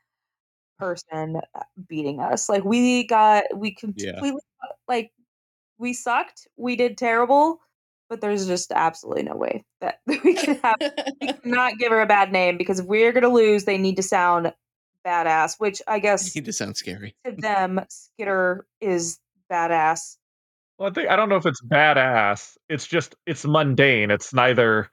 [0.79, 2.49] person uh, beating us.
[2.49, 4.13] Like we got we Yeah.
[4.13, 4.41] completely
[4.89, 5.13] like
[5.79, 7.61] we sucked, we did terrible,
[8.09, 10.77] but there's just absolutely no way that we can have
[11.21, 14.03] we cannot give her a bad name because if we're gonna lose, they need to
[14.03, 14.53] sound
[15.07, 17.15] badass, which I guess You just sound scary.
[17.25, 19.19] to them, Skitter is
[19.51, 20.17] badass.
[20.79, 22.57] Well, I think I don't know if it's badass.
[22.69, 24.11] It's just it's mundane.
[24.11, 24.91] It's neither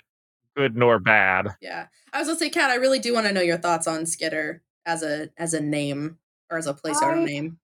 [0.57, 1.55] good nor bad.
[1.61, 1.87] yeah.
[2.13, 4.63] I was gonna say, Kat, I really do want to know your thoughts on Skitter
[4.85, 6.17] as a as a name
[6.49, 7.59] or as a placeholder I- name.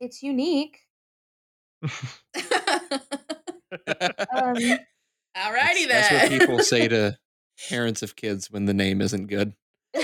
[0.00, 0.78] It's unique.
[4.34, 4.54] Um,
[5.36, 6.30] Alrighty That's then.
[6.30, 7.16] what people say to
[7.70, 9.54] parents of kids when the name isn't good.
[9.94, 10.02] wow,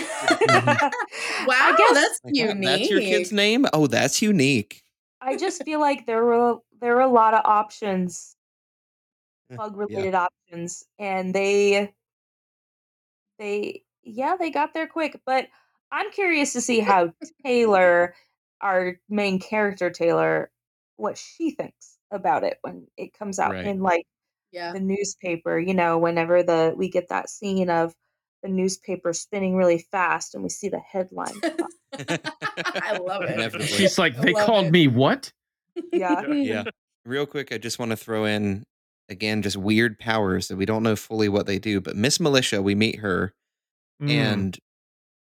[0.49, 2.65] I guess that's Like, unique.
[2.65, 3.66] that's your kid's name?
[3.75, 4.83] Oh, that's unique.
[5.20, 8.37] I just feel like there were there were a lot of options,
[9.51, 9.97] Yeah, bug yeah.
[9.99, 11.93] related options, and they
[13.39, 15.20] they yeah they got there quick.
[15.25, 15.49] But
[15.91, 17.12] I'm curious to see how
[17.45, 18.15] Taylor,
[18.61, 20.51] our main character Taylor,
[20.97, 23.66] what she thinks about it when it comes out Right.
[23.66, 24.07] in like
[24.53, 24.73] Yeah.
[24.73, 25.59] the newspaper.
[25.59, 27.95] You know, whenever the we get that scene of
[28.43, 31.35] the newspaper spinning really fast and we see the headline.
[31.99, 33.31] I love it.
[33.31, 33.66] Inevitably.
[33.66, 34.73] She's like, they called it.
[34.73, 35.33] me what?
[35.93, 36.27] yeah.
[36.31, 36.65] yeah.
[37.05, 38.65] Real quick, I just want to throw in
[39.09, 41.80] again just weird powers that we don't know fully what they do.
[41.80, 43.32] But Miss Militia, we meet her,
[44.02, 44.10] Mm.
[44.10, 44.59] and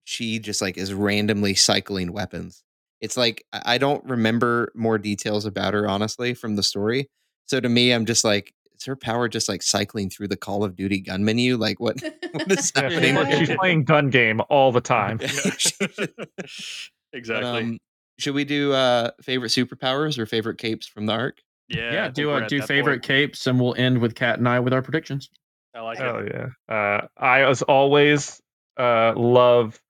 [0.04, 2.62] she just like is randomly cycling weapons.
[3.00, 7.08] It's like I I don't remember more details about her honestly from the story.
[7.46, 10.62] So to me, I'm just like, is her power just like cycling through the Call
[10.62, 11.56] of Duty gun menu?
[11.56, 11.96] Like what?
[12.32, 13.16] What is happening?
[13.38, 15.18] she's, she's playing gun game all the time.
[15.26, 17.60] She just- But, exactly.
[17.60, 17.78] um,
[18.20, 21.40] should we do uh favorite superpowers or favorite capes from the arc?
[21.70, 21.92] Yeah.
[21.92, 23.02] Yeah, do we're uh, do that favorite point.
[23.04, 25.30] capes, and we'll end with Kat and I with our predictions.
[25.74, 26.02] I like it.
[26.02, 26.26] Oh
[26.68, 26.74] yeah.
[26.74, 28.40] Uh, I as always
[28.76, 29.80] uh, love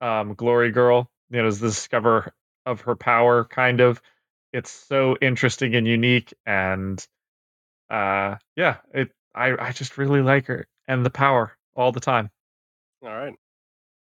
[0.00, 1.08] um, Glory Girl.
[1.30, 2.32] You know, as the discover
[2.66, 4.02] of her power, kind of.
[4.52, 7.04] It's so interesting and unique, and
[7.90, 9.10] uh, yeah, it.
[9.34, 12.30] I I just really like her and the power all the time.
[13.02, 13.34] All right.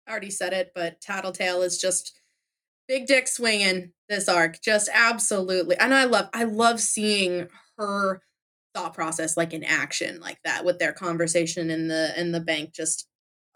[0.07, 2.19] I already said it, but Tattletale is just
[2.89, 4.61] big dick swinging this arc.
[4.63, 5.77] Just absolutely.
[5.79, 7.49] And I love I love seeing
[7.79, 8.23] her
[8.75, 12.73] thought process like in action like that with their conversation in the in the bank
[12.73, 13.07] just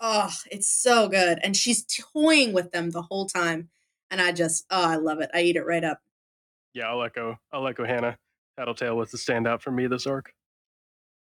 [0.01, 1.39] oh, it's so good.
[1.43, 3.71] And she's toying with them the whole time.
[4.11, 5.31] And I just oh, I love it.
[5.35, 6.01] I eat it right up.
[6.75, 7.39] Yeah, I'll echo.
[7.53, 8.19] I'll echo Hannah.
[8.59, 10.33] Tattletale was the standout for me this arc.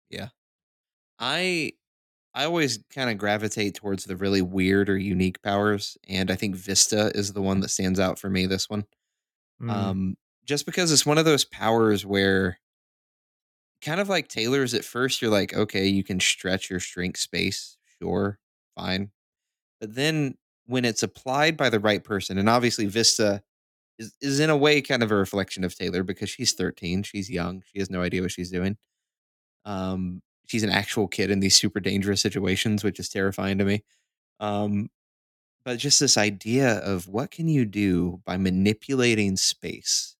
[0.10, 0.30] Yeah.
[1.20, 1.74] I
[2.34, 6.56] I always kind of gravitate towards the really weird or unique powers, and I think
[6.56, 8.46] Vista is the one that stands out for me.
[8.46, 8.86] This one,
[9.62, 9.70] Mm.
[9.72, 12.60] um, just because it's one of those powers where,
[13.82, 17.78] kind of like Taylor's, at first you're like, okay, you can stretch your strength space,
[18.00, 18.40] sure,
[18.76, 19.12] fine,
[19.82, 20.38] but then
[20.68, 23.44] when it's applied by the right person, and obviously Vista
[24.00, 27.30] is is in a way kind of a reflection of Taylor because she's 13, she's
[27.30, 28.78] young, she has no idea what she's doing.
[29.66, 30.22] Um,
[30.52, 33.86] she's an actual kid in these super dangerous situations, which is terrifying to me.
[34.42, 34.90] Um,
[35.64, 40.18] but just this idea of what can you do by manipulating space?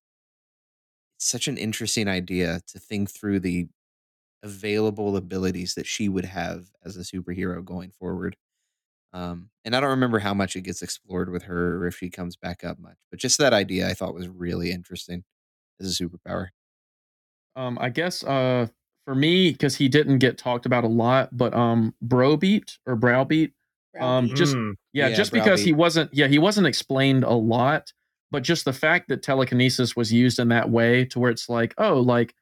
[1.18, 3.68] It's such an interesting idea to think through the
[4.42, 8.36] available abilities that she would have as a superhero going forward.
[9.12, 12.08] Um, and I don't remember how much it gets explored with her or if she
[12.08, 15.24] comes back up much, but just that idea I thought was really interesting
[15.78, 16.48] as a superpower.
[17.54, 18.68] Um, I guess uh,
[19.04, 23.52] for me, because he didn't get talked about a lot, but um, Brobeat or Browbeat,
[24.00, 24.36] um, Browbeat.
[24.36, 24.74] just Mm.
[24.92, 27.92] yeah, Yeah, just because he wasn't yeah he wasn't explained a lot,
[28.30, 31.74] but just the fact that telekinesis was used in that way to where it's like
[31.78, 32.34] oh like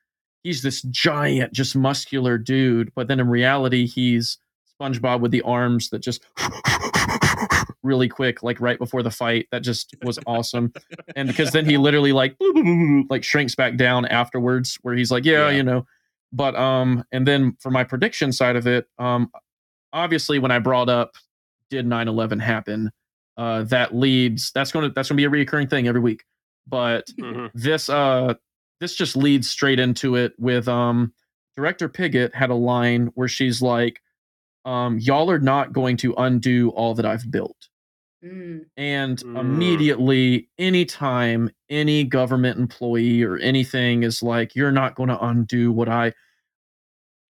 [0.42, 4.38] he's this giant just muscular dude, but then in reality he's
[4.80, 6.22] SpongeBob with the arms that just
[7.82, 10.72] really quick like right before the fight that just was awesome
[11.16, 12.36] and because then he literally like
[13.10, 15.56] like shrinks back down afterwards where he's like yeah, Yeah.
[15.56, 15.86] you know
[16.32, 19.30] but um and then for my prediction side of it um
[19.92, 21.14] obviously when i brought up
[21.70, 22.90] did 9-11 happen
[23.36, 26.24] uh that leads that's going to that's to be a reoccurring thing every week
[26.66, 27.50] but Mhm.
[27.54, 28.34] this uh
[28.80, 31.12] this just leads straight into it with um
[31.56, 34.00] director Piggot had a line where she's like
[34.64, 37.56] um y'all are not going to undo all that I've built
[38.22, 38.66] Mm.
[38.76, 39.40] and Mm.
[39.40, 45.88] immediately anytime any government employee or anything is like you're not going to undo what
[45.88, 46.12] I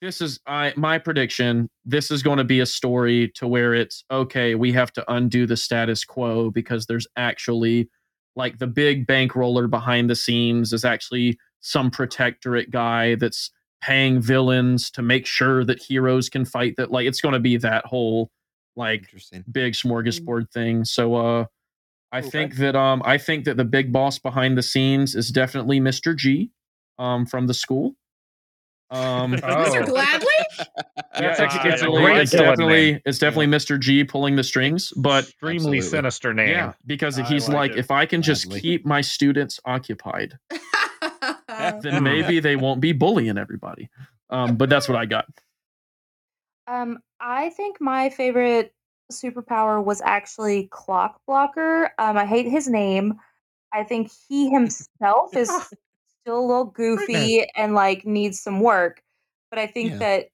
[0.01, 4.05] this is I my prediction this is going to be a story to where it's
[4.11, 7.89] okay we have to undo the status quo because there's actually
[8.37, 13.51] like the big bankroller behind the scenes is actually some protectorate guy that's
[13.81, 17.57] paying villains to make sure that heroes can fight that like it's going to be
[17.57, 18.31] that whole
[18.77, 19.45] like Interesting.
[19.51, 20.85] big smorgasbord thing.
[20.85, 21.45] So uh
[22.13, 22.31] I Okay.
[22.31, 26.17] think that um I think that the big boss behind the scenes is definitely Mr.
[26.17, 26.51] G.
[26.99, 27.95] um, from the school.
[28.91, 29.83] Um, Mr.
[29.83, 29.87] Oh.
[29.87, 30.27] Gladly?
[30.59, 30.65] yeah,
[31.37, 33.01] That's it's, a- it's it's a really- great it's villain definitely name.
[33.07, 33.79] it's definitely Mr.
[33.79, 35.81] G pulling the strings, but Extremely Absolutely.
[35.83, 36.49] sinister name.
[36.49, 38.61] yeah, because I he's like like, if I can just Gladly.
[38.61, 40.37] keep my students occupied,
[41.83, 43.89] then maybe they won't be bullying everybody.
[44.31, 45.27] Um, but that's what I got.
[46.67, 48.75] Um, I think my favorite
[49.13, 51.91] superpower was actually Clockblocker.
[51.99, 53.15] Um, I hate his name.
[53.73, 55.51] I think he himself is
[56.23, 59.03] still a little goofy and like needs some work,
[59.51, 59.99] but I think Yeah.
[59.99, 60.27] that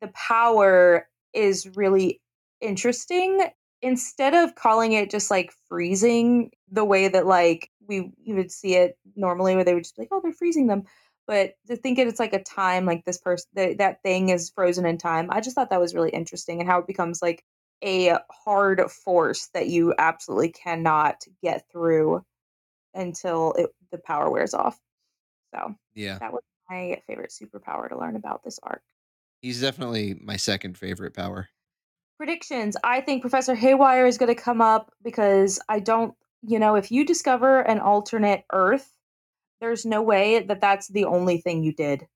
[0.00, 2.20] the power is really
[2.60, 3.50] interesting.
[3.82, 8.76] Instead of calling it just like freezing the way that like we you would see
[8.76, 10.84] it normally, where they would just be like, "Oh, they're freezing them,"
[11.26, 14.50] but to think that it's like a time like this person that, that thing is
[14.50, 17.44] frozen in time i just thought that was really interesting and how it becomes like
[17.84, 22.24] a hard force that you absolutely cannot get through
[22.94, 24.78] until it, the power wears off.
[25.54, 28.82] So Yeah, that was my favorite superpower to learn about this arc.
[29.42, 31.48] He's definitely my second favorite power.
[32.16, 36.76] predictions i think professor haywire is going to come up because i don't you know
[36.76, 38.88] if you discover an alternate earth
[39.60, 42.06] there's no way that that's the only thing you did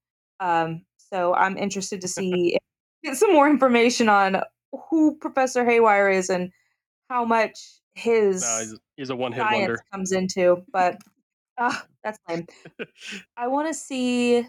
[0.41, 2.61] um so i'm interested to see if
[3.05, 4.43] get some more information on
[4.91, 6.51] who professor haywire is and
[7.09, 9.79] how much his No, he's, he's a one-hit wonder.
[9.93, 10.99] comes into but
[11.59, 11.75] uh,
[12.05, 12.47] that's lame
[13.37, 14.47] i want to see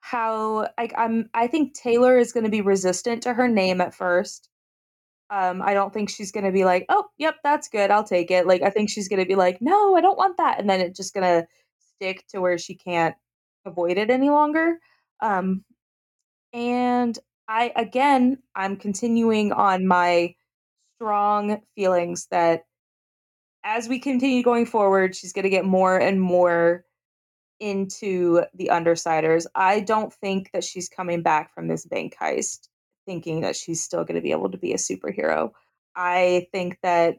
[0.00, 3.94] how like i'm i think taylor is going to be resistant to her name at
[3.94, 4.49] first
[5.30, 8.46] um i don't think she's to be like oh yep that's good i'll take it.
[8.46, 10.96] Like i think she's to be like no i don't want that and then it's
[10.96, 11.46] just to
[11.96, 13.14] stick to where she can't
[13.66, 14.78] avoid it any longer
[15.20, 15.64] um
[16.52, 20.34] and i again i'm continuing on my
[20.96, 22.62] strong feelings that
[23.64, 26.84] as we continue going forward she's going to get more and more
[27.60, 29.46] into the undersiders.
[29.54, 32.68] I don't think that she's coming back from this bank heist
[33.10, 35.50] thinking that she's still going to be able to be a superhero
[35.96, 37.16] i think that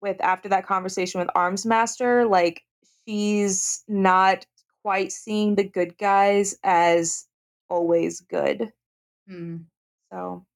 [0.00, 2.62] with after that conversation with Armsmaster like
[3.08, 4.46] she's not
[4.84, 7.26] quite seeing the good guys as
[7.68, 8.72] always good
[9.28, 9.56] Hmm.
[10.12, 10.46] so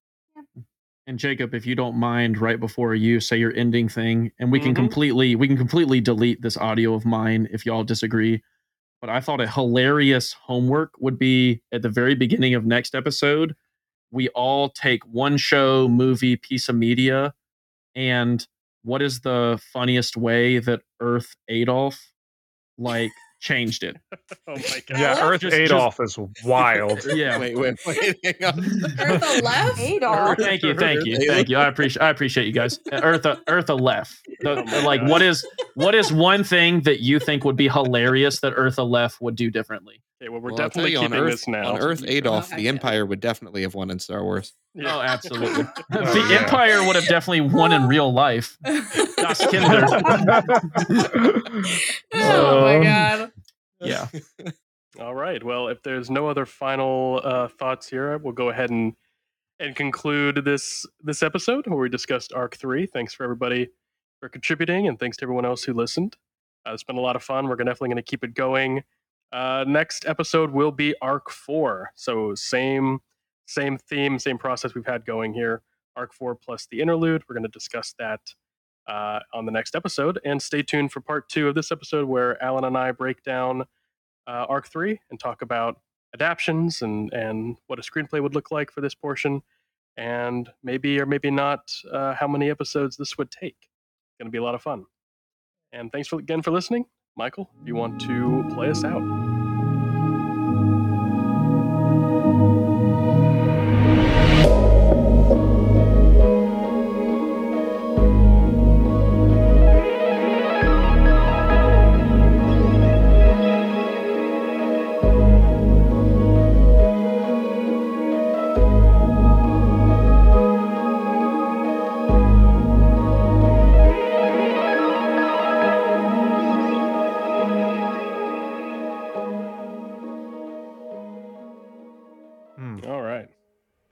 [1.07, 4.61] And Jacob, if you don't mind, right before you say your ending thing, and we
[4.61, 4.77] can Mhm.
[4.77, 8.41] completely we can completely delete this audio of mine if y'all disagree.
[9.01, 13.57] But I thought a hilarious homework would be at the very beginning of next episode,
[14.11, 17.33] we all take one show, movie, piece of media,
[17.95, 18.47] and
[18.83, 22.01] what is the funniest way that Earth Adolf
[22.79, 23.11] like
[23.41, 23.97] changed it?
[24.49, 24.99] oh my god.
[24.99, 27.05] Yeah, Earth Just- just- Adolf is wild.
[27.15, 27.39] Yeah.
[27.39, 28.17] Wait, wait, wait.
[28.25, 28.59] Hang on.
[28.99, 29.79] Earth Aleph?
[29.79, 30.39] Adolf.
[30.39, 31.57] thank you, thank you, thank you.
[31.57, 32.79] I appreciate I appreciate you guys.
[32.93, 34.19] Uh, Eartha Eartha uh, left.
[34.41, 35.11] The- Oh like God.
[35.11, 39.21] what is what is one thing that you think would be hilarious that Earth Aleph
[39.21, 40.03] would do differently?
[40.23, 41.73] Okay, well, we're Well, definitely you, keeping on Earth, this now.
[41.75, 42.69] On Earth, Adolf, Oh, the.
[42.69, 44.53] Empire would definitely have won in Star Wars.
[44.75, 44.97] Yeah.
[44.97, 45.65] Oh, absolutely.
[45.93, 46.41] Oh, the yeah.
[46.43, 48.59] Empire would have definitely won in real life.
[49.17, 49.87] Das Kinder.
[52.15, 53.33] oh my Um, god.
[53.81, 54.07] Yeah.
[54.99, 55.43] All right.
[55.43, 58.95] Well, if there's no other final uh, thoughts here, we'll go ahead and
[59.59, 62.87] and conclude this this episode where we discussed Arc Three.
[62.87, 63.69] Thanks for everybody
[64.21, 66.17] for contributing, and thanks to everyone else who listened.
[66.67, 67.49] Uh, it's been a lot of fun.
[67.49, 68.83] We're definitely going to keep it going.
[69.33, 71.93] Uh, next episode will be Arc Four.
[71.95, 73.01] So same
[73.47, 75.63] same theme, same process we've had going here.
[75.97, 77.23] Arc Four plus the interlude.
[77.29, 78.21] We're going to discuss that
[78.89, 82.43] uh, on the next episode, and stay tuned for part two of this episode where
[82.43, 83.65] Alan and I break down
[84.27, 85.81] uh, arc three and talk about
[86.15, 89.43] adaptions and and what a screenplay would look like for this portion
[89.97, 94.31] and maybe or maybe not uh, how many episodes this would take it's going to
[94.31, 94.85] be a lot of fun
[95.73, 96.85] and thanks for, again for listening
[97.21, 99.30] michael you want to play us out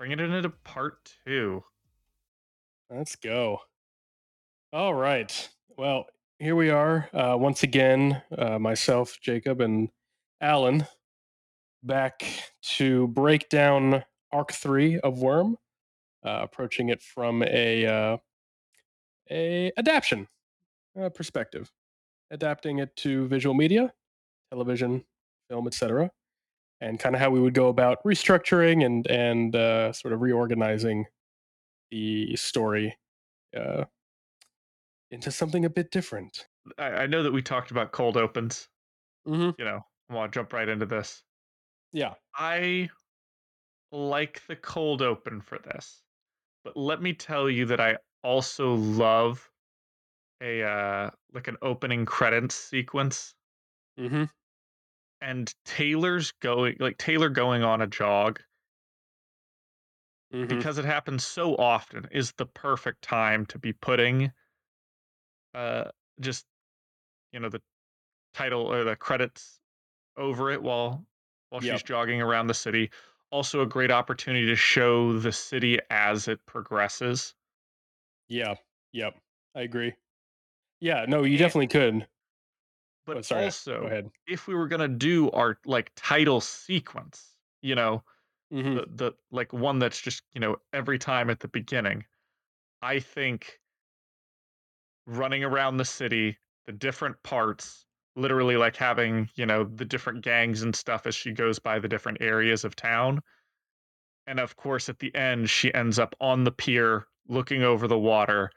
[0.09, 1.62] Bringing it into part two.
[2.89, 3.59] Let's go.
[4.72, 5.51] All right.
[5.76, 6.06] Well,
[6.39, 9.90] here we are uh, once again, uh, myself, Jacob, and
[10.40, 10.86] Alan,
[11.82, 12.24] back
[12.76, 14.02] to break down
[14.32, 15.59] Arc Three of Worm,
[16.24, 18.16] uh, approaching it from a uh,
[19.30, 20.26] a adaptation
[20.98, 21.70] uh, perspective,
[22.30, 23.93] adapting it to visual media,
[24.51, 25.05] television,
[25.51, 26.10] film, etc.,
[26.80, 31.06] and kind of how we would go about restructuring and and uh, sort of reorganizing
[31.90, 32.96] the story
[33.56, 33.84] uh,
[35.10, 36.46] into something a bit different.
[36.78, 38.68] I, I know that we talked about cold opens.
[39.26, 39.50] Mm-hmm.
[39.59, 39.80] You know,
[40.10, 41.22] I want to jump right into this.
[41.92, 42.14] Yeah.
[42.36, 42.90] I
[43.90, 46.02] like the cold open for this,
[46.64, 49.48] but let me tell you that I also love
[50.40, 53.34] a uh like an opening credits sequence
[53.98, 54.24] Mm-hmm.
[55.20, 58.40] And Taylor's going like Taylor going on a jog
[60.32, 60.47] mm-hmm.
[60.47, 64.32] because it happens so often is the perfect time to be putting
[65.55, 65.85] uh
[66.20, 66.47] just
[67.32, 67.61] you know the
[68.35, 69.61] title or the credits
[70.16, 71.05] over it while
[71.51, 71.73] while Yep.
[71.74, 72.90] she's jogging around the city
[73.31, 77.35] also a great opportunity to show the city as it progresses
[78.28, 78.55] Yeah.
[78.93, 79.19] Yep.
[79.55, 79.95] I agree.
[80.81, 81.05] Yeah.
[81.09, 82.07] No, you And- definitely could.
[83.09, 83.43] But Oh, sorry.
[83.44, 88.05] also if we were going to do our like title sequence you know
[88.52, 88.76] Mm-hmm.
[88.76, 92.05] the, the like one that's just you know every time at the beginning
[92.82, 93.60] i think
[95.06, 97.86] running around the city the different parts
[98.16, 101.89] literally like having you know the different gangs and stuff as she goes by the
[101.89, 103.20] different areas of town
[104.26, 107.98] and of course at the end she ends up on the pier looking over the
[107.98, 108.51] water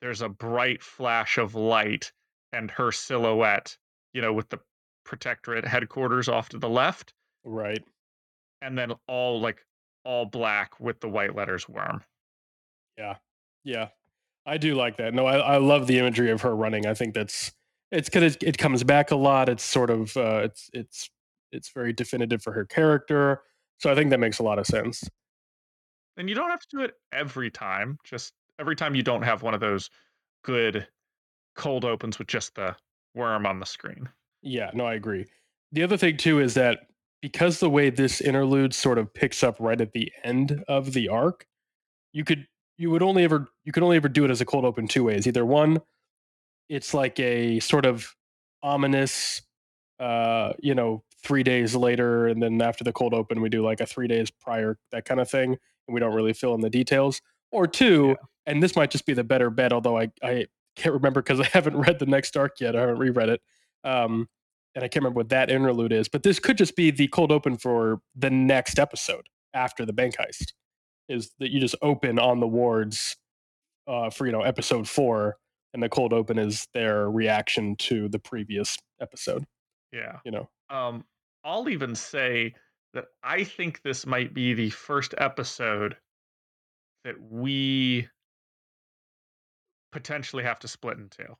[0.00, 2.12] there's a bright flash of light
[2.52, 3.76] and her silhouette
[4.12, 4.58] you know with the
[5.04, 7.14] protectorate headquarters off to the left
[7.44, 7.82] Right.
[8.62, 9.64] and then all like
[10.04, 12.02] all black with the white letters worm.
[12.96, 13.16] Yeah,
[13.64, 13.88] Yeah.
[14.46, 15.12] I do like that.
[15.12, 16.86] No, I, I love the imagery of her running.
[16.86, 17.52] I think that's
[17.90, 19.48] it's because it, it comes back a lot.
[19.50, 21.10] It's sort of uh, it's it's
[21.52, 23.42] it's very definitive for her character.
[23.78, 25.04] So I think that makes a lot of sense.
[26.16, 27.98] And you don't have to do it every time.
[28.04, 29.90] Just every time you don't have one of those
[30.44, 30.86] good
[31.58, 32.74] cold opens with just the
[33.14, 34.08] worm on the screen.
[34.42, 35.26] Yeah, no, I agree.
[35.72, 36.86] The other thing too is that
[37.20, 41.08] because the way this interlude sort of picks up right at the end of the
[41.08, 41.46] arc,
[42.12, 42.46] you could
[42.78, 45.04] you would only ever you could only ever do it as a cold open two
[45.04, 45.26] ways.
[45.26, 45.82] Either one,
[46.68, 48.14] it's like a sort of
[48.62, 49.42] ominous
[50.00, 53.80] uh, you know, three days later, and then after the cold open, we do like
[53.80, 55.50] a three days prior, that kind of thing,
[55.88, 57.20] and we don't really fill in the details.
[57.50, 58.14] Or two, Yeah.
[58.46, 60.46] and this might just be the better bet, although I, I
[60.78, 62.76] can't remember because I haven't read the next arc yet.
[62.76, 63.40] I haven't reread it.
[63.84, 64.28] Um,
[64.74, 67.32] and I can't remember what that interlude is, but this could just be the cold
[67.32, 70.52] open for the next episode after the bank heist.
[71.08, 73.16] Is that you just open on the wards
[73.86, 75.36] uh, for you know episode four,
[75.72, 79.44] and the cold open is their reaction to the previous episode.
[79.92, 80.18] Yeah.
[80.24, 81.04] You know, Um,
[81.44, 82.54] I'll even say
[82.92, 85.96] that I think this might be the first episode
[87.04, 88.08] that we
[89.92, 91.36] potentially have to split in two.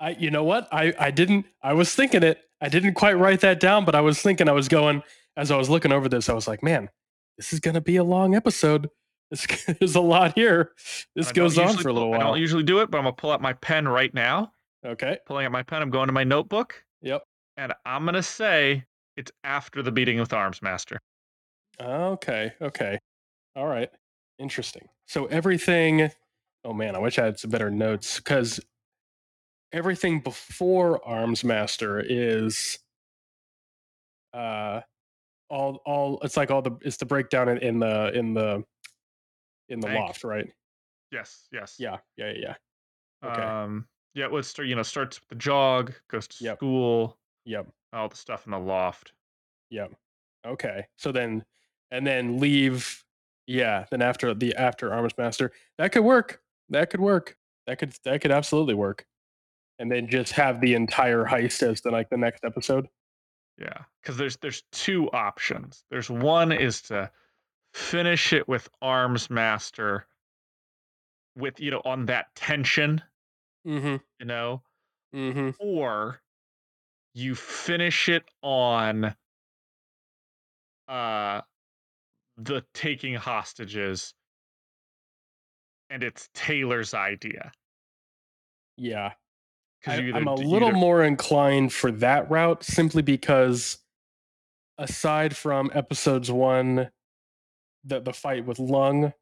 [0.00, 3.40] I you know what I I didn't I was thinking it I didn't quite write
[3.40, 5.02] that down, but I was thinking I was going
[5.36, 6.28] as I was looking over this.
[6.28, 6.88] I was like, man,
[7.36, 8.88] this is gonna be a long episode.
[9.30, 9.46] This
[9.80, 10.72] there's a lot here.
[11.16, 13.14] This goes on for a little pull- I don't usually do it, but I'm gonna
[13.14, 14.52] pull out my pen right now.
[14.86, 15.18] Okay.
[15.26, 17.24] Pulling out my pen, I'm going to my notebook, Yep.
[17.56, 18.84] and I'm gonna say
[19.16, 20.98] it's after the beating with Armsmaster.
[21.80, 22.52] Okay.
[22.62, 22.98] Okay.
[23.56, 23.90] All right.
[24.38, 24.88] Interesting.
[25.06, 26.10] So everything.
[26.64, 28.60] Oh man, I wish I had some better notes because
[29.72, 32.78] everything before Armsmaster is
[34.34, 34.80] uh
[35.50, 38.62] all all it's like all the it's the breakdown in, in the in the
[39.68, 40.00] in the Bank.
[40.00, 40.50] loft, right?
[41.10, 41.76] Yes, yes.
[41.78, 41.98] Yeah.
[42.16, 42.32] Yeah.
[42.32, 42.54] Yeah.
[43.22, 43.28] yeah.
[43.30, 43.42] Okay.
[43.42, 46.56] Um, yeah, it start, you know, starts with the jog, goes to Yep.
[46.58, 47.68] school, Yep.
[47.92, 49.12] all the stuff in the loft.
[49.70, 49.92] Yep.
[50.46, 50.86] Okay.
[50.96, 51.44] So then,
[51.90, 53.04] and then leave.
[53.46, 53.86] Yeah.
[53.90, 56.40] Then after the after Armsmaster, that could work.
[56.70, 57.36] That could work.
[57.66, 59.06] That could that could absolutely work.
[59.78, 62.88] And then just have the entire heist as the like the next episode.
[63.58, 65.84] Yeah, because there's there's two options.
[65.90, 67.10] There's one is to
[67.74, 70.02] finish it with Armsmaster,
[71.36, 73.02] with you know on that tension,
[73.66, 73.96] Mm-hmm.
[74.20, 74.62] you know,
[75.14, 75.50] Mm-hmm.
[75.58, 76.20] or
[77.14, 79.14] you finish it on
[80.88, 81.40] uh
[82.36, 84.14] the taking hostages,
[85.90, 87.52] and it's Taylor's idea.
[88.76, 89.12] Yeah.
[89.86, 93.78] I, either I'm a little either- more inclined for that route simply because
[94.76, 96.90] aside from episodes one,
[97.84, 99.12] the the fight with Lung,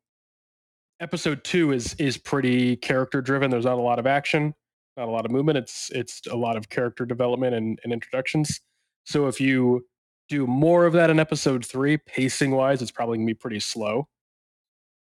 [1.00, 3.50] episode two is is pretty character driven.
[3.50, 4.54] There's not a lot of action,
[4.96, 5.58] not a lot of movement.
[5.58, 8.60] It's it's a lot of character development and, and introductions.
[9.04, 9.86] So if you
[10.28, 14.08] do more of that in episode three, pacing wise, it's probably gonna be pretty slow.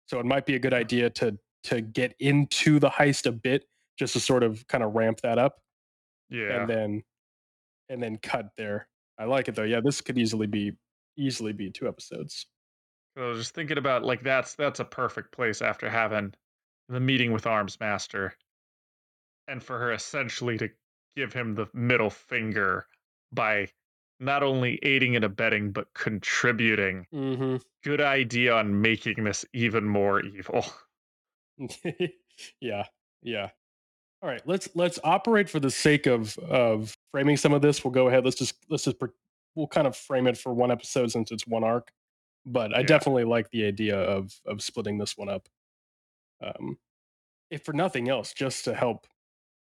[0.06, 3.65] So it might be a good idea to to get into the heist a bit
[3.98, 5.61] just to sort of kind of ramp that up
[6.30, 6.61] yeah.
[6.61, 7.03] and then
[7.90, 8.88] and then cut there
[9.19, 9.64] I like it though.
[9.64, 10.72] Yeah, this could easily be
[11.18, 12.48] easily be two episodes.
[13.18, 16.34] I was just thinking about like that's that's a perfect place after having
[16.88, 18.31] the meeting with Armsmaster
[19.48, 20.69] and for her essentially to
[21.18, 22.88] give him the middle finger
[23.34, 23.68] by
[24.22, 27.06] not only aiding and abetting but contributing.
[27.14, 27.57] Mm-hmm.
[27.84, 30.65] Good idea on making this even more evil.
[32.61, 32.86] yeah,
[33.23, 33.49] yeah.
[34.22, 37.84] All right, let's let's operate for the sake of of framing some of this.
[37.84, 38.26] We'll go ahead.
[38.26, 38.98] Let's just let's just
[39.56, 41.91] we'll kind of frame it for one episode since it's one arc.
[42.45, 42.84] But I Yeah.
[42.84, 45.48] definitely like the idea of of splitting this one up.
[46.41, 46.77] Um,
[47.52, 49.07] if for nothing else, just to help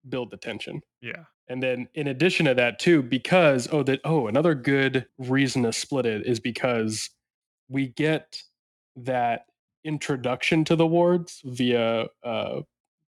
[0.08, 0.82] build the tension.
[1.00, 1.24] Yeah.
[1.48, 5.72] And then in addition to that too, because oh that oh another good reason to
[5.72, 7.10] split it is because
[7.68, 8.42] we get
[8.96, 9.46] that
[9.86, 12.60] introduction to the wards via uh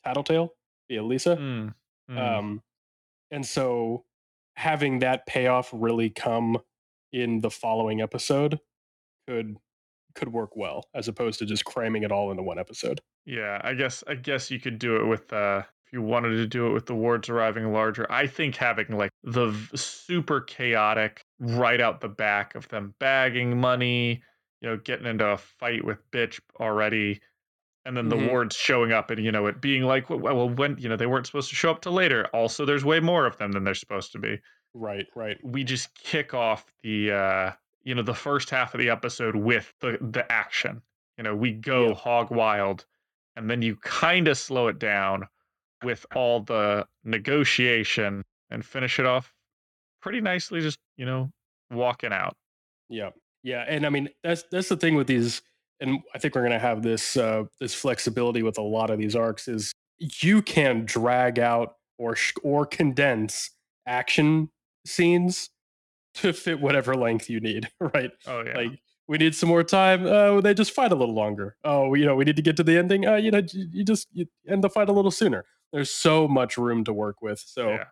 [0.05, 0.51] Tattletale,
[0.89, 1.37] via Lisa.
[1.37, 1.75] Mm,
[2.11, 2.19] mm.
[2.19, 2.63] Um
[3.31, 4.05] and so
[4.57, 6.59] having that payoff really come
[7.13, 8.59] in the following episode
[9.27, 9.57] could
[10.15, 13.01] could work well as opposed to just cramming it all into one episode.
[13.27, 16.47] Yeah, I guess I guess you could do it with uh if you wanted to
[16.47, 18.11] do it with the wards arriving larger.
[18.11, 23.59] I think having like the v- super chaotic right out the back of them bagging
[23.59, 24.23] money,
[24.65, 27.21] you know, getting into a fight with bitch already,
[27.85, 28.29] and then the Mhm.
[28.29, 31.27] wards showing up and you know it being like well, when you know they weren't
[31.27, 32.27] supposed to show up till later.
[32.35, 34.41] Also, there's way more of them than they're supposed to be.
[34.75, 35.39] Right, right.
[35.45, 37.53] We just kick off the uh
[37.85, 40.83] you know the first half of the episode with the the action.
[41.19, 41.95] You know, we go Yeah.
[41.95, 42.87] hog wild
[43.37, 45.29] and then you kind of slow it down
[45.85, 49.35] with all the negotiation and finish it off
[50.03, 51.31] pretty nicely just you know
[51.71, 52.37] walking out
[52.89, 53.11] Yeah,
[53.45, 55.43] yeah, and I mean that's that's the thing with these,
[55.79, 59.15] and I think we're gonna have this uh, this flexibility with a lot of these
[59.15, 63.51] arcs is you can drag out or sh- or condense
[63.87, 64.51] action
[64.87, 65.51] scenes
[66.15, 68.11] to fit whatever length you need, right?
[68.27, 70.07] oh yeah Like we need some more time.
[70.07, 71.57] Uh, they just fight a little longer.
[71.63, 73.07] Oh, you know, we need to get to the ending.
[73.07, 75.45] Uh, you know, you, you just you end the fight a little sooner.
[75.73, 77.85] There's so much room to work with, so yeah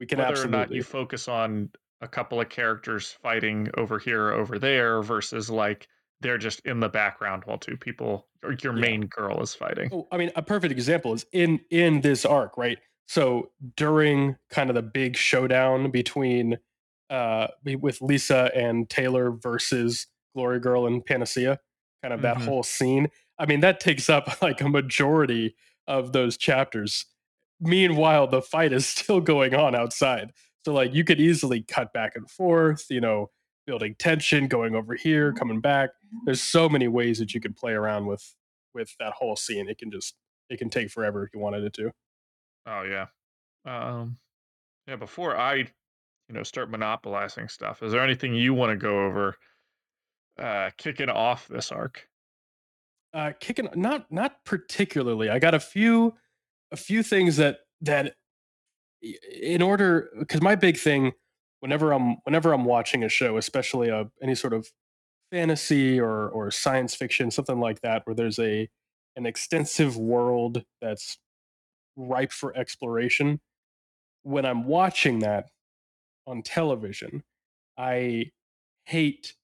[0.00, 0.56] we can whether absolutely.
[0.56, 1.70] or not you focus on
[2.00, 5.88] a couple of characters fighting over here over there versus like
[6.20, 8.80] they're just in the background while two people or your Yeah.
[8.80, 12.56] main girl is fighting Oh, I mean, a perfect example is in in this arc,
[12.58, 12.78] right?
[13.06, 16.58] So during kind of the big showdown between
[17.10, 21.58] uh with Lisa and Taylor versus Glory Girl and Panacea,
[22.02, 22.44] kind of that Mhm.
[22.44, 23.08] whole scene.
[23.38, 25.54] I mean, that takes up like a majority
[25.86, 27.06] of those chapters.
[27.60, 30.32] Meanwhile, the fight is still going on outside.
[30.66, 33.30] So like you could easily cut back and forth, you know,
[33.68, 35.90] building tension, going over here, coming back.
[36.24, 38.34] There's so many ways that you could play around with
[38.74, 39.68] with that whole scene.
[39.68, 40.16] It can just
[40.50, 41.92] it can take forever if you wanted it to.
[42.66, 43.06] oh yeah
[43.64, 44.18] um
[44.88, 45.68] yeah before i you
[46.30, 49.36] know start monopolizing stuff is there anything you want to go over
[50.40, 52.08] uh kicking off this arc
[53.14, 55.30] Uh kicking not not particularly.
[55.30, 56.14] I got a few
[56.72, 58.16] a few things that that
[59.02, 61.12] in order because my big thing
[61.60, 64.68] whenever I'm whenever I'm watching a show, especially a any sort of
[65.32, 68.68] fantasy or or science fiction, something like that, where there's a
[69.16, 71.18] an extensive world that's
[71.96, 73.40] ripe for exploration.
[74.24, 75.46] When I'm watching that
[76.26, 77.24] on television,
[77.78, 78.32] I
[78.86, 79.34] hate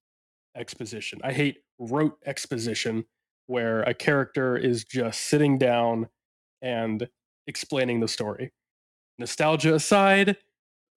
[0.57, 1.21] exposition.
[1.25, 3.07] I hate rote exposition
[3.49, 6.09] where a character is just sitting down
[6.63, 7.09] and
[7.47, 8.53] explaining the story.
[9.19, 10.37] Nostalgia aside,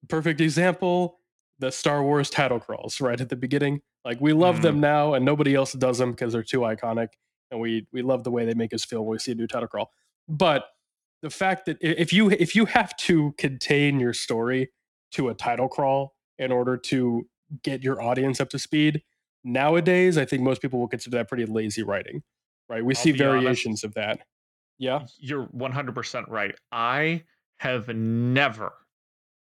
[0.08, 1.20] perfect example
[1.58, 3.80] the Star Wars title crawls right at the beginning.
[4.04, 4.80] Like we love them mm.
[4.80, 7.08] now, and nobody else does them because they're too iconic,
[7.50, 9.46] and we we love the way they make us feel when we see a new
[9.46, 9.90] title crawl.
[10.28, 10.64] But
[11.22, 14.70] the fact that if you if you have to contain your story
[15.12, 17.26] to a title crawl in order to
[17.62, 19.02] get your audience up to speed,
[19.42, 22.22] nowadays I think most people will consider that pretty lazy writing.
[22.68, 22.84] Right?
[22.84, 23.42] We I'll see be honest.
[23.42, 24.20] variations of that.
[24.78, 25.06] Yeah.
[25.18, 27.22] you're 100% right i
[27.58, 28.72] have never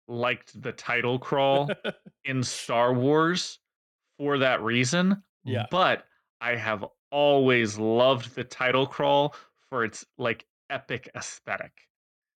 [0.09, 1.71] liked the title crawl
[2.25, 3.59] in Star Wars
[4.19, 5.23] for that reason.
[5.45, 5.67] Yeah.
[5.71, 6.05] But
[6.41, 9.35] I have always loved the title crawl
[9.71, 11.73] for its like epic aesthetic.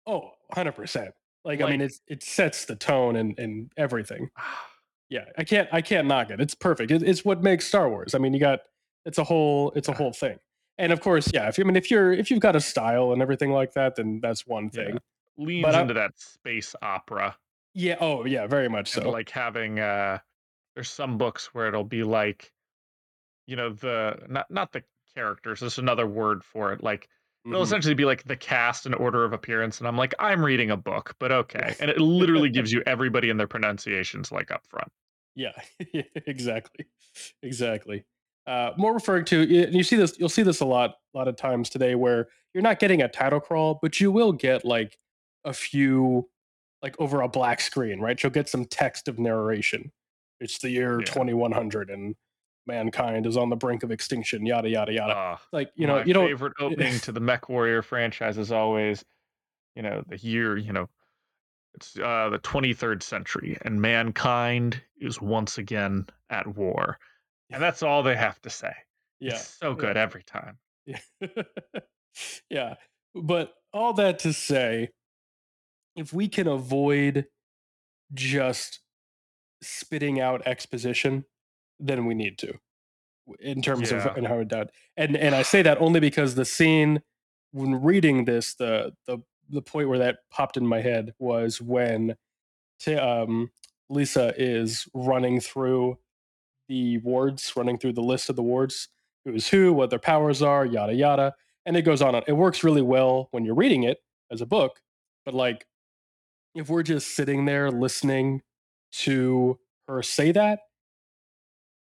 [0.05, 1.09] Oh, 100%.
[1.43, 4.29] Like, I mean, Like- it's it sets the tone and and everything.
[4.37, 4.67] Ah.
[5.09, 6.41] Yeah, I can't I can't knock it.
[6.41, 6.89] It's perfect.
[6.91, 8.15] It, it's what makes Star Wars.
[8.15, 8.61] I mean, you got
[9.05, 10.37] it's a whole it's a whole thing.
[10.79, 13.13] And of course, yeah, if you I mean if you're if you've got a style
[13.13, 14.97] and everything like that, then that's one Yeah.
[15.37, 17.37] Leans But into that space opera
[17.73, 19.09] Yeah, oh yeah, very much so.
[19.09, 20.19] like having uh
[20.75, 22.53] there's some books where it'll be like
[23.47, 24.83] you know the not not the
[25.15, 26.83] characters, there's another word for it.
[26.83, 27.09] Like
[27.51, 27.63] it'll Mhm.
[27.63, 30.77] essentially be like the cast and order of appearance and I'm like I'm reading a
[30.77, 31.75] book, but okay.
[31.79, 34.91] And it literally gives you everybody and their pronunciations like up front.
[35.35, 35.51] Yeah,
[35.93, 36.85] yeah, exactly,
[37.41, 38.05] exactly.
[38.47, 41.27] Uh, more referring to, and you see this, you'll see this a lot, a lot
[41.27, 44.97] of times today, where you're not getting a title crawl, but you will get like
[45.45, 46.27] a few,
[46.81, 48.21] like over a black screen, right?
[48.21, 49.91] You'll get some text of narration.
[50.41, 51.05] It's the year Yeah.
[51.05, 52.15] 2100, and
[52.67, 54.45] mankind is on the brink of extinction.
[54.45, 55.13] Yada yada yada.
[55.15, 56.27] Ah, Like you know, you don't.
[56.27, 59.05] favorite opening to the Mech Warrior franchise is always,
[59.75, 60.89] you know, the year, you know,
[61.75, 66.97] it's uh, the 23rd century, and mankind is once again at war,
[67.51, 68.73] and that's all they have to say.
[69.21, 69.75] Yeah, It's so yeah.
[69.77, 70.57] good every time.
[70.85, 70.99] Yeah.
[72.49, 72.75] yeah.
[73.13, 74.89] But all that to say,
[75.95, 77.25] if we can avoid
[78.13, 78.79] just
[79.61, 81.25] spitting out exposition,
[81.79, 82.53] then we need to
[83.39, 84.07] in terms Yeah.
[84.09, 84.67] of and how it done.
[84.97, 87.01] And and I say that only because the scene
[87.51, 89.19] when reading this, the the
[89.49, 92.15] the point where that popped in my head was when
[92.79, 93.51] t- um,
[93.89, 95.97] Lisa is running through
[96.67, 98.89] the wards, running through the list of the wards,
[99.23, 101.33] who's who, what their powers are, yada yada,
[101.65, 102.15] and it goes on.
[102.27, 103.99] It works really well when you're reading it
[104.31, 104.81] as a book,
[105.25, 105.65] but like
[106.55, 108.41] if we're just sitting there listening
[108.91, 110.59] to her say that,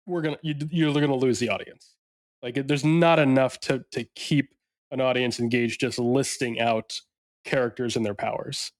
[0.06, 1.96] we're gonna you, you're gonna lose the audience.
[2.42, 4.50] Like there's not enough to to keep
[4.92, 7.00] an audience engaged just listing out
[7.46, 8.72] characters and their powers.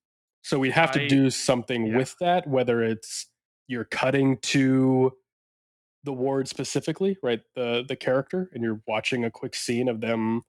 [0.42, 1.96] So we'd have to do something yeah.
[1.96, 3.28] with that, whether it's
[3.66, 5.12] you're cutting to
[6.02, 7.40] the ward specifically, right?
[7.54, 10.42] The the character, and you're watching a quick scene of them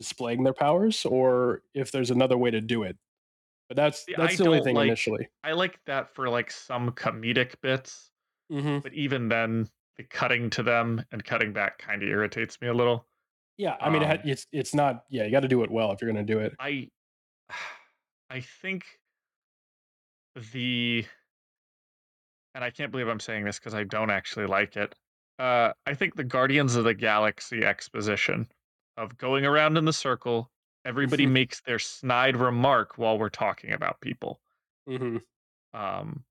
[0.00, 2.96] displaying their powers, or if there's another way to do it.
[3.74, 5.28] But that's See, that's I the only thing like- initially.
[5.42, 8.10] I like that for like some comedic bits,
[8.50, 12.68] hmm but even then, the cutting to them and cutting back kind of irritates me
[12.68, 13.06] a little.
[13.56, 15.04] Yeah, I mean, Um, it's it's not.
[15.10, 16.54] Yeah, you got to do it well if you're going to do it.
[16.58, 16.88] I
[18.30, 18.84] I think
[20.52, 21.04] the
[22.54, 24.94] and I can't believe I'm saying this because I don't actually like it.
[25.38, 28.48] Uh, I think the Guardians of the Galaxy exposition
[28.96, 30.50] of going around in the circle,
[30.84, 34.40] everybody makes their snide remark while we're talking about people.
[34.86, 35.16] hmm
[35.74, 36.24] Um,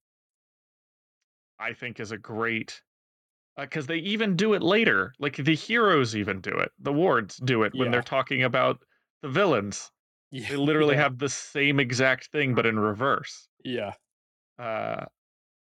[1.57, 2.84] I think is a great
[3.57, 5.13] because they even do it later.
[5.19, 6.71] Like the heroes even do it.
[6.80, 7.91] The wards do it when Yeah.
[7.91, 8.84] they're talking about
[9.21, 9.91] the villains.
[10.31, 13.49] Yeah, They literally yeah, have the same exact thing, but in reverse.
[13.63, 13.95] Yeah,
[14.57, 15.05] Uh,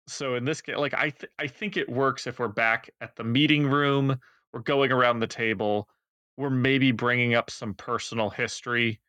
[0.07, 3.15] so in this case, like I, th- I think it works if we're back at
[3.15, 4.19] the meeting room,
[4.53, 5.89] we're going around the table,
[6.39, 9.01] we're maybe bringing up some personal history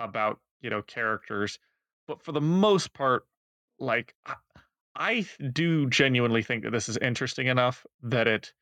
[0.00, 1.58] about you know characters,
[2.08, 3.26] but for the most part,
[3.78, 4.14] like
[4.96, 8.54] I, do genuinely think that this is interesting enough that it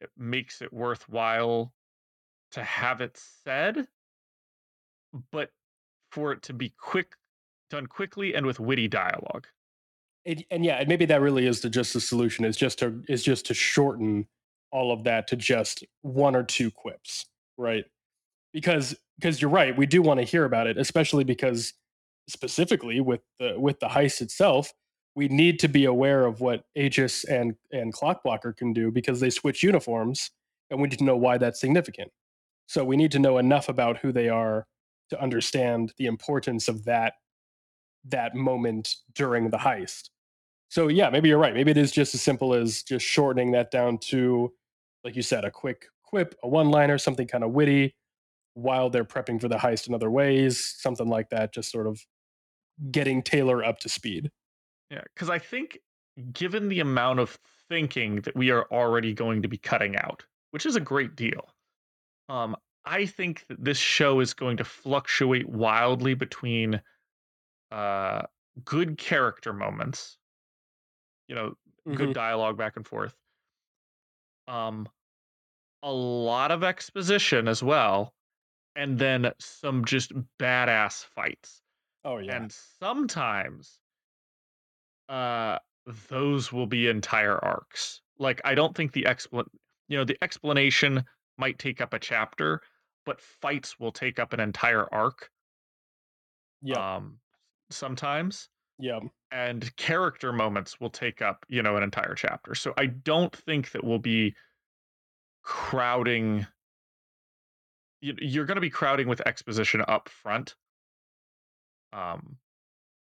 [0.00, 1.72] it makes it worthwhile
[2.52, 3.86] to have it said,
[5.30, 5.50] but
[6.10, 7.14] for it to be quick,
[7.70, 9.46] done quickly and with witty dialogue.
[10.26, 13.22] and, and yeah, maybe that really is the just the solution is just to is
[13.22, 14.26] just to shorten
[14.70, 17.26] all of that to just one or two quips,
[17.56, 17.84] right?
[18.52, 21.74] Because because you're right, we do want to hear about it, especially because
[22.28, 24.72] specifically with the with the heist itself,
[25.14, 29.30] we need to be aware of what Aegis and and Clockblocker can do because they
[29.30, 30.30] switch uniforms,
[30.70, 32.10] and we need to know why that's significant.
[32.66, 34.66] So we need to know enough about who they are
[35.10, 37.14] to understand the importance of that
[38.04, 40.10] that moment during the heist.
[40.68, 41.54] So yeah, maybe you're right.
[41.54, 44.52] Maybe it is just as simple as just shortening that down to,
[45.04, 47.94] like you said, a quick quip, a one-liner, something kind of witty,
[48.54, 51.54] while they're prepping for the heist in other ways, something like that.
[51.54, 52.00] Just sort of
[52.90, 54.30] getting Taylor up to speed.
[54.90, 55.78] Yeah, because I think
[56.32, 57.38] given the amount of
[57.68, 61.48] thinking that we are already going to be cutting out, which is a great deal,
[62.28, 66.80] um, I think that this show is going to fluctuate wildly between
[67.70, 68.22] uh,
[68.64, 70.16] good character moments,
[71.28, 71.54] you know,
[71.94, 72.14] good Mhm.
[72.14, 73.16] dialogue back and forth,
[74.46, 74.88] um,
[75.82, 78.14] a lot of exposition as well,
[78.76, 81.62] and then some just badass fights.
[82.04, 83.80] Oh yeah, And sometimes
[85.08, 85.58] uh
[86.08, 88.02] those will be entire arcs.
[88.18, 89.46] Like I don't think the explan
[89.88, 91.04] you know, the explanation
[91.38, 92.60] might take up a chapter,
[93.06, 95.30] but fights will take up an entire arc
[96.62, 97.20] yeah, um
[97.70, 98.48] sometimes
[98.78, 99.00] yeah.
[99.30, 102.54] And character moments will take up, you know, an entire chapter.
[102.54, 104.34] So I don't think that we'll be
[105.42, 106.46] crowding
[108.00, 110.54] you- you're going to be crowding with exposition up front.
[111.92, 112.38] Um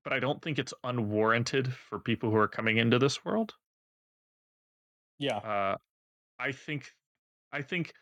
[0.04, 3.56] but I don't think it's unwarranted for people who are coming into this world.
[5.18, 5.78] Yeah, Uh,
[6.38, 6.94] I think,
[7.50, 7.92] I think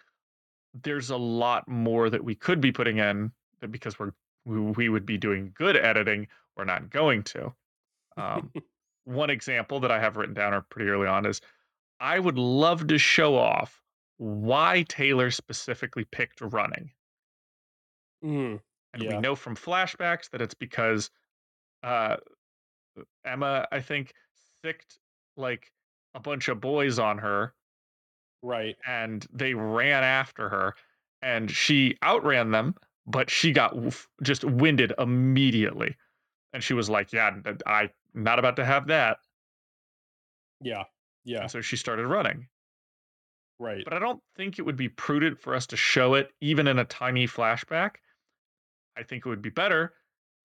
[0.74, 4.12] there's a lot more that we could be putting in that because we're
[4.44, 7.54] we, we would be doing good editing, we're not going to.
[8.16, 8.52] Um,
[9.04, 11.40] one example that I have written down or pretty early on is
[12.00, 13.82] I would love to show off
[14.18, 16.92] why Taylor specifically picked running.
[18.22, 18.60] Mm,
[18.92, 19.08] And Yeah.
[19.10, 21.10] we know from flashbacks that it's because
[21.82, 22.16] uh,
[23.24, 24.14] Emma, I think,
[24.64, 24.98] sicked
[25.36, 25.72] like
[26.14, 27.54] a bunch of boys on her
[28.42, 28.76] right.
[28.86, 30.74] and they ran after her
[31.22, 32.74] and she outran them,
[33.06, 33.74] but she got
[34.22, 35.96] just winded immediately.
[36.52, 37.36] And she was like, Yeah,
[37.66, 39.18] I'm not about to have that.
[40.60, 40.84] Yeah.
[41.24, 41.42] Yeah.
[41.42, 42.48] And so she started running.
[43.58, 43.84] Right.
[43.84, 46.78] But I don't think it would be prudent for us to show it even in
[46.78, 47.96] a tiny flashback.
[48.96, 49.92] I think it would be better.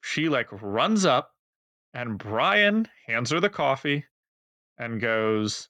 [0.01, 1.31] She like runs up
[1.93, 4.05] and Brian hands her the coffee
[4.77, 5.69] and goes,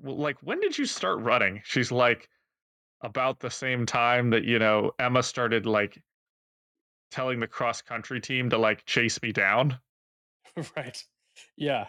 [0.00, 1.62] well, like, when did you start running?
[1.64, 2.28] She's like,
[3.00, 6.02] about the same time that, you know, Emma started like
[7.10, 9.78] telling the cross country team to like chase me down.
[10.76, 11.02] right.
[11.56, 11.86] Yeah.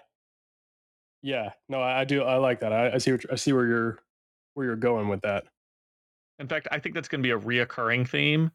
[1.22, 1.52] Yeah.
[1.70, 2.24] No, I, I do.
[2.24, 2.74] I like that.
[2.74, 3.12] I, I see.
[3.12, 4.00] What, I see where you're
[4.54, 5.46] where you're going with that.
[6.40, 8.52] In fact, I think that's going to be a reoccurring theme.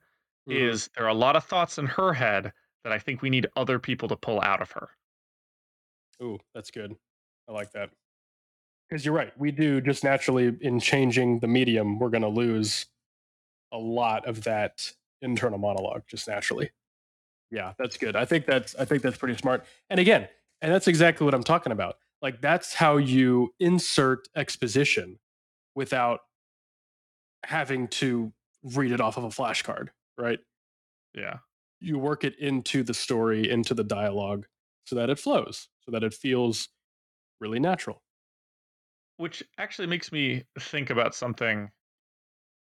[0.48, 0.70] Mhm.
[0.70, 2.52] Is there are a lot of thoughts in her head
[2.84, 4.88] that I think we need other people to pull out of her.
[6.22, 6.94] Ooh, that's good.
[7.48, 7.90] I like that.
[8.88, 9.32] Because you're right.
[9.38, 12.86] We do just naturally in changing the medium, we're going to lose
[13.72, 14.90] a lot of that
[15.22, 16.70] internal monologue just naturally.
[17.50, 18.16] Yeah, that's good.
[18.16, 19.64] I think that's I think that's pretty smart.
[19.88, 20.28] And again,
[20.62, 21.96] and that's exactly what I'm talking about.
[22.22, 25.18] Like that's how you insert exposition
[25.74, 26.20] without
[27.44, 28.32] having to
[28.62, 30.38] read it off of a flashcard, right?
[31.14, 31.38] Yeah.
[31.80, 34.46] you work it into the story, into the dialogue,
[34.86, 36.68] so that it flows, so that it feels
[37.40, 38.02] really natural.
[39.18, 41.70] Which actually makes me think about something,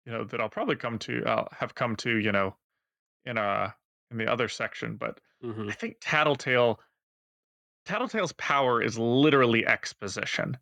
[0.05, 2.55] you know, that I'll probably come to, I'll have come to, you know,
[3.26, 3.76] in a
[4.11, 4.95] in the other section.
[4.97, 5.69] But Mhm.
[5.69, 6.79] I think Tattletale,
[7.85, 10.57] Tattletale's power is literally exposition.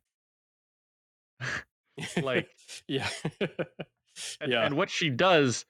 [2.22, 2.50] Like-
[2.88, 3.10] yeah,
[4.42, 5.66] And, yeah, and what she does,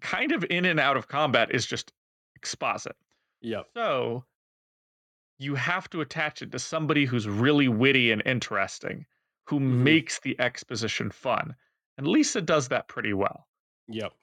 [0.00, 1.92] kind of in and out of combat, is just
[2.36, 2.96] exposit.
[3.40, 4.24] yep, So
[5.38, 9.06] you have to attach it to somebody who's really witty and interesting,
[9.46, 9.82] who Mhm.
[9.82, 11.54] makes the exposition fun.
[11.96, 13.48] And Lisa does that pretty well.
[13.88, 14.14] yep,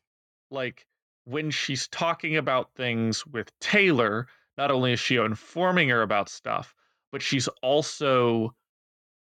[0.51, 0.87] Like
[1.25, 4.27] when she's talking about things with Taylor,
[4.57, 6.73] not only is she informing her about stuff,
[7.11, 8.55] but she's also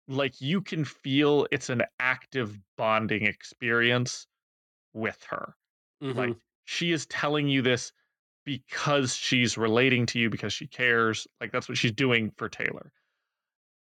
[0.07, 4.27] like you can feel it's an active bonding experience
[4.93, 5.55] with her.
[6.13, 6.41] Like Mhm.
[6.65, 7.93] she is telling you this
[8.45, 11.27] because she's relating to you because she cares.
[11.41, 12.93] Like that's what she's doing for Taylor.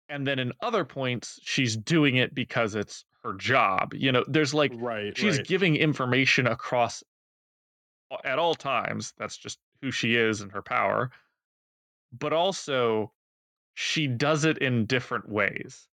[0.09, 3.95] And then in other points, she's doing it because it's her job.
[3.95, 5.47] You know, there's like right, she's right.
[5.47, 7.03] giving information across
[8.25, 9.13] at all times.
[9.19, 11.11] That's just who she is and her power.
[12.17, 13.13] But also,
[13.75, 15.89] she does it in different ways.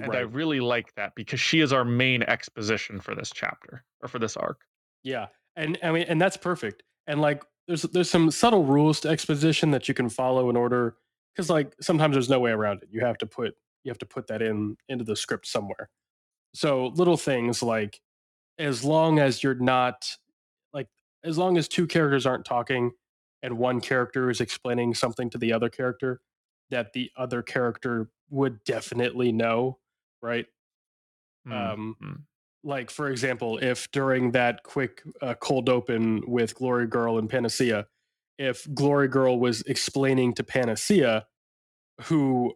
[0.00, 4.08] And I really like that because she is our main exposition for this chapter or
[4.08, 4.62] for this arc.
[5.02, 5.26] Yeah,
[5.56, 6.84] and I mean, and that's perfect.
[7.06, 10.96] And like, there's there's some subtle rules to exposition that you can follow in order,
[11.34, 12.88] because like sometimes there's no way around it.
[12.92, 15.90] You have to put you have to put that in into the script somewhere.
[16.54, 18.00] So little things like,
[18.58, 20.16] as long as you're not
[21.24, 22.92] as long as two characters aren't talking,
[23.42, 26.20] and one character is explaining something to the other character,
[26.70, 29.78] that the other character would definitely know,
[30.22, 30.46] right?
[31.46, 32.12] Hmm, Um, hmm.
[32.62, 37.86] like for example if during that quick uh, cold open with glory girl and panacea
[38.38, 41.26] if glory girl was explaining to panacea
[42.02, 42.54] who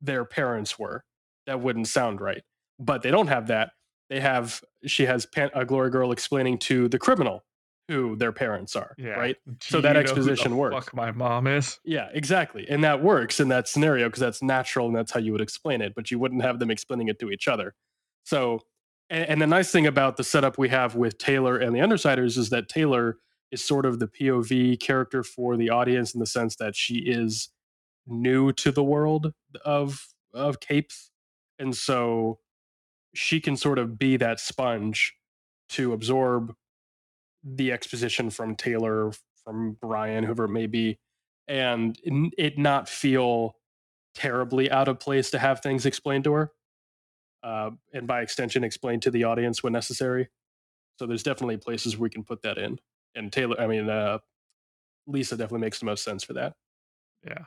[0.00, 1.04] their parents were
[1.46, 2.42] that wouldn't sound right
[2.78, 3.72] but they don't have that
[4.10, 7.44] they have she has Pan- a glory girl explaining to the criminal
[7.88, 9.10] who their parents are Yeah.
[9.10, 10.74] right Do So that you know who the exposition works.
[10.76, 11.78] Fuck my mom is.
[11.84, 15.32] yeah exactly and that works in that scenario because that's natural and that's how you
[15.32, 17.74] would explain it but you wouldn't have them explaining it to each other
[18.24, 18.60] so
[19.10, 22.38] and, and the nice thing about the setup we have with taylor and the undersiders
[22.38, 23.16] is that taylor
[23.50, 27.50] is sort of the pov character for the audience in the sense that she is
[28.06, 29.32] new to the world
[29.64, 31.10] of of capes
[31.58, 32.38] and so
[33.14, 35.14] she can sort of be that sponge
[35.68, 36.54] to absorb
[37.44, 39.12] the exposition from taylor
[39.44, 40.98] from brian whoever it may be
[41.48, 41.98] and
[42.38, 43.56] it not feel
[44.14, 46.50] terribly out of place to have things explained to her
[47.42, 50.28] uh, and by extension explained to the audience when necessary
[50.98, 52.78] so there's definitely places we can put that in
[53.14, 54.18] and taylor i mean uh,
[55.06, 56.54] lisa definitely makes the most sense for that
[57.26, 57.44] Yeah.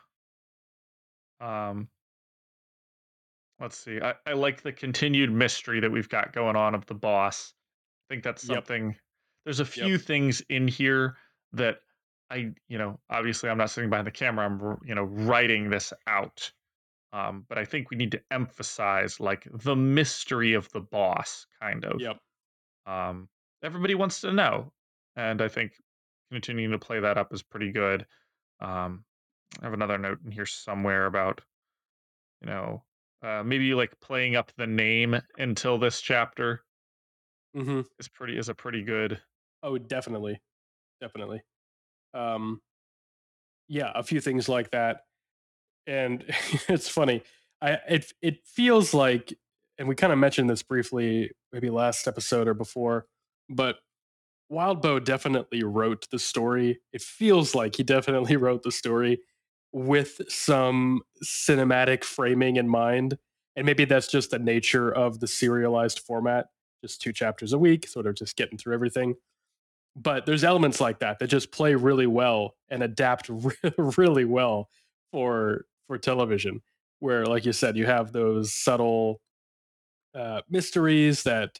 [1.40, 1.90] Um
[3.60, 4.00] let's see.
[4.02, 7.54] I, I like the continued mystery that we've got going on of the boss.
[8.10, 8.66] I think that's Yep.
[9.46, 11.16] There's a few things in here
[11.54, 11.78] that
[12.30, 14.46] I, you know, obviously I'm not sitting behind the camera.
[14.46, 16.52] I'm, you know, writing this out.
[17.14, 21.86] Um, but I think we need to emphasize like the mystery of the boss, kind
[21.86, 22.02] of.
[22.02, 22.18] Yep.
[22.88, 23.30] Um,
[23.64, 24.74] everybody wants to know,
[25.16, 25.74] and I think
[26.32, 28.06] continuing to play that up is pretty good.
[28.60, 29.06] Um,
[29.62, 31.40] I have another note in here somewhere about,
[32.42, 32.84] you know,
[33.24, 36.64] uh, maybe like playing up the name until this chapter
[37.56, 37.82] mm-hmm.
[38.00, 39.20] is pretty is a pretty good.
[39.66, 40.40] Oh, definitely,
[41.02, 41.44] definitely.
[42.14, 42.62] Um,
[43.68, 45.02] yeah, a few things like that,
[45.88, 46.24] and
[46.70, 47.24] it's funny.
[47.62, 49.34] I it it feels like,
[49.80, 53.08] and we kind of mentioned this briefly, maybe last episode or before,
[53.50, 53.78] but
[54.52, 56.80] Wildbow definitely wrote the story.
[56.94, 59.22] It feels like he definitely wrote the story
[59.74, 63.18] with some cinematic framing in mind.
[63.58, 66.48] And maybe that's just the nature of the serialized format,
[66.84, 69.16] just two chapters a week, sort of just getting through everything.
[69.96, 73.56] But there's elements like that that just play really well and adapt re-
[73.98, 74.70] really well
[75.12, 76.62] for for television.
[77.00, 79.22] Where, like you said, you have those subtle
[80.14, 81.60] uh, mysteries that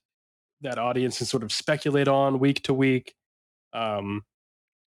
[0.62, 3.14] that audience can sort of speculate on week to week.
[3.74, 4.24] Um,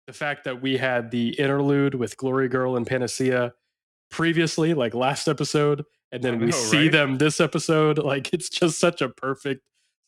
[0.08, 3.54] the fact that we had the interlude with Glory Girl and Panacea
[4.12, 6.92] previously, like last episode, and then we know, see right?
[6.92, 9.62] them this episode, like it's just such a perfect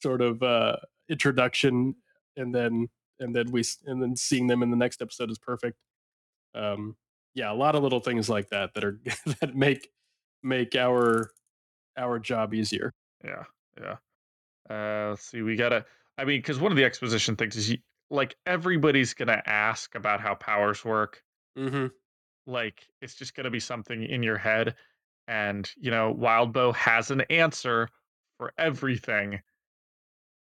[0.03, 0.77] sort of uh,
[1.09, 1.95] introduction,
[2.35, 2.89] and then
[3.19, 5.77] and then we and then seeing them in the next episode is perfect.
[6.55, 6.95] Um,
[7.35, 8.99] yeah, a lot of little things like that that are
[9.41, 9.89] that make
[10.43, 11.31] make our
[11.97, 12.93] our job easier.
[13.23, 13.43] Yeah,
[13.79, 13.95] yeah.
[14.69, 15.41] Uh, let's see.
[15.41, 15.85] We gotta.
[16.17, 17.77] I mean, because one of the exposition things is you,
[18.09, 21.23] like everybody's gonna ask about how powers work.
[21.57, 21.87] Mm-hmm.
[22.45, 24.75] Like it's just gonna be something in your head,
[25.27, 27.89] and you know, Wildbow has an answer
[28.37, 29.41] for everything,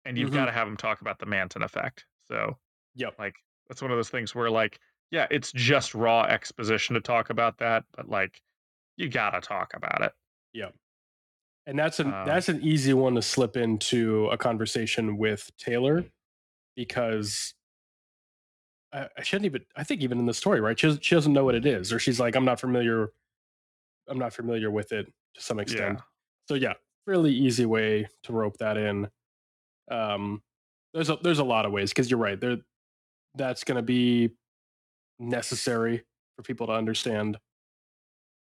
[0.04, 0.34] and you've Mhm.
[0.34, 2.06] got to have him talk about the Manton effect.
[2.28, 2.58] So,
[2.96, 3.18] Yep.
[3.18, 3.36] like,
[3.68, 4.78] that's one of those things where, like,
[5.10, 8.40] yeah, it's just raw exposition to talk about that, but like,
[8.96, 10.12] you gotta talk about it.
[10.52, 10.74] Yep.
[11.66, 16.04] And that's an Um, that's an easy one to slip into a conversation with Taylor
[16.76, 17.54] because
[18.92, 20.78] I, I shouldn't even I think even in the story, right?
[20.78, 23.12] She doesn't, she doesn't know what it is, or she's like, I'm not familiar
[24.08, 25.98] I'm not familiar with it to some extent.
[25.98, 26.04] Yeah.
[26.48, 26.74] So yeah,
[27.06, 29.08] really easy way to rope that in.
[29.90, 30.42] Um
[30.92, 32.40] there's a there's a lot of ways because you're right.
[32.40, 32.58] There
[33.34, 34.30] that's gonna be
[35.18, 36.04] necessary
[36.36, 37.38] for people to understand.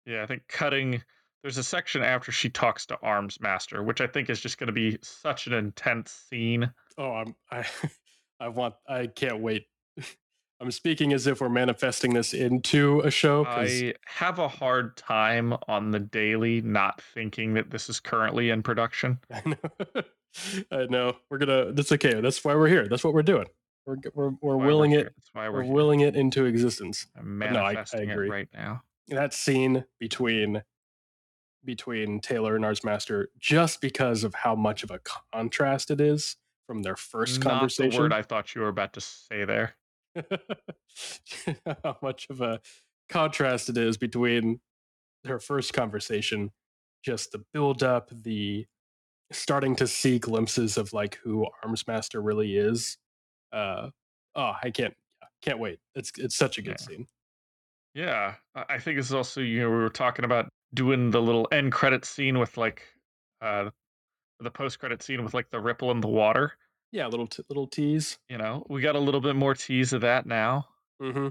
[0.05, 1.03] Yeah, I think cutting.
[1.43, 4.73] There's a section after she talks to Armsmaster, which I think is just going to
[4.73, 6.71] be such an intense scene.
[6.99, 7.65] Oh, I'm I
[8.41, 9.67] I want I can't wait.
[10.59, 13.45] I'm speaking as if we're manifesting this into a show.
[13.47, 18.63] I have a hard time on the daily not thinking that this is currently in
[18.63, 19.19] production.
[19.31, 20.03] I know.
[20.71, 21.17] I know.
[21.31, 21.73] We're gonna.
[21.73, 22.21] That's okay.
[22.21, 22.89] That's why we're here.
[22.89, 23.47] That's what we're doing.
[23.87, 25.15] We're we're, we're willing it.
[25.35, 27.07] We're we're, willing it into existence.
[27.17, 28.29] I'm but no, I- I agree.
[28.29, 28.83] right now.
[29.09, 30.63] That scene between
[31.65, 35.01] between Taylor and Armsmaster, just because of how much of a
[35.33, 36.37] contrast it is
[36.67, 37.91] from their first Not conversation.
[37.91, 39.75] the word I thought you were about to say there.
[41.85, 42.61] how much of a
[43.09, 44.61] contrast it is between
[45.25, 46.51] their first conversation,
[47.05, 48.67] just the build up, the
[49.33, 52.97] starting to see glimpses of like who Armsmaster really is.
[53.57, 53.91] Uh,
[54.35, 54.95] oh, I can't
[55.43, 55.79] can't wait.
[55.95, 56.87] It's it's such a good Yeah.
[56.87, 57.07] scene.
[57.95, 61.49] Yeah, I think this is also you know we were talking about doing the little
[61.51, 62.83] end credit scene with like
[63.41, 63.71] uh
[64.41, 66.53] the post credit scene with like the ripple in the water.
[66.93, 68.19] Yeah, little t- little tease.
[68.29, 70.67] You know, we got a little bit more tease of that now.
[71.01, 71.29] Mm-hmm.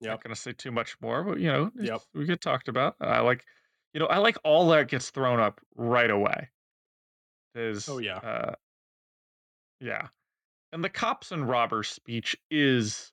[0.00, 0.10] Yep.
[0.10, 2.02] Not gonna say too much more, but you know, Yep.
[2.14, 2.94] we get talked about.
[3.00, 3.44] I like,
[3.92, 6.50] you know, I like all that gets thrown up right away.
[7.56, 8.18] Is Oh, yeah.
[8.18, 8.54] uh,
[9.80, 10.08] yeah,
[10.74, 13.12] and the cops and robbers speech is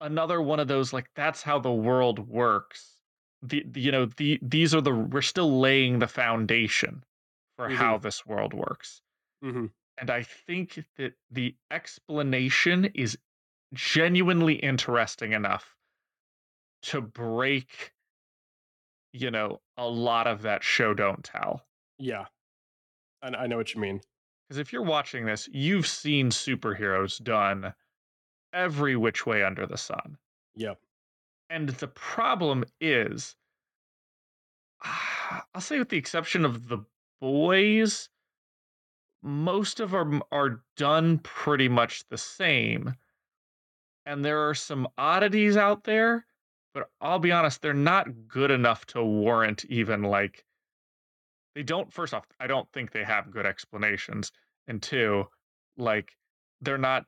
[0.00, 2.98] another one of those like that's how the world works.
[3.42, 7.04] The, the you know the these are the we're still laying the foundation
[7.56, 7.76] for Mhm.
[7.76, 9.02] how this world works.
[9.44, 9.66] Mm-hmm.
[9.98, 13.16] And I think that the explanation is
[13.72, 15.76] genuinely interesting enough
[16.82, 17.92] to break,
[19.12, 21.64] you know, a lot of that show don't tell.
[21.98, 22.26] Yeah,
[23.22, 24.00] I, I know what you mean.
[24.52, 27.72] Because if you're watching this, you've seen superheroes done
[28.52, 30.18] every which way under the sun.
[30.56, 30.78] Yep.
[31.48, 33.34] And the problem is,
[34.84, 36.84] ah, I'll say, with the exception of the
[37.18, 38.10] boys,
[39.22, 42.94] most of them are done pretty much the same.
[44.04, 46.26] And there are some oddities out there,
[46.74, 50.44] but I'll be honest, they're not good enough to warrant even like.
[51.54, 54.32] They don't, first off, I don't think they have good explanations.
[54.66, 55.26] And two,
[55.76, 56.12] like,
[56.60, 57.04] they're not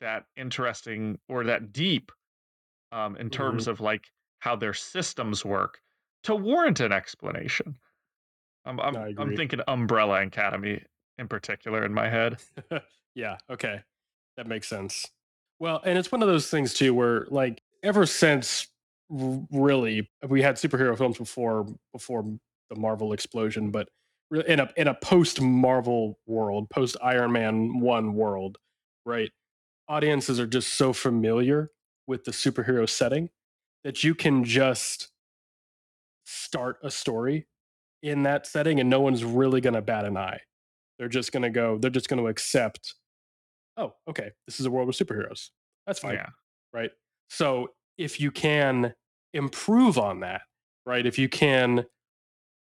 [0.00, 2.12] that interesting or that deep
[2.92, 3.70] um, in terms Mm-hmm.
[3.70, 4.06] of like
[4.40, 5.80] how their systems work
[6.24, 7.78] to warrant an explanation.
[8.64, 10.84] I'm I'm, I I'm thinking Umbrella Academy
[11.18, 12.38] in particular in my head.
[13.14, 13.82] yeah, okay.
[14.36, 15.06] That makes sense.
[15.58, 18.68] Well, and it's one of those things too where like ever since
[19.10, 22.38] really we had superhero films before before
[22.70, 23.88] the Marvel explosion, but
[24.46, 28.58] in a in a post Marvel world, post Iron Man 1 world,
[29.06, 29.30] right?
[29.88, 31.70] Audiences are just so familiar
[32.06, 33.30] with the superhero setting
[33.84, 35.10] that you can just
[36.24, 37.46] start a story
[38.02, 40.40] in that setting and no one's really going to bat an eye.
[40.98, 42.94] They're just going to go, they're just going to accept,
[43.76, 45.48] oh, okay, this is a world with superheroes.
[45.86, 46.14] That's fine.
[46.14, 46.28] Yeah.
[46.72, 46.90] Right.
[47.30, 48.94] So if you can
[49.32, 50.42] improve on that,
[50.84, 51.06] right?
[51.06, 51.86] If you can,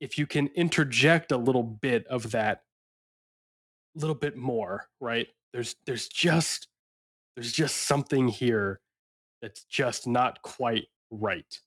[0.00, 2.62] if you can interject a little bit of that,
[3.96, 5.28] a little bit more, right?
[5.52, 6.68] There's, there's just,
[7.36, 8.80] there's just something here
[9.42, 11.58] that's just not quite right.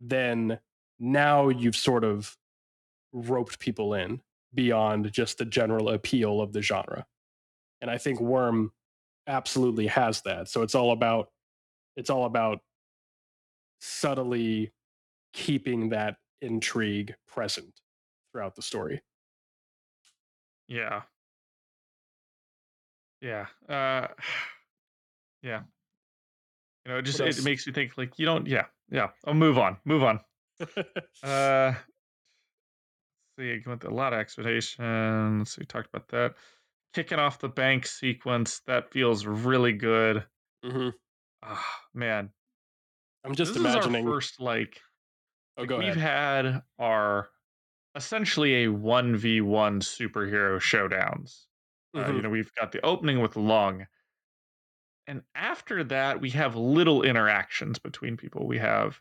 [0.00, 0.58] Then
[0.98, 2.36] now you've sort of
[3.12, 4.20] roped people in
[4.52, 7.06] beyond just the general appeal of the genre.
[7.80, 8.72] And I think Worm
[9.26, 10.48] absolutely has that.
[10.48, 11.28] So it's all about
[11.96, 12.60] it's all about
[13.80, 14.72] subtly
[15.32, 17.80] keeping that intrigue present
[18.32, 19.02] throughout the story.
[20.68, 21.02] Yeah.
[23.20, 23.46] Yeah.
[23.68, 24.08] Uh
[25.42, 25.62] yeah.
[26.84, 29.08] You know, it just it makes me think like you don't yeah, yeah.
[29.24, 29.78] I'll move on.
[29.84, 30.20] Move on.
[31.22, 31.74] Uh
[33.38, 35.38] see, went a lot of explanation.
[35.38, 36.34] Let's see, we talked about that.
[36.92, 40.24] Kicking off the bank sequence, that feels really good.
[40.64, 40.90] Mm-hmm.
[41.42, 42.30] Ah, man.
[43.24, 44.06] I'm just this imagining.
[44.06, 44.80] first like,
[45.56, 46.44] oh, like go we've ahead.
[46.44, 47.28] had our
[47.94, 51.46] essentially a 1v1 superhero showdowns.
[51.96, 52.16] Uh, Mhm.
[52.16, 53.86] you know, we've got the opening with Lung.
[55.06, 58.46] And after that, we have little interactions between people.
[58.46, 59.00] We have,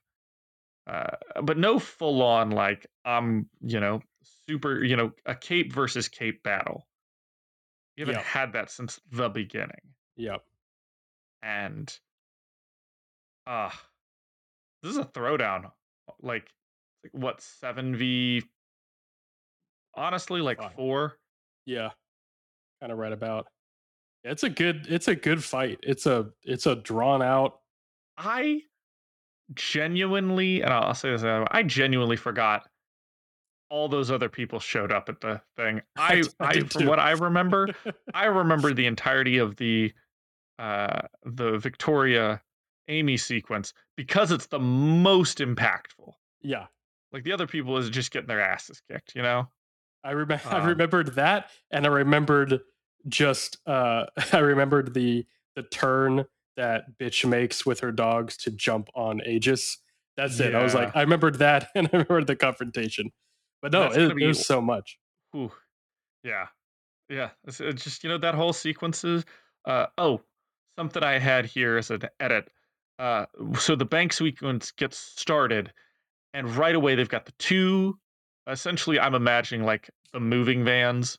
[0.85, 6.09] uh, but no full on, like, um, you know, super, you know, a cape versus
[6.09, 6.87] cape battle.
[7.97, 8.23] We haven't Yep.
[8.25, 9.95] had that since the beginning.
[10.17, 10.45] Yep.
[11.41, 11.99] And,
[13.47, 13.71] uh,
[14.81, 15.71] this is a throwdown.
[16.21, 16.47] Like,
[17.03, 18.43] like what, 7v?
[19.95, 21.17] Honestly, like four.
[21.65, 21.89] Yeah.
[22.81, 23.47] Kind of right about.
[24.23, 24.87] It's a good.
[24.89, 25.79] It's a good fight.
[25.83, 26.29] It's a.
[26.43, 27.59] It's a drawn out.
[28.17, 28.61] I
[29.53, 32.67] genuinely, and I'll say this, I genuinely forgot
[33.69, 35.81] all those other people showed up at the thing.
[35.95, 37.69] I, I, from what I remember,
[38.13, 39.93] I remember the entirety of the,
[40.59, 42.41] uh, the Victoria
[42.87, 46.13] Amy sequence because it's the most impactful.
[46.41, 46.65] yeah.
[47.11, 49.47] Like the other people is just getting their asses kicked, you know?
[50.03, 50.43] I remember.
[50.49, 52.59] I Um, remembered that, and I remembered
[53.07, 53.57] just.
[53.67, 56.25] uh I remembered the the turn
[56.57, 59.77] that bitch makes with her dogs to jump on Aegis.
[60.17, 60.53] That's it.
[60.55, 63.11] I was like, I remembered that, and I remembered the confrontation.
[63.61, 64.97] But no, it, be- was so much.
[65.31, 65.51] Whew.
[66.23, 66.47] Yeah.
[67.09, 67.29] Yeah.
[67.45, 69.23] It's, it's just, you know, that whole sequence is
[69.65, 70.21] Uh, oh,
[70.77, 72.49] something I had here as an edit.
[72.99, 73.25] Uh,
[73.57, 75.71] so the bank sequence gets started,
[76.33, 77.97] and right away they've got the two.
[78.47, 81.17] Essentially, I'm imagining like the moving vans,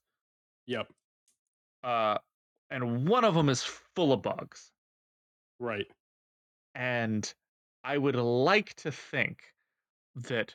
[0.67, 0.87] Yep.
[1.83, 2.19] uh,
[2.71, 4.71] and one of them is full of bugs.
[5.59, 5.87] Right.
[6.75, 7.33] And
[7.83, 9.43] I would like to think
[10.17, 10.55] that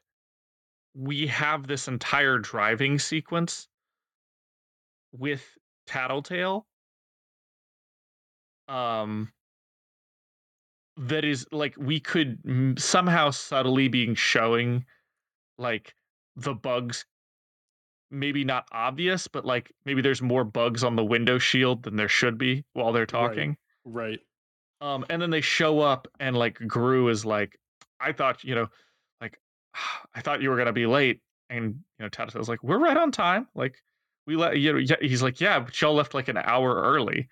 [0.93, 3.67] we have this entire driving sequence
[5.11, 6.67] with Tattletale.
[8.67, 9.31] Um,
[11.07, 14.85] that is like we could m- somehow subtly being showing
[15.57, 15.95] like
[16.35, 17.05] the bugs
[18.11, 22.09] maybe not obvious but like maybe there's more bugs on the window shield than there
[22.09, 23.55] should be while they're talking
[23.85, 24.19] Right.
[24.81, 27.57] um, and then they show up, and like Grue is like,
[27.99, 28.67] I thought, you know,
[29.21, 29.39] like
[30.15, 33.11] I thought you were gonna be late, and you know, Tattletale's like, we're right on
[33.11, 33.47] time.
[33.55, 33.75] Like
[34.27, 37.27] we let you know, yeah, he's like, yeah, but y'all left like an hour early,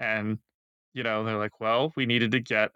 [0.00, 0.38] and
[0.94, 2.70] you know, they're like, well, we needed to get,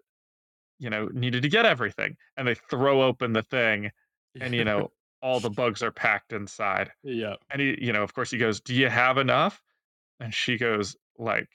[0.79, 3.91] you know, needed to get everything, and they throw open the thing,
[4.41, 4.91] and you know,
[5.23, 7.35] all the bugs are packed inside, yeah.
[7.51, 9.61] and he, you know, of course, he goes, do you have enough?
[10.21, 11.49] And she goes, like,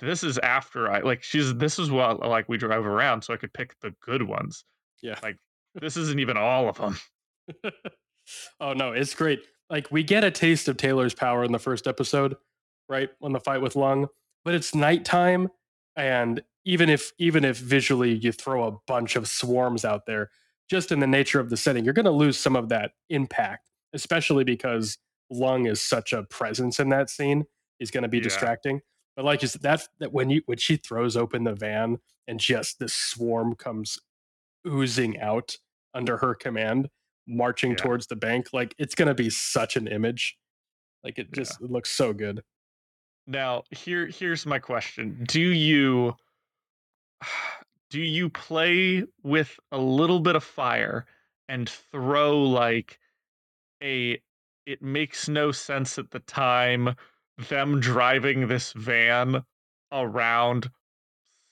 [0.00, 3.36] this is after I like she's this is what like we drove around so I
[3.36, 4.64] could pick the good ones.
[5.02, 5.18] Yeah.
[5.22, 5.36] Like
[5.74, 6.98] this isn't even all of them.
[8.60, 9.40] oh no, it's great.
[9.70, 12.36] Like we get a taste of Taylor's power in the first episode,
[12.88, 13.10] right?
[13.22, 14.08] On the fight with Lung,
[14.44, 15.48] but it's nighttime,
[15.96, 20.30] and even if even if visually you throw a bunch of swarms out there,
[20.68, 23.70] just in the nature of the setting, you're going to lose some of that impact,
[23.94, 24.98] especially because
[25.30, 27.44] Lung is such a presence in that scene.
[27.78, 28.24] Is going to be Yeah.
[28.24, 28.80] distracting.
[29.16, 32.40] But like you said, that that when you when she throws open the van and
[32.40, 33.98] just this swarm comes
[34.66, 35.56] oozing out
[35.94, 36.88] under her command,
[37.28, 37.76] marching Yeah.
[37.76, 40.36] towards the bank, like it's gonna be such an image.
[41.04, 41.42] Like it Yeah.
[41.44, 42.42] just it looks so good.
[43.26, 45.24] Now, here here's my question.
[45.28, 46.16] Do you
[47.90, 51.06] do you play with a little bit of fire
[51.48, 52.98] and throw like
[53.82, 54.20] a
[54.64, 56.94] it makes no sense at the time
[57.48, 59.44] them driving this van
[59.92, 60.68] around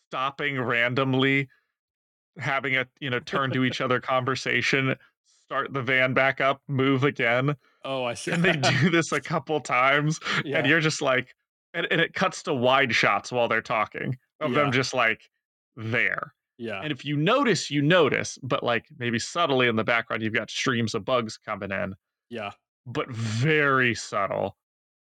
[0.09, 1.49] stopping randomly
[2.39, 4.97] having a you know turn to each other conversation
[5.45, 7.55] start the van back up move again
[7.87, 8.33] Oh, I see.
[8.33, 10.57] and they do this a couple times yeah.
[10.59, 11.35] and you're just like
[11.75, 14.63] and, and it cuts to wide shots while they're talking of Yeah.
[14.63, 15.31] them just like
[15.77, 16.81] there yeah.
[16.83, 20.51] and if you notice you notice but like maybe subtly in the background you've got
[20.51, 21.95] streams of bugs coming in
[22.31, 22.53] Yeah.
[22.87, 24.57] but very subtle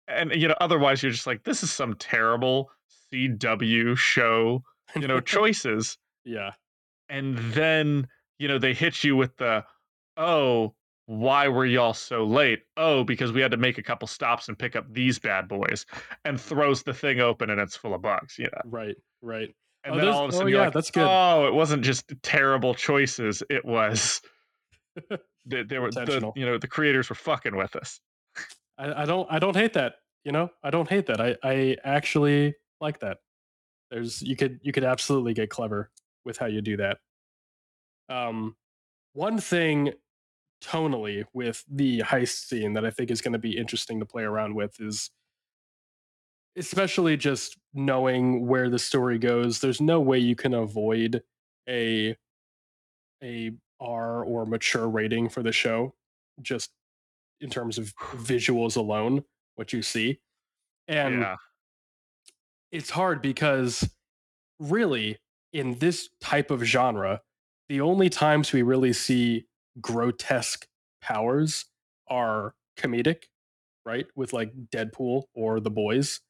[0.08, 2.70] and you know otherwise you're just like this is some terrible
[3.12, 4.62] cw show
[4.96, 6.50] you know choices yeah.
[7.08, 8.06] and then
[8.38, 9.64] you know they hit you with the
[10.16, 10.74] oh
[11.06, 14.58] why were y'all so late oh because we had to make a couple stops and
[14.58, 15.84] pick up these bad boys
[16.24, 18.96] and throws the thing open and it's full of bugs you know Right.
[19.22, 19.54] Right.
[19.84, 21.06] And Oh, then those- all of a oh, you're yeah, like that's good.
[21.08, 24.20] oh it wasn't just terrible choices it was
[25.46, 28.00] they, they were the, you know the creators were fucking with us
[28.78, 29.96] I, I don't I don't hate that.
[30.24, 31.20] You know, I don't hate that.
[31.20, 33.18] I, I actually like that.
[33.90, 35.90] There's you could you could absolutely get clever
[36.24, 36.98] with how you do that.
[38.08, 38.56] Um
[39.12, 39.92] one thing
[40.62, 44.22] tonally with the heist scene that I think is going to be interesting to play
[44.24, 45.10] around with is
[46.56, 51.22] especially just knowing where the story goes, there's no way you can avoid
[51.68, 52.16] a
[53.22, 55.94] a R or mature rating for the show
[56.40, 56.70] just
[57.40, 59.24] in terms of visuals alone,
[59.56, 60.20] what you see.
[60.88, 61.36] And yeah
[62.72, 63.88] it's hard because
[64.58, 65.18] really
[65.52, 67.20] in this type of genre,
[67.68, 69.46] the only times we really see
[69.80, 70.66] grotesque
[71.00, 71.66] powers
[72.08, 73.24] are comedic,
[73.84, 74.06] right?
[74.14, 76.20] With like Deadpool or The Boys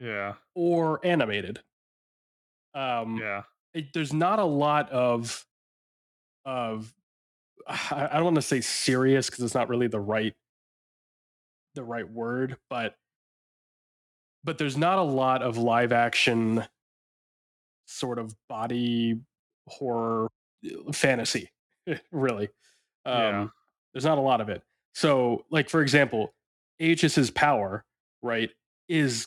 [0.00, 1.60] yeah or animated.
[2.74, 3.42] Um yeah
[3.74, 5.44] it, there's not a lot of
[6.44, 6.92] of
[7.68, 10.34] I, I don't want to say serious because it's not really the right
[11.74, 12.96] the right word, but
[14.42, 16.64] but there's not a lot of live action
[17.86, 19.20] sort of body
[19.68, 20.30] horror
[20.64, 21.50] uh, fantasy,
[22.12, 22.48] really.
[23.04, 23.48] Um, Yeah.
[23.92, 24.62] There's not a lot of it.
[24.94, 26.32] So, like for example,
[26.78, 27.84] Aegis's power,
[28.22, 28.50] right,
[28.88, 29.26] is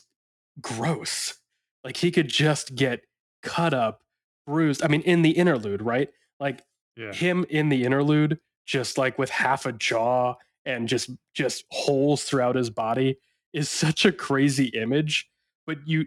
[0.60, 1.34] gross.
[1.82, 3.02] Like he could just get
[3.42, 4.02] cut up,
[4.46, 4.82] bruised.
[4.82, 6.08] I mean, in the interlude, right?
[6.40, 6.62] Like
[6.96, 12.24] yeah him in the interlude just like with half a jaw and just just holes
[12.24, 13.18] throughout his body
[13.52, 15.28] is such a crazy image
[15.66, 16.06] but you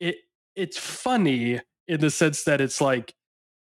[0.00, 0.16] it
[0.56, 3.14] it's funny in the sense that it's like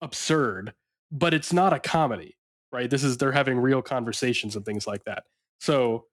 [0.03, 0.75] absurd
[1.11, 2.37] but it's not a comedy
[2.73, 5.25] right this is they're having real conversations and things like that
[5.61, 6.05] so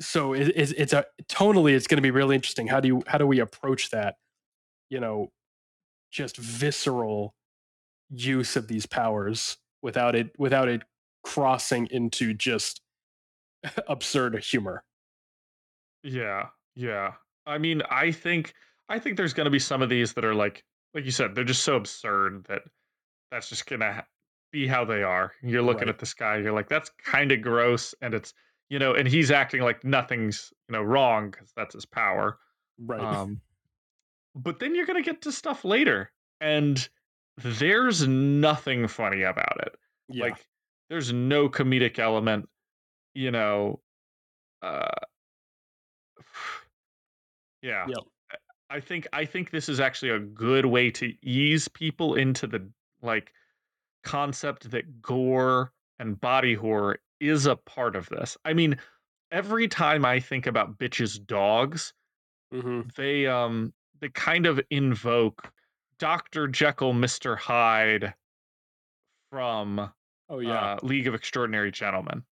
[0.00, 3.02] so it, it's, it's a tonally it's going to be really interesting how do you
[3.06, 4.16] how do we approach that
[4.88, 5.30] you know
[6.10, 7.34] just visceral
[8.10, 10.82] use of these powers without it without it
[11.22, 12.80] crossing into just
[13.88, 14.82] absurd humor.
[16.02, 17.12] Yeah, yeah.
[17.46, 18.54] I mean, I think
[18.88, 20.64] I think there's going to be some of these that are like
[20.94, 22.62] like you said, they're just so absurd that
[23.30, 24.04] that's just going to
[24.50, 25.32] be how they are.
[25.42, 25.94] You're looking Right.
[25.94, 28.34] at this guy, you're like that's kind of gross and it's,
[28.70, 32.38] you know, and he's acting like nothing's, you know, wrong cuz that's his power.
[32.78, 33.00] Right.
[33.00, 33.42] Um
[34.34, 36.88] but then you're to get to stuff later and
[37.36, 39.76] there's nothing funny about it.
[40.08, 40.24] yeah.
[40.24, 40.46] Like
[40.88, 42.48] there's no comedic element,
[43.14, 43.80] you know,
[44.62, 44.88] uh
[47.62, 47.86] yeah.
[47.88, 47.98] Yep.
[48.70, 52.70] I think I think this is actually a good way to ease people into the
[53.02, 53.32] like
[54.04, 58.36] concept that gore and body horror is a part of this.
[58.44, 58.78] I mean,
[59.30, 61.92] every time I think about bitches dogs,
[62.52, 65.52] hmm they um they kind of invoke
[65.98, 66.48] Dr.
[66.48, 67.36] Jekyll, Mr.
[67.38, 68.14] Hyde
[69.30, 69.92] from
[70.28, 70.74] Oh yeah.
[70.74, 72.24] uh, League of Extraordinary Gentlemen,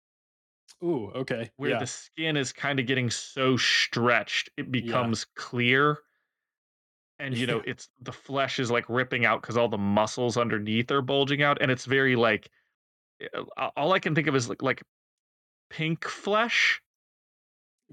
[0.84, 1.12] Ooh.
[1.16, 1.52] Okay.
[1.58, 1.80] where yeah.
[1.80, 6.00] the skin is kind of getting so stretched it becomes clear.
[7.20, 10.92] And you know, it's the flesh is like ripping out because all the muscles underneath
[10.92, 12.50] are bulging out, and it's very like
[13.58, 14.82] Uh, all I can think of is like like
[15.70, 16.82] pink flesh,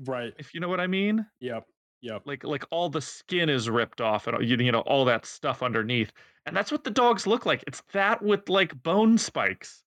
[0.06, 0.32] right.
[0.38, 1.26] if you know what I mean.
[1.40, 1.64] Yep.
[2.02, 2.22] Yep.
[2.26, 5.62] like like all the skin is ripped off and you, you know all that stuff
[5.62, 6.12] underneath
[6.44, 9.82] and that's what the dogs look like it's that with like bone spikes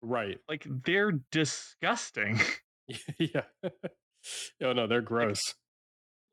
[0.00, 0.38] Right.
[0.48, 2.38] like they're disgusting
[3.18, 3.42] yeah.
[4.62, 5.56] oh no, they're gross.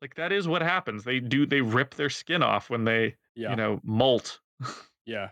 [0.00, 1.02] like that is what happens.
[1.02, 3.50] They do they rip their skin off when they Yeah.
[3.50, 4.38] you know molt.
[5.06, 5.30] Yeah.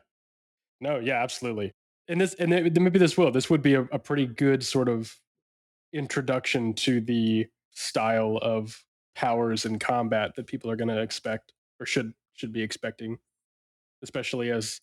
[0.81, 1.73] No, yeah, absolutely.
[2.09, 3.31] And this, and it- maybe this will.
[3.31, 5.19] This would be a, a pretty good sort of
[5.93, 11.87] introduction to the style of powers and combat that people are going to expect or
[11.87, 13.19] should should be expecting,
[14.03, 14.81] especially as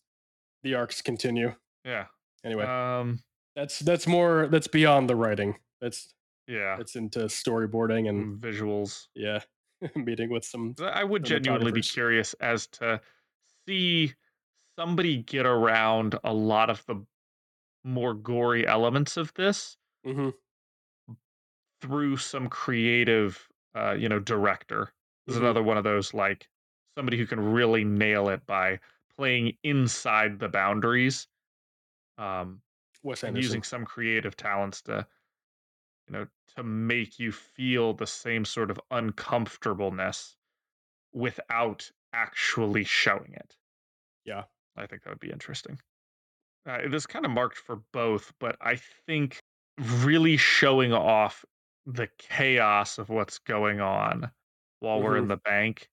[0.62, 1.54] the arcs continue.
[1.84, 2.06] yeah.
[2.44, 3.20] Anyway, Um.
[3.54, 5.56] that's that's more that's beyond the writing.
[5.80, 6.12] That's
[6.48, 6.76] Yeah.
[6.76, 9.06] that's into storyboarding and and visuals.
[9.14, 9.40] yeah,
[9.94, 10.74] meeting with some.
[10.82, 13.00] I would genuinely be curious as to
[13.68, 14.14] see
[14.78, 17.04] somebody get around a lot of the
[17.84, 20.32] more gory elements of this hmm
[21.80, 24.92] through some creative, uh, you know, director.
[25.28, 25.40] Is Mhm.
[25.40, 26.48] another one of those like
[26.96, 28.80] somebody who can really nail it by
[29.16, 31.28] playing inside the boundaries,
[32.18, 32.62] um,
[33.02, 33.42] Wes and Anderson.
[33.42, 35.06] using some creative talents to,
[36.08, 40.36] you know, to make you feel the same sort of uncomfortableness
[41.12, 43.56] without actually showing it.
[44.24, 44.44] Yeah.
[44.76, 45.78] I think that would be interesting.
[46.66, 49.42] Uh, this kind of marked for both, but I think
[49.78, 51.44] really showing off
[51.86, 54.30] the chaos of what's going on
[54.80, 55.28] while we're in Mhm.
[55.28, 55.88] the bank,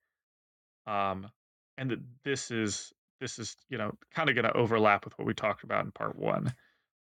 [0.87, 1.31] um,
[1.77, 5.25] and that this is this is you know kind of going to overlap with what
[5.27, 6.53] we talked about in part one,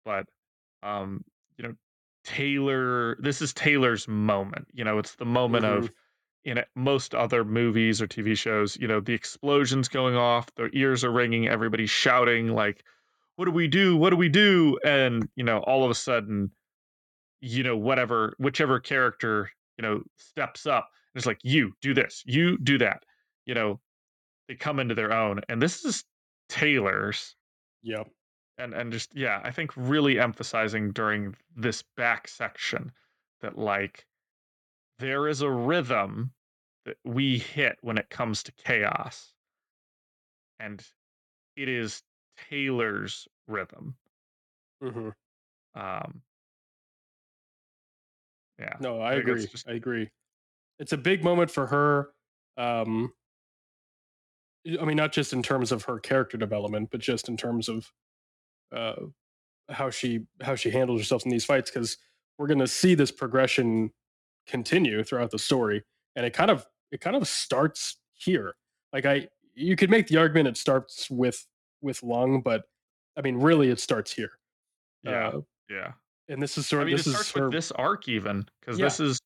[0.05, 0.27] but
[0.83, 1.23] um,
[1.57, 1.75] you know
[2.23, 4.67] Taylor, this is Taylor's moment.
[4.73, 5.91] You know, it's the moment of
[6.45, 11.03] in most other movies or TV shows, you know, the explosions going off, their ears
[11.03, 12.83] are ringing, everybody's shouting like,
[13.35, 13.97] "What do we do?
[13.97, 16.51] What do we do?" And you know, all of a sudden,
[17.41, 22.23] you know, whatever, whichever character you know steps up, and it's like, "You do this,
[22.25, 23.03] you do that."
[23.45, 23.81] You know,
[24.47, 26.05] they come into their own, and this is
[26.49, 27.35] Taylor's
[27.83, 28.09] Yep.
[28.57, 32.91] and and just yeah i think really emphasizing during this back section
[33.41, 34.05] that like
[34.99, 36.33] there is a rhythm
[36.85, 39.33] that we hit when it comes to chaos
[40.59, 40.85] and
[41.55, 42.03] it is
[42.49, 43.95] taylor's rhythm
[44.81, 45.09] hmm
[45.75, 46.21] um
[48.59, 49.47] yeah No, I it's agree.
[49.47, 50.09] just- I agree.
[50.79, 52.09] It's a big moment for her.
[52.57, 53.13] Um,
[54.79, 57.91] I mean, not just in terms of her character development, but just in terms of
[58.71, 58.95] uh,
[59.69, 61.69] how she how she handles herself in these fights.
[61.69, 61.97] Because
[62.37, 63.91] we're going to see this progression
[64.47, 65.83] continue throughout the story,
[66.15, 68.55] and it kind of it kind of starts here.
[68.93, 71.45] Like I, you could make the argument it starts with
[71.83, 72.63] with Lung, but
[73.15, 74.31] I mean, really, it starts here.
[75.03, 75.91] yeah Uh, yeah
[76.29, 78.07] and this is sort i of mean this it is starts her, with this arc
[78.07, 78.85] even because Yeah.
[78.85, 79.19] this is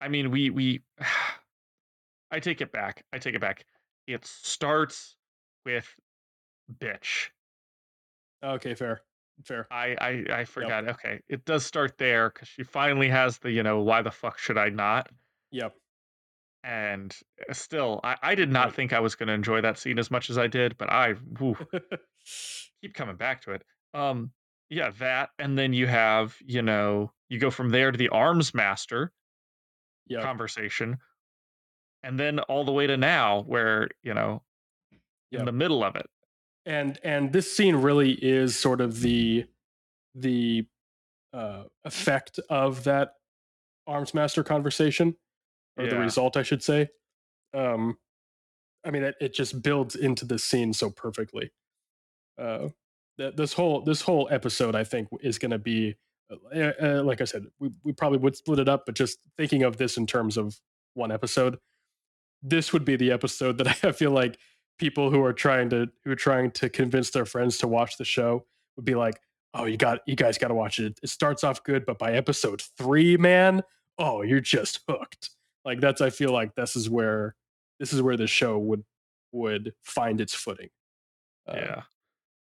[0.00, 0.82] i mean we we
[2.30, 3.64] i take it back i take it back
[4.06, 5.16] it starts
[5.64, 5.86] with
[6.80, 7.28] bitch
[8.44, 9.00] Okay, fair,
[9.44, 9.66] fair.
[9.70, 10.86] I I I forgot.
[10.88, 14.38] Okay, it does start there because she finally has the you know why the fuck
[14.38, 15.08] should I not?
[15.52, 15.74] Yep.
[16.66, 17.16] And
[17.48, 20.10] uh, still, I I did not think I was going to enjoy that scene as
[20.10, 21.56] much as I did, but I whew,
[22.82, 23.62] keep coming back to it.
[23.94, 24.32] Um,
[24.68, 29.10] yeah, that, and then you have you know you go from there to the Armsmaster
[30.08, 30.22] yeah.
[30.22, 30.98] conversation,
[32.02, 34.42] and then all the way to now where you know
[35.30, 36.06] in the middle of it.
[36.64, 39.44] and and this scene really is sort of the
[40.16, 40.66] the
[41.32, 43.12] uh, effect of that
[43.88, 45.14] Armsmaster conversation
[45.76, 46.88] or the result i should say.
[47.54, 47.98] Um
[48.84, 51.52] i mean it, it just builds into this scene so perfectly.
[52.38, 52.68] Uh
[53.18, 55.94] that this whole this whole episode i think is going to be
[56.54, 59.62] uh, uh, like i said we, we probably would split it up but just thinking
[59.62, 60.60] of this in terms of
[60.92, 61.58] one episode
[62.42, 64.38] this would be the episode that i feel like
[64.78, 68.04] people who are trying to who are trying to convince their friends to watch the
[68.04, 68.44] show
[68.76, 69.20] would be like
[69.54, 70.98] oh you got you guys got to watch it.
[71.02, 73.62] It starts off good but by episode three man
[73.98, 75.30] oh you're just hooked
[75.66, 77.34] like that's i feel like this is where
[77.78, 78.82] this is where the show would
[79.32, 80.70] would find its footing
[81.46, 81.82] Uh, Yeah.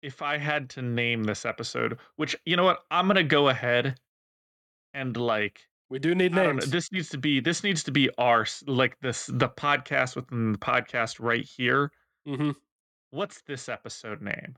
[0.02, 4.00] If I had to name this episode, which you know what, I'm gonna go ahead
[4.94, 5.60] and like
[5.90, 8.08] we do need I don't know, names this needs to be this needs to be
[8.16, 11.92] our like this the podcast within the podcast right here.
[12.26, 12.52] Mm-hmm.
[13.10, 14.56] What's this episode name?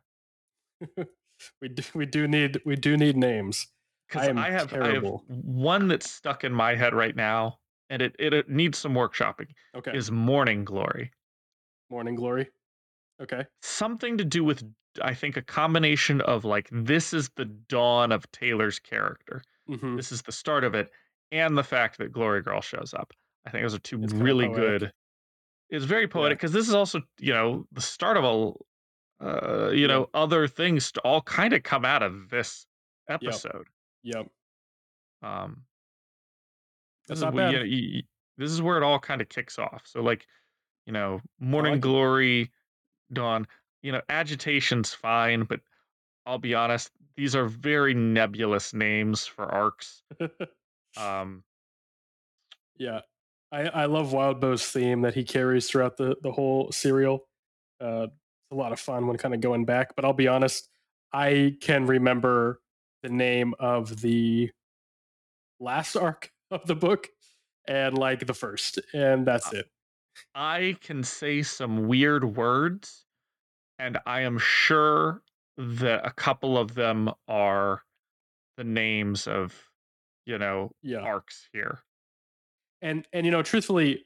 [1.60, 3.66] we do we do need we do need names
[4.08, 7.58] Because am I, have I have one that's stuck in my head right now,
[7.92, 9.50] and it it, it needs some workshopping.
[9.76, 9.92] okay.
[9.94, 11.12] Is Morning Glory.
[11.90, 12.48] Morning glory?
[13.20, 13.44] Okay.
[13.60, 14.64] Something to do with
[15.02, 19.42] I think a combination of like this is the dawn of Taylor's character.
[19.68, 20.90] hmm this is the start of it
[21.30, 23.12] and the fact that glory girl shows up.
[23.46, 24.92] I think those are two It's really good
[25.68, 29.86] it's very poetic because this is also you know the start of a uh, you
[29.86, 32.66] know other things to all kind of come out of this
[33.08, 33.66] episode.
[34.02, 34.26] Yep.
[35.22, 35.64] Um
[37.08, 37.52] That's this is not what- bad.
[37.52, 38.02] you know, you- you-
[38.38, 39.82] this is where it all kind of kicks off.
[39.86, 40.26] So like,
[40.86, 41.82] you know, Morning like it.
[41.82, 42.50] Glory,
[43.12, 43.46] Dawn,
[43.82, 45.60] you know, agitation's fine, but
[46.26, 50.02] I'll be honest, these are very nebulous names for arcs.
[50.96, 51.42] Um,
[52.76, 53.00] yeah,
[53.50, 57.28] I I love Wild Wildbow's theme that he carries throughout the the whole serial.
[57.80, 59.94] Uh, it's a lot of fun when kind of going back.
[59.96, 60.68] But I'll be honest,
[61.12, 62.60] I can remember
[63.02, 64.50] the name of the
[65.60, 67.08] last arc of the book
[67.66, 69.66] and like the first, and that's it.
[70.34, 73.04] I can say some weird words,
[73.78, 75.22] and I am sure
[75.56, 77.82] that a couple of them are
[78.56, 79.54] the names of,
[80.26, 80.98] you know, Yeah.
[81.00, 81.80] arcs here.
[82.82, 84.04] and and you know truthfully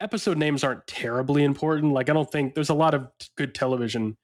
[0.00, 4.16] episode names aren't terribly important like i don't think there's a lot of good television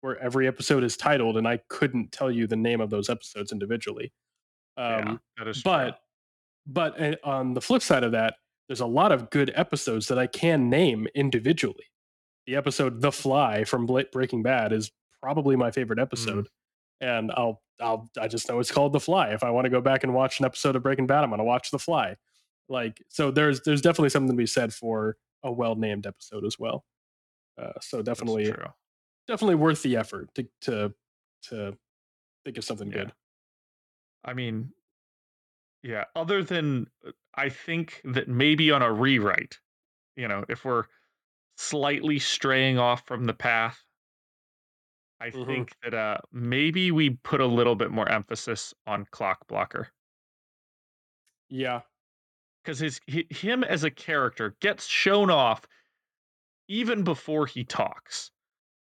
[0.00, 3.52] where every episode is titled and i couldn't tell you the name of those episodes
[3.52, 4.12] individually
[4.78, 5.70] yeah, um that is true.
[5.70, 5.98] but
[6.66, 8.36] but uh, on the flip side of that
[8.68, 11.84] there's a lot of good episodes that i can name individually.
[12.46, 14.90] The episode the fly from breaking bad is
[15.22, 16.48] probably my favorite episode
[17.00, 19.28] and i'll i'll i just know it's called the fly.
[19.30, 21.38] If i want to go back and watch an episode of breaking bad i'm going
[21.38, 22.16] to watch the fly.
[22.68, 26.58] Like so there's there's definitely something to be said for a well named episode as
[26.58, 26.84] well.
[27.60, 28.52] Uh, so definitely
[29.28, 30.94] definitely worth the effort to to
[31.50, 31.76] to
[32.44, 32.94] think of something Yeah.
[33.04, 33.12] good.
[34.24, 34.70] I mean,
[35.84, 39.60] yeah, other than uh, I think that maybe on a rewrite,
[40.16, 40.86] you know, if we're
[41.56, 43.84] slightly straying off from the path,
[45.18, 45.66] I Mhm.
[45.72, 49.88] think that uh maybe we put a little bit more emphasis on Clockblocker
[51.48, 51.82] yeah
[52.62, 55.66] because his hi- him as a character gets shown off
[56.68, 58.30] even before he talks.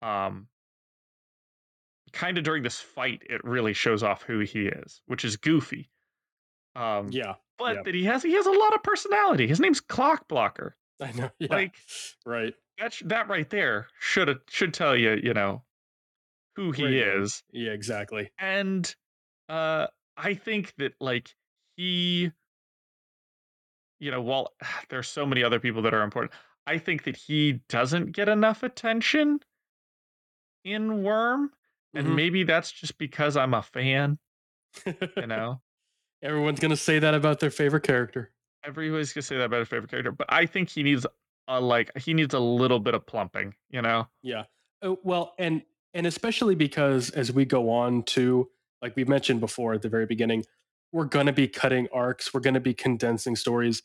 [0.02, 0.48] Um
[2.12, 5.90] kind of during this fight it really shows off who he is, which is goofy.
[6.80, 7.84] Um yeah but Yep.
[7.86, 9.46] that he has he has a lot of personality.
[9.46, 10.72] His name's Clockblocker.
[11.00, 11.76] i know yeah Like
[12.26, 15.62] right that sh- that right there should should tell you, you know,
[16.56, 17.22] who he name.
[17.22, 17.42] is.
[17.52, 18.92] yeah exactly And
[19.48, 21.34] uh I think that like
[21.76, 22.32] he
[23.98, 24.54] you know, while
[24.88, 26.32] there's so many other people that are important,
[26.66, 29.40] I think that he doesn't get enough attention
[30.64, 31.50] in Worm.
[31.94, 32.16] And Mhm.
[32.16, 34.18] maybe that's just because I'm a fan,
[35.16, 35.60] you know.
[36.22, 38.30] Everyone's gonna say that about their favorite character
[38.64, 41.06] Everybody's gonna say that about his favorite character, but I think he needs
[41.48, 44.06] a like he needs a little bit of plumping, you know.
[44.22, 44.44] Yeah.
[44.82, 45.62] Oh, well, and
[45.94, 48.48] and especially because as we go on to
[48.82, 50.44] like we mentioned before at the very beginning,
[50.92, 53.82] we're going to be cutting arcs, we're going to be condensing stories.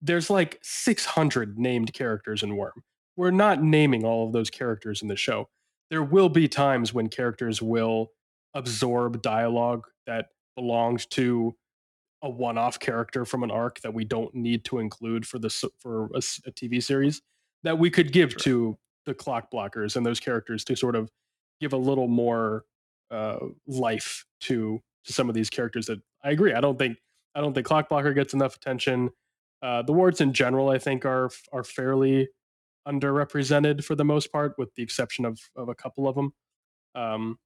[0.00, 2.82] There's like 600 named characters in Worm.
[3.16, 5.48] We're not naming all of those characters in the show.
[5.90, 8.10] There will be times when characters will
[8.54, 10.26] absorb dialogue that
[10.56, 11.54] belonged to
[12.22, 16.04] a one-off character from an arc that we don't need to include for this for
[16.14, 17.20] a, a TV series
[17.64, 18.38] that we could give Sure.
[18.40, 21.10] to the Clockblockers and those characters to sort of
[21.60, 22.64] give a little more
[23.10, 26.52] uh, life to to some of these characters that I agree.
[26.54, 26.96] I don't think
[27.34, 29.10] I don't think Clockblocker gets enough attention.
[29.62, 32.28] Uh, the wards in general, I think, are are fairly
[32.86, 36.32] underrepresented for the most part, with the exception of of a couple of them.
[36.94, 37.38] Um,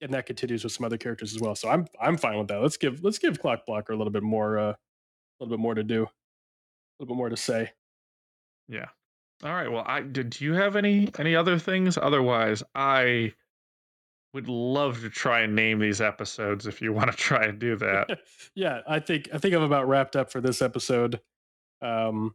[0.00, 1.54] and that continues with some other characters as well.
[1.54, 2.60] So I'm I'm fine with that.
[2.60, 4.76] Let's give let's give Clockblocker a little bit more uh, a
[5.40, 6.08] little bit more to do, a
[6.98, 7.70] little bit more to say.
[8.68, 8.86] Yeah.
[9.42, 9.70] All right.
[9.70, 10.40] Well, I did.
[10.40, 11.96] You have any any other things?
[11.96, 13.32] Otherwise, I
[14.32, 17.76] would love to try and name these episodes if you want to try and do
[17.76, 18.20] that.
[18.54, 21.20] yeah, I think I think I'm about wrapped up for this episode.
[21.82, 22.34] Um,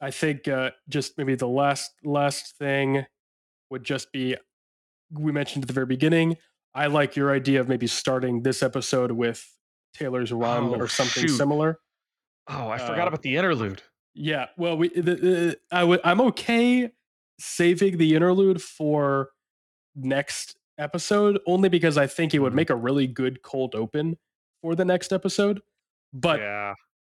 [0.00, 3.06] I think uh, just maybe the last last thing
[3.70, 4.36] would just be
[5.10, 6.36] we mentioned at the very beginning.
[6.76, 9.44] I like your idea of maybe starting this episode with
[9.94, 11.36] Taylor's Run Oh, or something shoot.
[11.36, 11.80] similar.
[12.48, 13.82] oh, I Uh, forgot about the interlude.
[14.14, 16.90] Yeah, well, we the, the, I would I'm okay
[17.40, 19.30] saving the interlude for
[19.94, 22.56] next episode only because I think it would Mhm.
[22.56, 24.18] make a really good cold open
[24.62, 25.62] for the next episode.
[26.12, 26.74] But yeah.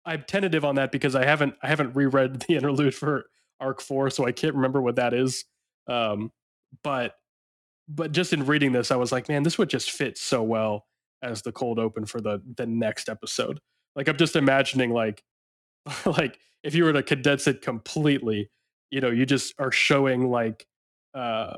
[0.06, 3.26] I'm tentative on that because I haven't I haven't reread the interlude for
[3.60, 5.46] arc four, so I can't remember what that is.
[5.88, 6.32] Um,
[6.84, 7.16] but
[7.88, 10.86] but just in reading this, I was like, man, this would just fit so well
[11.24, 13.60] as the cold open for the the next episode.
[13.96, 15.24] Like I'm just imagining like
[16.06, 18.50] like if you were to condense it completely,
[18.90, 20.66] you know, you just are showing like
[21.14, 21.58] uh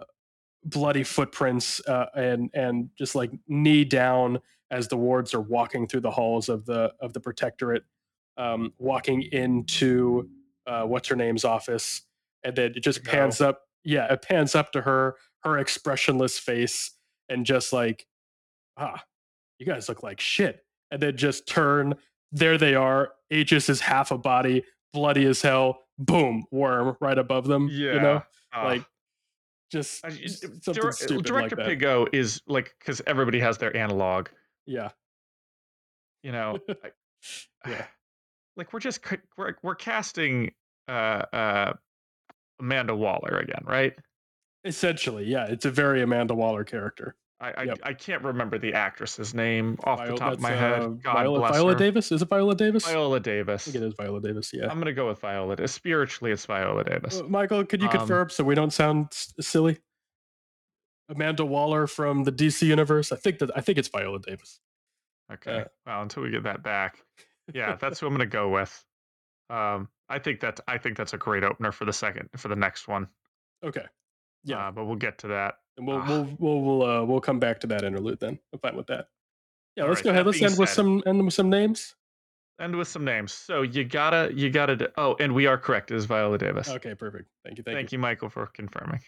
[0.64, 4.40] bloody footprints uh, and and just like knee down
[4.72, 7.84] as the wards are walking through the halls of the of the protectorate
[8.40, 10.30] um, walking into
[10.66, 12.02] uh, what's her name's office,
[12.44, 13.62] and then it just pans up.
[13.84, 16.92] Yeah, it pans up to her, her expressionless face,
[17.30, 18.06] and just like,
[18.78, 19.04] ah,
[19.58, 20.66] you guys look like shit.
[20.92, 21.96] And then just turn.
[22.32, 23.14] There they are.
[23.30, 25.84] Aegis is half a body, bloody as hell.
[25.98, 27.70] Boom, worm right above them.
[27.72, 27.94] Yeah.
[27.94, 28.24] you know,
[28.54, 28.64] Ah.
[28.66, 28.84] like
[29.72, 30.12] just Dir-
[30.74, 31.68] Director like that.
[31.68, 34.30] Piggot is like because everybody has their analog.
[34.66, 34.90] Yeah,
[36.24, 36.92] You know, I-
[37.70, 37.86] Yeah.
[38.58, 39.02] like we're just
[39.38, 40.52] we're we're casting
[40.88, 40.92] uh
[41.34, 41.74] uh
[42.60, 43.94] Amanda Waller again, right?
[44.66, 45.46] essentially, yeah.
[45.46, 47.16] It's a very Amanda Waller character.
[47.40, 47.80] I I, Yep.
[47.84, 50.82] I can't remember the actress's name off Viola- the top of my head.
[50.82, 51.80] uh, God Viola, bless Viola her.
[51.80, 52.12] Davis.
[52.12, 52.86] Is it Viola Davis?
[52.86, 53.68] Viola Davis.
[53.68, 54.52] I think it is Viola Davis.
[54.54, 54.68] Yeah.
[54.70, 55.66] I'm gonna go with Viola.
[55.70, 57.22] Spiritually, it's Viola Davis.
[57.22, 59.80] Uh, Michael, could you Um, confirm so we don't sound s- silly?
[61.08, 63.12] Amanda Waller from the DC universe.
[63.12, 64.60] I think that I think it's Viola Davis.
[65.32, 65.62] Okay.
[65.62, 67.04] uh, well, until we get that back,
[67.54, 68.84] yeah, that's who I'm gonna go with.
[69.50, 72.56] Um, I think that's I think that's a great opener for the second for the
[72.56, 73.08] next one.
[73.64, 73.86] Okay.
[74.44, 74.68] Yeah.
[74.68, 75.56] Uh, but we'll get to that.
[75.78, 76.06] And we'll Ah.
[76.08, 78.40] we'll we'll we'll uh, we'll come back to that interlude then.
[78.54, 79.08] I'm fine with that.
[79.76, 80.26] Yeah, let's right, go ahead.
[80.26, 81.96] Let's end with some end with some names.
[82.60, 83.32] End with some names.
[83.32, 84.76] So you gotta you gotta.
[84.76, 85.92] do- Oh, and we are correct.
[85.92, 86.68] It is Viola Davis.
[86.70, 87.30] Okay, perfect.
[87.46, 87.64] Thank you.
[87.64, 87.98] Thank, Thank, you.
[87.98, 89.00] you, Michael, for confirming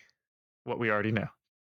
[0.64, 1.28] what we already know.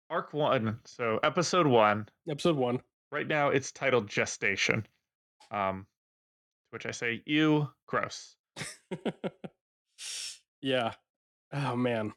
[0.09, 0.79] Arc one.
[0.85, 2.09] So episode one.
[2.31, 2.81] Episode one.
[3.13, 4.87] Right now, it's titled Gestation.
[5.51, 8.36] Um, to which I say, ew, gross.
[10.63, 10.93] yeah.
[11.53, 12.13] Oh man.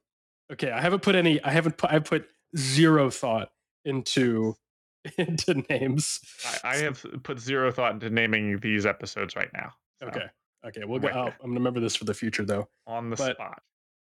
[0.51, 1.41] Okay, I haven't put any.
[1.43, 1.91] I haven't put.
[1.91, 3.51] I put zero thought
[3.85, 4.55] into
[5.17, 6.19] into names.
[6.63, 9.73] I, I have put zero thought into naming these episodes right now.
[10.01, 10.25] so, Okay.
[10.65, 10.83] Okay.
[10.85, 11.07] We'll go.
[11.07, 12.67] Right I'm gonna remember this for the future though.
[12.87, 13.61] On the But- spot.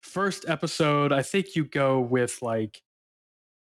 [0.02, 2.80] first episode i think you go with like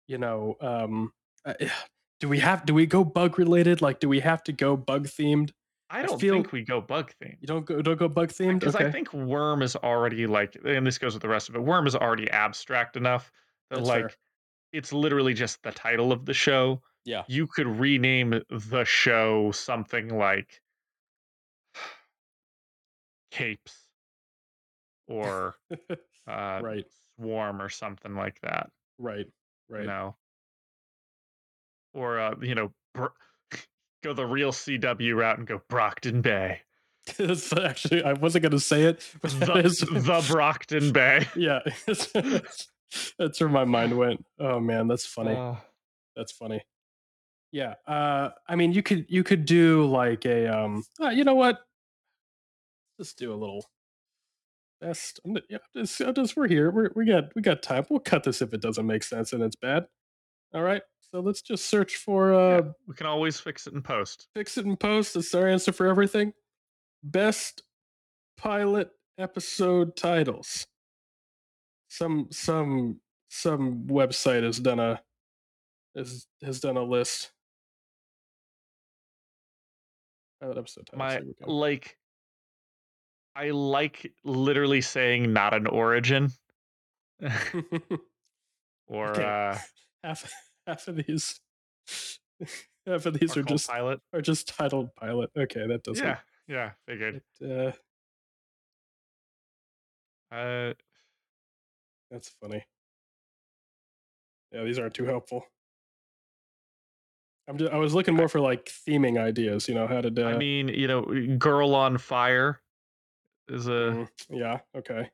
[0.07, 1.13] you know um
[1.45, 1.55] uh,
[2.21, 5.09] do we have do we go bug related like do we have to go bug
[5.09, 5.51] themed
[5.93, 7.37] I don't feel- think we go bug theme.
[7.41, 10.57] you don't go don't go bug themed Because okay I think Worm is already like,
[10.65, 11.61] and this goes with the rest of it.
[11.63, 13.33] Worm is already abstract enough
[13.71, 14.03] that That's fair.
[14.05, 14.19] like,
[14.73, 16.81] it's literally just the title of the show.
[17.05, 20.63] yeah You could rename the show something like
[23.31, 23.87] Capes
[25.09, 25.57] or
[26.29, 26.85] uh, Right.
[27.19, 28.71] Swarm or something like that.
[28.99, 29.27] right
[29.69, 30.17] right You know,
[31.95, 33.07] or uh, you know, Br-
[34.03, 36.61] go the real CW route and go Brockton Bay,
[37.19, 41.27] That's actually i wasn't gonna say it but the, that is the Brockton Bay.
[41.35, 41.61] yeah
[43.19, 45.57] that's where my mind went oh man that's funny Uh,
[46.17, 46.63] That's funny.
[47.53, 47.75] Yeah.
[47.87, 51.61] Uh I mean you could you could do like a um uh, you know what?
[52.99, 53.65] Let's do a little
[54.81, 56.71] best I'm, yeah, just, just we're here.
[56.71, 57.87] We're, we got we got time.
[57.91, 59.87] We'll cut this if it doesn't make sense and it's bad.
[60.55, 60.83] All right.
[61.13, 62.71] So let's just search for uh Yeah.
[62.87, 64.29] we can always fix it in post.
[64.35, 65.17] fix it in post.
[65.17, 66.33] It's our answer for everything.
[67.03, 67.63] Best
[68.37, 70.67] pilot episode titles.
[71.89, 75.03] Some some some website has done a
[75.97, 77.33] has has done a list.
[80.41, 80.99] Pilot episode titles.
[80.99, 81.53] My here we go.
[81.53, 81.99] like,
[83.37, 86.31] I like literally saying not an origin,
[88.87, 89.25] or Okay.
[89.25, 89.59] uh,
[90.05, 90.33] half
[90.67, 91.41] half of these
[92.87, 94.01] half of these or are just pilot.
[94.13, 95.31] are just titled pilot.
[95.37, 96.05] Okay, that doesn't.
[96.05, 96.19] Yeah,
[96.49, 97.23] yeah, figured.
[97.41, 97.77] it,
[100.33, 100.75] uh, Uh,
[102.11, 102.65] that's funny.
[104.53, 105.45] Yeah, these aren't too helpful.
[107.49, 109.69] I'm just, I was looking more for like theming ideas.
[109.69, 110.25] You know how to do.
[110.25, 111.03] I mean, you know,
[111.37, 112.61] girl on fire
[113.49, 114.61] is a Mm, yeah.
[114.77, 115.11] Okay.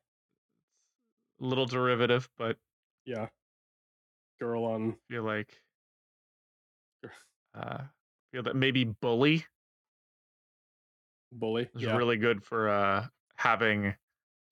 [1.38, 2.58] little derivative, but
[3.06, 3.28] Yeah.
[4.38, 4.98] Girl on.
[5.10, 5.62] I feel like
[7.54, 7.84] uh
[8.32, 9.46] feel that maybe bully
[11.32, 11.70] Bully.
[11.74, 11.94] is Yeah.
[11.94, 13.06] really good for uh
[13.36, 13.94] having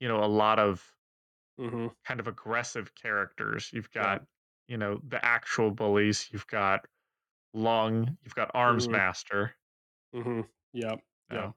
[0.01, 0.95] you know a lot of
[1.59, 4.19] hmm kind of aggressive characters you've Yeah.
[4.19, 4.25] got
[4.69, 6.87] you know the actual bullies you've got
[7.55, 8.93] lung you've got arms Mhm.
[8.93, 9.57] master
[10.13, 10.41] hmm
[10.73, 10.97] Yeah.
[11.31, 11.53] Yeah.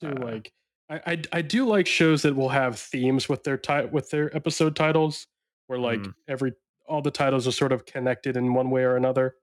[0.00, 0.52] do Uh, like
[0.88, 4.34] I, I I do like shows that will have themes with their ti- with their
[4.36, 5.26] episode titles
[5.66, 6.14] where like Mm.
[6.28, 6.52] every
[6.88, 9.36] all the titles are sort of connected in one way or another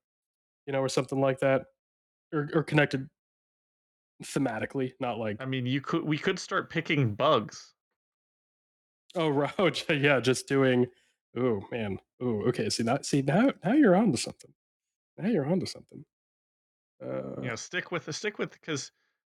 [0.66, 1.66] you know or something like that
[2.34, 3.10] or, or connected
[4.24, 7.74] thematically not like i mean you could we could start picking bugs.
[9.16, 10.88] Oh right yeah just doing
[11.38, 14.54] oh man oh okay see now see now now you're on to something
[15.18, 16.06] now you're on to something.
[17.04, 18.92] Uh know stick with the stick with because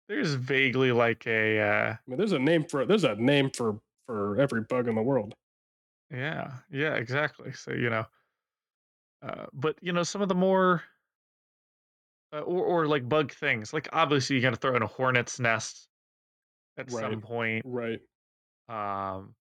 [0.08, 3.80] there's vaguely like a uh I mean, there's a name for there's a name for
[4.06, 5.34] for every bug in the world
[6.10, 7.52] Yeah, yeah, exactly.
[7.52, 8.06] So you know,
[9.22, 10.82] uh, but you know, some of the more
[12.32, 15.40] uh, or or like bug things, like obviously you got to throw in a hornet's
[15.40, 15.88] nest
[16.78, 17.64] at some point.
[17.64, 18.00] right
[18.68, 19.36] Um,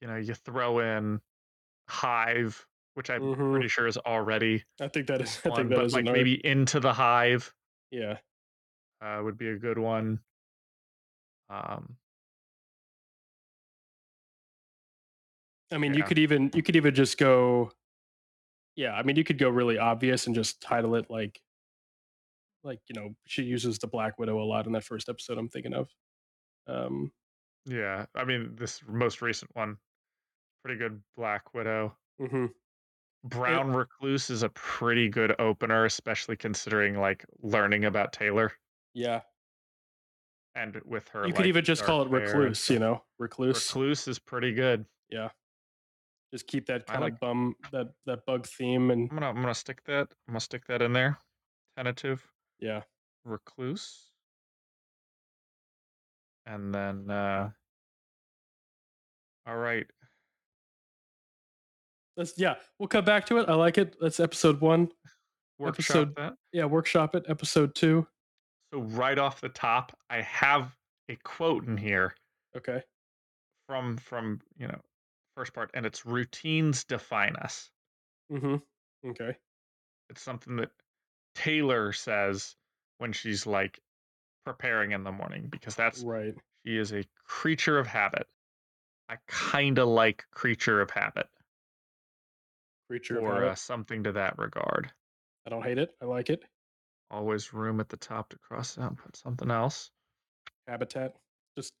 [0.00, 1.20] you know, you throw in
[1.88, 3.50] hive, which I'm Mhm.
[3.50, 6.06] pretty sure is already I think that is I one, think that but is like
[6.06, 6.10] art.
[6.12, 7.54] maybe into the hive
[7.90, 8.20] Yeah.
[9.00, 10.22] uh, would be a good one.
[11.48, 11.98] Um,
[15.72, 17.70] I mean, you could even you could even just go.
[18.76, 21.40] Yeah, I mean, you could go really obvious and just title it like,
[22.62, 25.38] like you know, she uses the Black Widow a lot in that first episode.
[25.38, 25.88] I'm thinking of.
[26.68, 27.10] Um,
[27.64, 29.76] yeah, I mean, this most recent one,
[30.64, 31.00] pretty good.
[31.16, 31.96] Black Widow.
[32.20, 32.50] mhm.
[33.24, 38.52] Brown Recluse is a pretty good opener, especially considering like learning about Taylor
[38.94, 39.22] Yeah,
[40.54, 41.26] and with her.
[41.26, 42.70] you could even just call it recluse.
[42.70, 43.66] You know, recluse.
[43.68, 44.84] Recluse is pretty good.
[45.10, 45.30] Yeah,
[46.36, 49.40] just keep that kind like- of bum that that bug theme and I'm gonna I'm
[49.40, 50.08] gonna stick that.
[50.28, 51.18] I'm gonna stick that in there.
[51.76, 52.22] Tentative
[52.60, 52.82] yeah.
[53.24, 54.10] recluse,
[56.46, 57.50] and then uh
[59.46, 59.86] all right.
[62.16, 63.48] Let's yeah, we'll come back to it.
[63.48, 63.96] I like it.
[64.00, 64.88] That's episode one.
[65.58, 66.34] Workshop Episode- that.
[66.52, 67.24] Yeah, workshop it.
[67.28, 68.06] Episode two.
[68.72, 70.74] So right off the top, I have
[71.08, 72.14] a quote in here
[72.56, 72.82] Okay.
[73.68, 74.80] from from you know
[75.36, 77.70] first part, and it's routines define us.
[78.32, 78.56] Mm-hmm.
[79.10, 79.36] Okay.
[80.10, 80.70] It's something that
[81.34, 82.56] Taylor says
[82.98, 83.78] when she's like
[84.44, 86.34] preparing in the morning because that's Right.
[86.64, 88.26] she is a creature of habit.
[89.08, 91.28] I kind of like creature of habit
[92.88, 93.48] Creature of or habit.
[93.50, 94.90] uh, something to that regard.
[95.46, 95.94] I don't hate it.
[96.00, 96.42] I like it.
[97.10, 99.90] Always room at the top to cross out put something else.
[100.66, 101.16] Habitat.
[101.56, 101.72] Just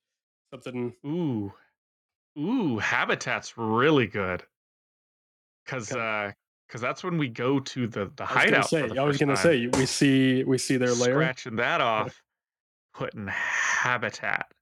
[0.52, 0.94] something.
[1.04, 1.52] Ooh,
[2.38, 4.42] ooh, habitat's really good.
[5.66, 6.00] Cause, Okay.
[6.28, 6.32] uh,
[6.68, 8.68] cause that's when we go to the the I was gonna hideout.
[8.68, 8.98] say.
[8.98, 9.66] I was gonna say.
[9.66, 10.44] We see.
[10.44, 11.14] We see their lair.
[11.14, 12.22] Scratching that off,
[12.94, 14.52] putting habitat.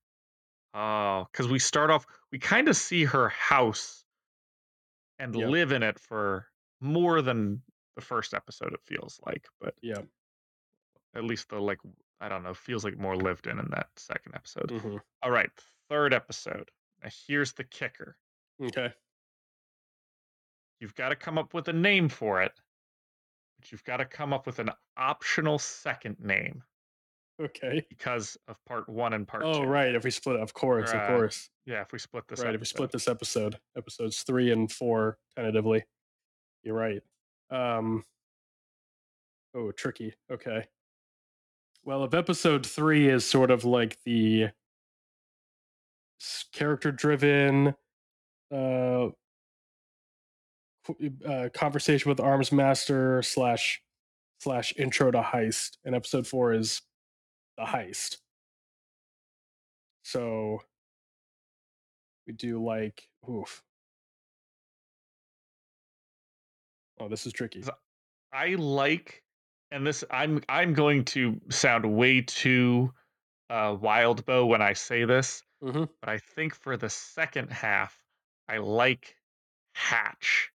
[0.72, 4.04] Oh, because we start off, we kind of see her house
[5.20, 5.48] and Yep.
[5.50, 6.48] live in it for
[6.80, 7.62] more than
[7.96, 8.72] the first episode.
[8.72, 10.02] It feels like, but Yeah.
[11.14, 11.78] at least the like,
[12.20, 14.70] I don't know, feels like more lived in in that second episode.
[14.70, 15.50] hmm All right,
[15.88, 16.70] third episode.
[17.04, 18.16] Now here's the kicker.
[18.62, 18.90] Okay.
[20.80, 22.52] You've got to come up with a name for it,
[23.58, 26.62] but you've got to come up with an optional second name
[27.40, 27.84] Okay.
[27.88, 29.68] because of part one and part Oh two.
[29.68, 29.94] right.
[29.94, 31.50] If we split, of course, Or, of uh, course.
[31.66, 32.54] Yeah, if we split this right.
[32.54, 35.84] If we split this episode, episodes three and four, tentatively.
[36.62, 37.02] You're right.
[37.50, 38.02] Um.
[39.54, 40.14] Oh, tricky.
[40.30, 40.66] Okay.
[41.84, 44.48] Well, if episode three is sort of like the
[46.52, 47.74] character-driven,
[48.52, 49.08] uh,
[51.26, 53.80] uh, conversation with Armsmaster slash
[54.40, 56.82] slash intro to heist, and episode four is
[57.56, 58.18] the heist.
[60.02, 60.58] So
[62.26, 63.62] we do like oof.
[67.00, 67.64] Oh, this is tricky.
[68.32, 69.22] I like,
[69.70, 72.92] and this I'm I'm going to sound way too
[73.48, 75.88] uh, Wildbow when I say this, Mhm.
[76.00, 78.04] but I think for the second half,
[78.48, 79.16] I like
[79.74, 80.50] Hatch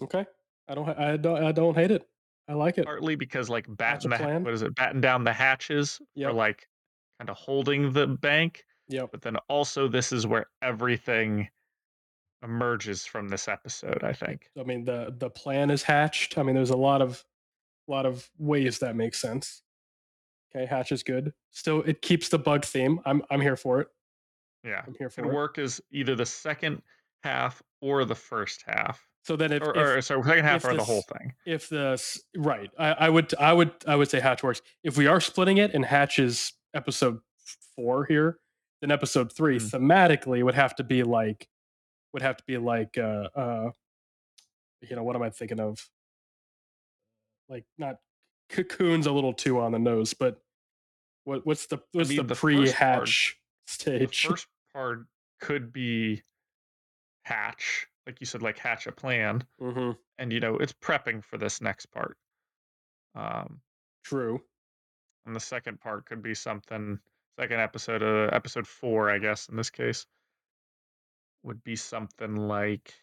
[0.00, 0.24] Okay,
[0.68, 2.08] I don't, ha- I don't, I don't hate it.
[2.46, 2.84] I like it.
[2.84, 6.30] partly because like batten the what is it batten down the hatches Yep.
[6.30, 6.68] for like
[7.18, 9.06] kind of holding the bank, Yeah.
[9.10, 11.48] but then also this is where everything
[12.42, 14.04] emerges from this episode.
[14.04, 14.50] I think.
[14.58, 16.38] I mean the the plan is hatched.
[16.38, 17.24] I mean, there's a lot of
[17.88, 19.62] lot of ways that makes sense.
[20.54, 21.32] Okay, hatch is good.
[21.50, 23.00] Still, it keeps the bug theme.
[23.04, 23.88] I'm I'm here for it.
[24.64, 25.34] Yeah, I'm here for could it.
[25.34, 26.82] work is either the second
[27.22, 29.06] half or the first half.
[29.24, 31.34] So then, if or, if, or sorry, second half or the whole thing.
[31.44, 32.02] if the
[32.36, 34.62] right, I, I would I would I would say hatch works.
[34.82, 37.18] If we are splitting it and hatch is episode
[37.76, 38.38] four here,
[38.80, 39.70] then episode three Mm.
[39.70, 41.46] thematically would have to be like
[42.14, 43.70] would have to be like uh uh
[44.80, 45.90] you know what am I thinking of?
[47.50, 47.96] Like not
[48.48, 50.40] cocoon's a little too on the nose, but
[51.24, 54.26] what what's the what's mean, the, the pre-hatch The stage?
[54.26, 55.06] first part
[55.40, 56.22] could be
[57.22, 61.38] hatch, like you said, like hatch a plan, hmm and you know it's prepping for
[61.38, 62.16] this next part.
[63.14, 63.60] Um,
[64.04, 64.40] True.
[65.26, 66.98] and the second part could be something.
[67.38, 70.06] Second episode, uh, episode four, I guess in this case,
[71.44, 72.94] would be something like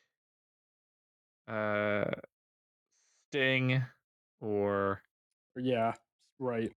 [1.48, 2.06] uh,
[3.30, 3.82] Sting,
[4.41, 5.01] or
[5.56, 5.93] Yeah.
[6.40, 6.72] Right.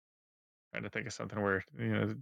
[0.73, 2.15] trying to think of something where you know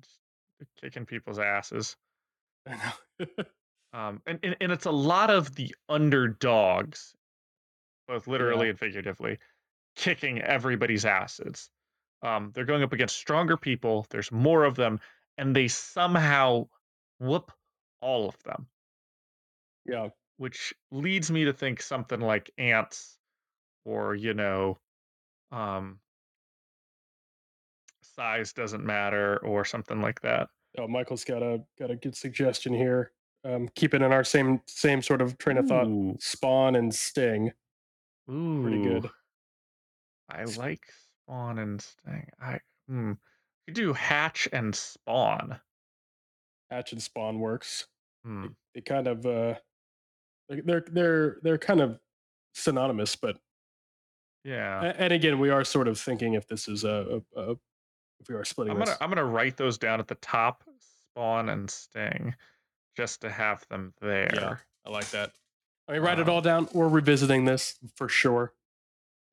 [0.81, 1.97] kicking people's asses.
[2.67, 2.76] I
[3.18, 3.26] know.
[3.93, 7.15] Um, and, and and it's a lot of the underdogs,
[8.09, 8.70] both literally Yeah.
[8.70, 9.39] and figuratively,
[9.97, 11.70] kicking everybody's asses.
[12.23, 14.07] Um, they're going up against stronger people.
[14.10, 15.01] There's more of them,
[15.39, 16.68] and they somehow
[17.20, 17.52] whoop
[18.02, 18.68] all of them,
[19.86, 20.09] yeah.
[20.36, 23.18] which leads me to think something like ants,
[23.85, 24.78] or you know,
[25.52, 26.01] um,
[28.17, 30.49] size doesn't matter, or something like that.
[30.78, 33.12] Oh, Michael's got a got a good suggestion here.
[33.45, 35.86] Um, keep it in our same same sort of train of thought.
[35.86, 36.17] Ooh.
[36.20, 37.53] Spawn and Sting.
[38.31, 38.62] Ooh.
[38.62, 39.11] Pretty good.
[40.28, 40.81] I like
[41.25, 42.28] Spawn and Sting.
[42.41, 43.12] I hmm.
[43.67, 45.59] You do Hatch and Spawn.
[46.70, 47.86] Hatch and Spawn works.
[48.25, 48.49] Hmm.
[48.75, 49.55] They kind of uh,
[50.49, 51.99] they're they're they're, they're kind of
[52.55, 53.39] synonymous, but
[54.45, 54.93] Yeah.
[54.99, 57.55] and again, we are sort of thinking if this is a, a, a
[58.20, 60.65] if we are splitting I'm gonna I'm gonna write those down at the top,
[61.11, 62.35] Spawn and Sting,
[62.97, 64.31] just to have them there.
[64.35, 65.33] Yeah, I like that.
[65.89, 66.69] I mean, write it Um, all down.
[66.73, 68.53] We're revisiting this for sure.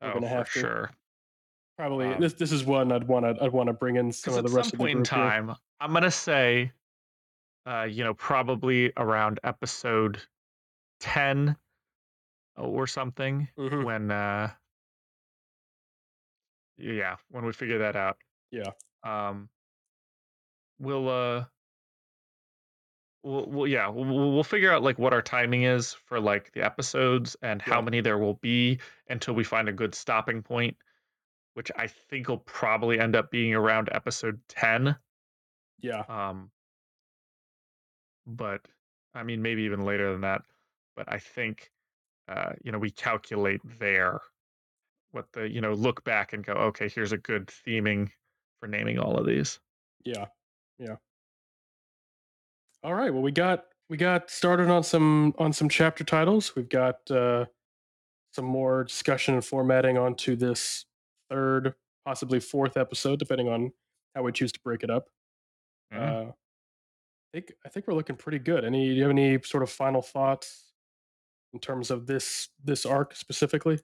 [0.02, 0.60] We're Oh, gonna for to.
[0.60, 0.92] sure.
[1.78, 4.36] Probably Um, this this is one I'd want to I'd want to bring in some
[4.36, 5.18] of the rest of the point in group here.
[5.18, 6.72] time, I'm gonna say,
[7.66, 10.22] uh, you know, probably around episode
[11.00, 11.56] ten
[12.56, 13.84] or something, Mhm.
[13.84, 14.52] when uh,
[16.78, 18.18] yeah, when we figure that out.
[18.54, 18.72] Yeah.
[19.04, 19.50] Um,
[20.80, 21.46] we'll uh,
[23.24, 26.64] we'll, we'll yeah, we'll, we'll figure out like what our timing is for like the
[26.64, 27.82] episodes and how Yeah.
[27.82, 30.78] many there will be until we find a good stopping point,
[31.56, 34.96] which I think will probably end up being around episode ten.
[35.82, 36.04] Yeah.
[36.08, 36.52] Um,
[38.28, 38.62] but
[39.16, 40.44] I mean, maybe even later than that.
[40.96, 41.72] But I think,
[42.28, 44.22] uh, you know, we calculate there
[45.12, 48.10] what the, you know, look back and go, okay, here's a good theming
[48.64, 49.60] for naming all of these.
[50.06, 50.28] Yeah.
[50.80, 50.96] Yeah.
[52.82, 53.14] All right.
[53.14, 56.56] Well, we got we got started on some on some chapter titles.
[56.56, 57.46] We've got uh
[58.32, 60.86] some more discussion and formatting onto this
[61.30, 61.74] third,
[62.06, 63.74] possibly fourth episode, depending on
[64.16, 65.10] how we choose to break it up.
[65.92, 66.00] Yeah.
[66.00, 68.64] Uh, I think I think we're looking pretty good.
[68.64, 70.72] Any do you have any sort of final thoughts
[71.52, 73.80] in terms of this this arc specifically?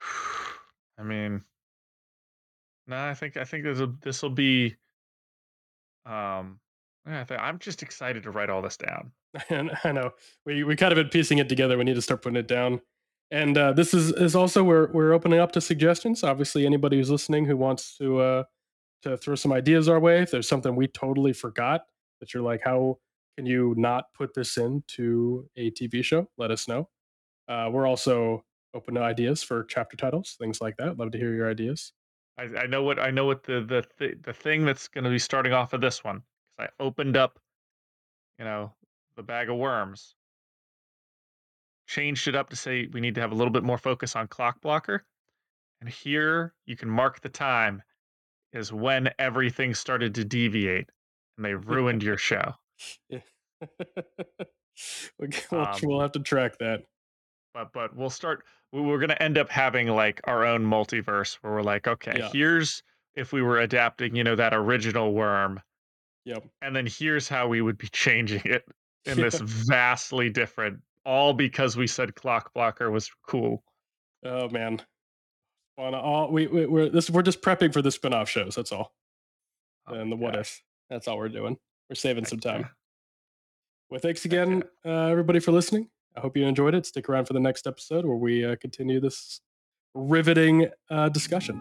[0.98, 1.44] I mean,
[2.90, 4.76] no, I think I think this will this will be.
[6.04, 6.58] Um,
[7.06, 9.12] I think I'm just excited to write all this down.
[9.84, 10.10] I know
[10.44, 11.78] we we kind of been piecing it together.
[11.78, 12.80] We need to start putting it down.
[13.30, 16.24] And uh, this is is also we're we're opening up to suggestions.
[16.24, 18.44] Obviously, anybody who's listening who wants to uh,
[19.02, 20.22] to throw some ideas our way.
[20.22, 21.82] If there's something we totally forgot
[22.18, 22.98] that you're like, how
[23.36, 26.28] can you not put this into a TV show?
[26.36, 26.88] Let us know.
[27.48, 28.44] Uh, we're also
[28.74, 30.98] open to ideas for chapter titles, things like that.
[30.98, 31.92] Love to hear your ideas.
[32.40, 35.10] I, I know what I know what the the th- the thing that's going to
[35.10, 36.22] be starting off of this one
[36.56, 37.38] because I opened up,
[38.38, 38.72] you know,
[39.16, 40.14] the bag of worms,
[41.86, 44.26] changed it up to say we need to have a little bit more focus on
[44.28, 45.00] Clockblocker,
[45.80, 47.82] and here you can mark the time
[48.52, 50.88] is when everything started to deviate
[51.36, 52.54] and they ruined your show.
[53.08, 53.20] Yeah.
[55.18, 56.80] We'll, Um, we'll have to track that.
[57.52, 58.44] But but we'll start.
[58.72, 62.14] We- We're going to end up having like our own multiverse where we're like, okay,
[62.18, 62.30] Yeah.
[62.32, 62.82] here's
[63.14, 65.60] if we were adapting, you know, that original worm.
[66.26, 66.44] Yep.
[66.60, 68.64] and then here's how we would be changing it
[69.06, 73.64] in this vastly different all because we said Clockblocker was cool
[74.22, 74.82] Oh man.
[75.78, 78.92] On all we, we we're this we're just prepping for the spin-off shows, that's all.
[79.88, 80.40] Oh and the what gosh.
[80.42, 80.62] if.
[80.90, 81.56] That's all we're doing.
[81.88, 82.60] We're saving Heck some time.
[82.60, 82.68] yeah.
[83.88, 85.88] Well, thanks again, uh, everybody, for listening.
[86.16, 86.86] I hope you enjoyed it.
[86.86, 89.40] Stick around for the next episode where we uh, continue this
[89.94, 91.58] riveting uh, discussion.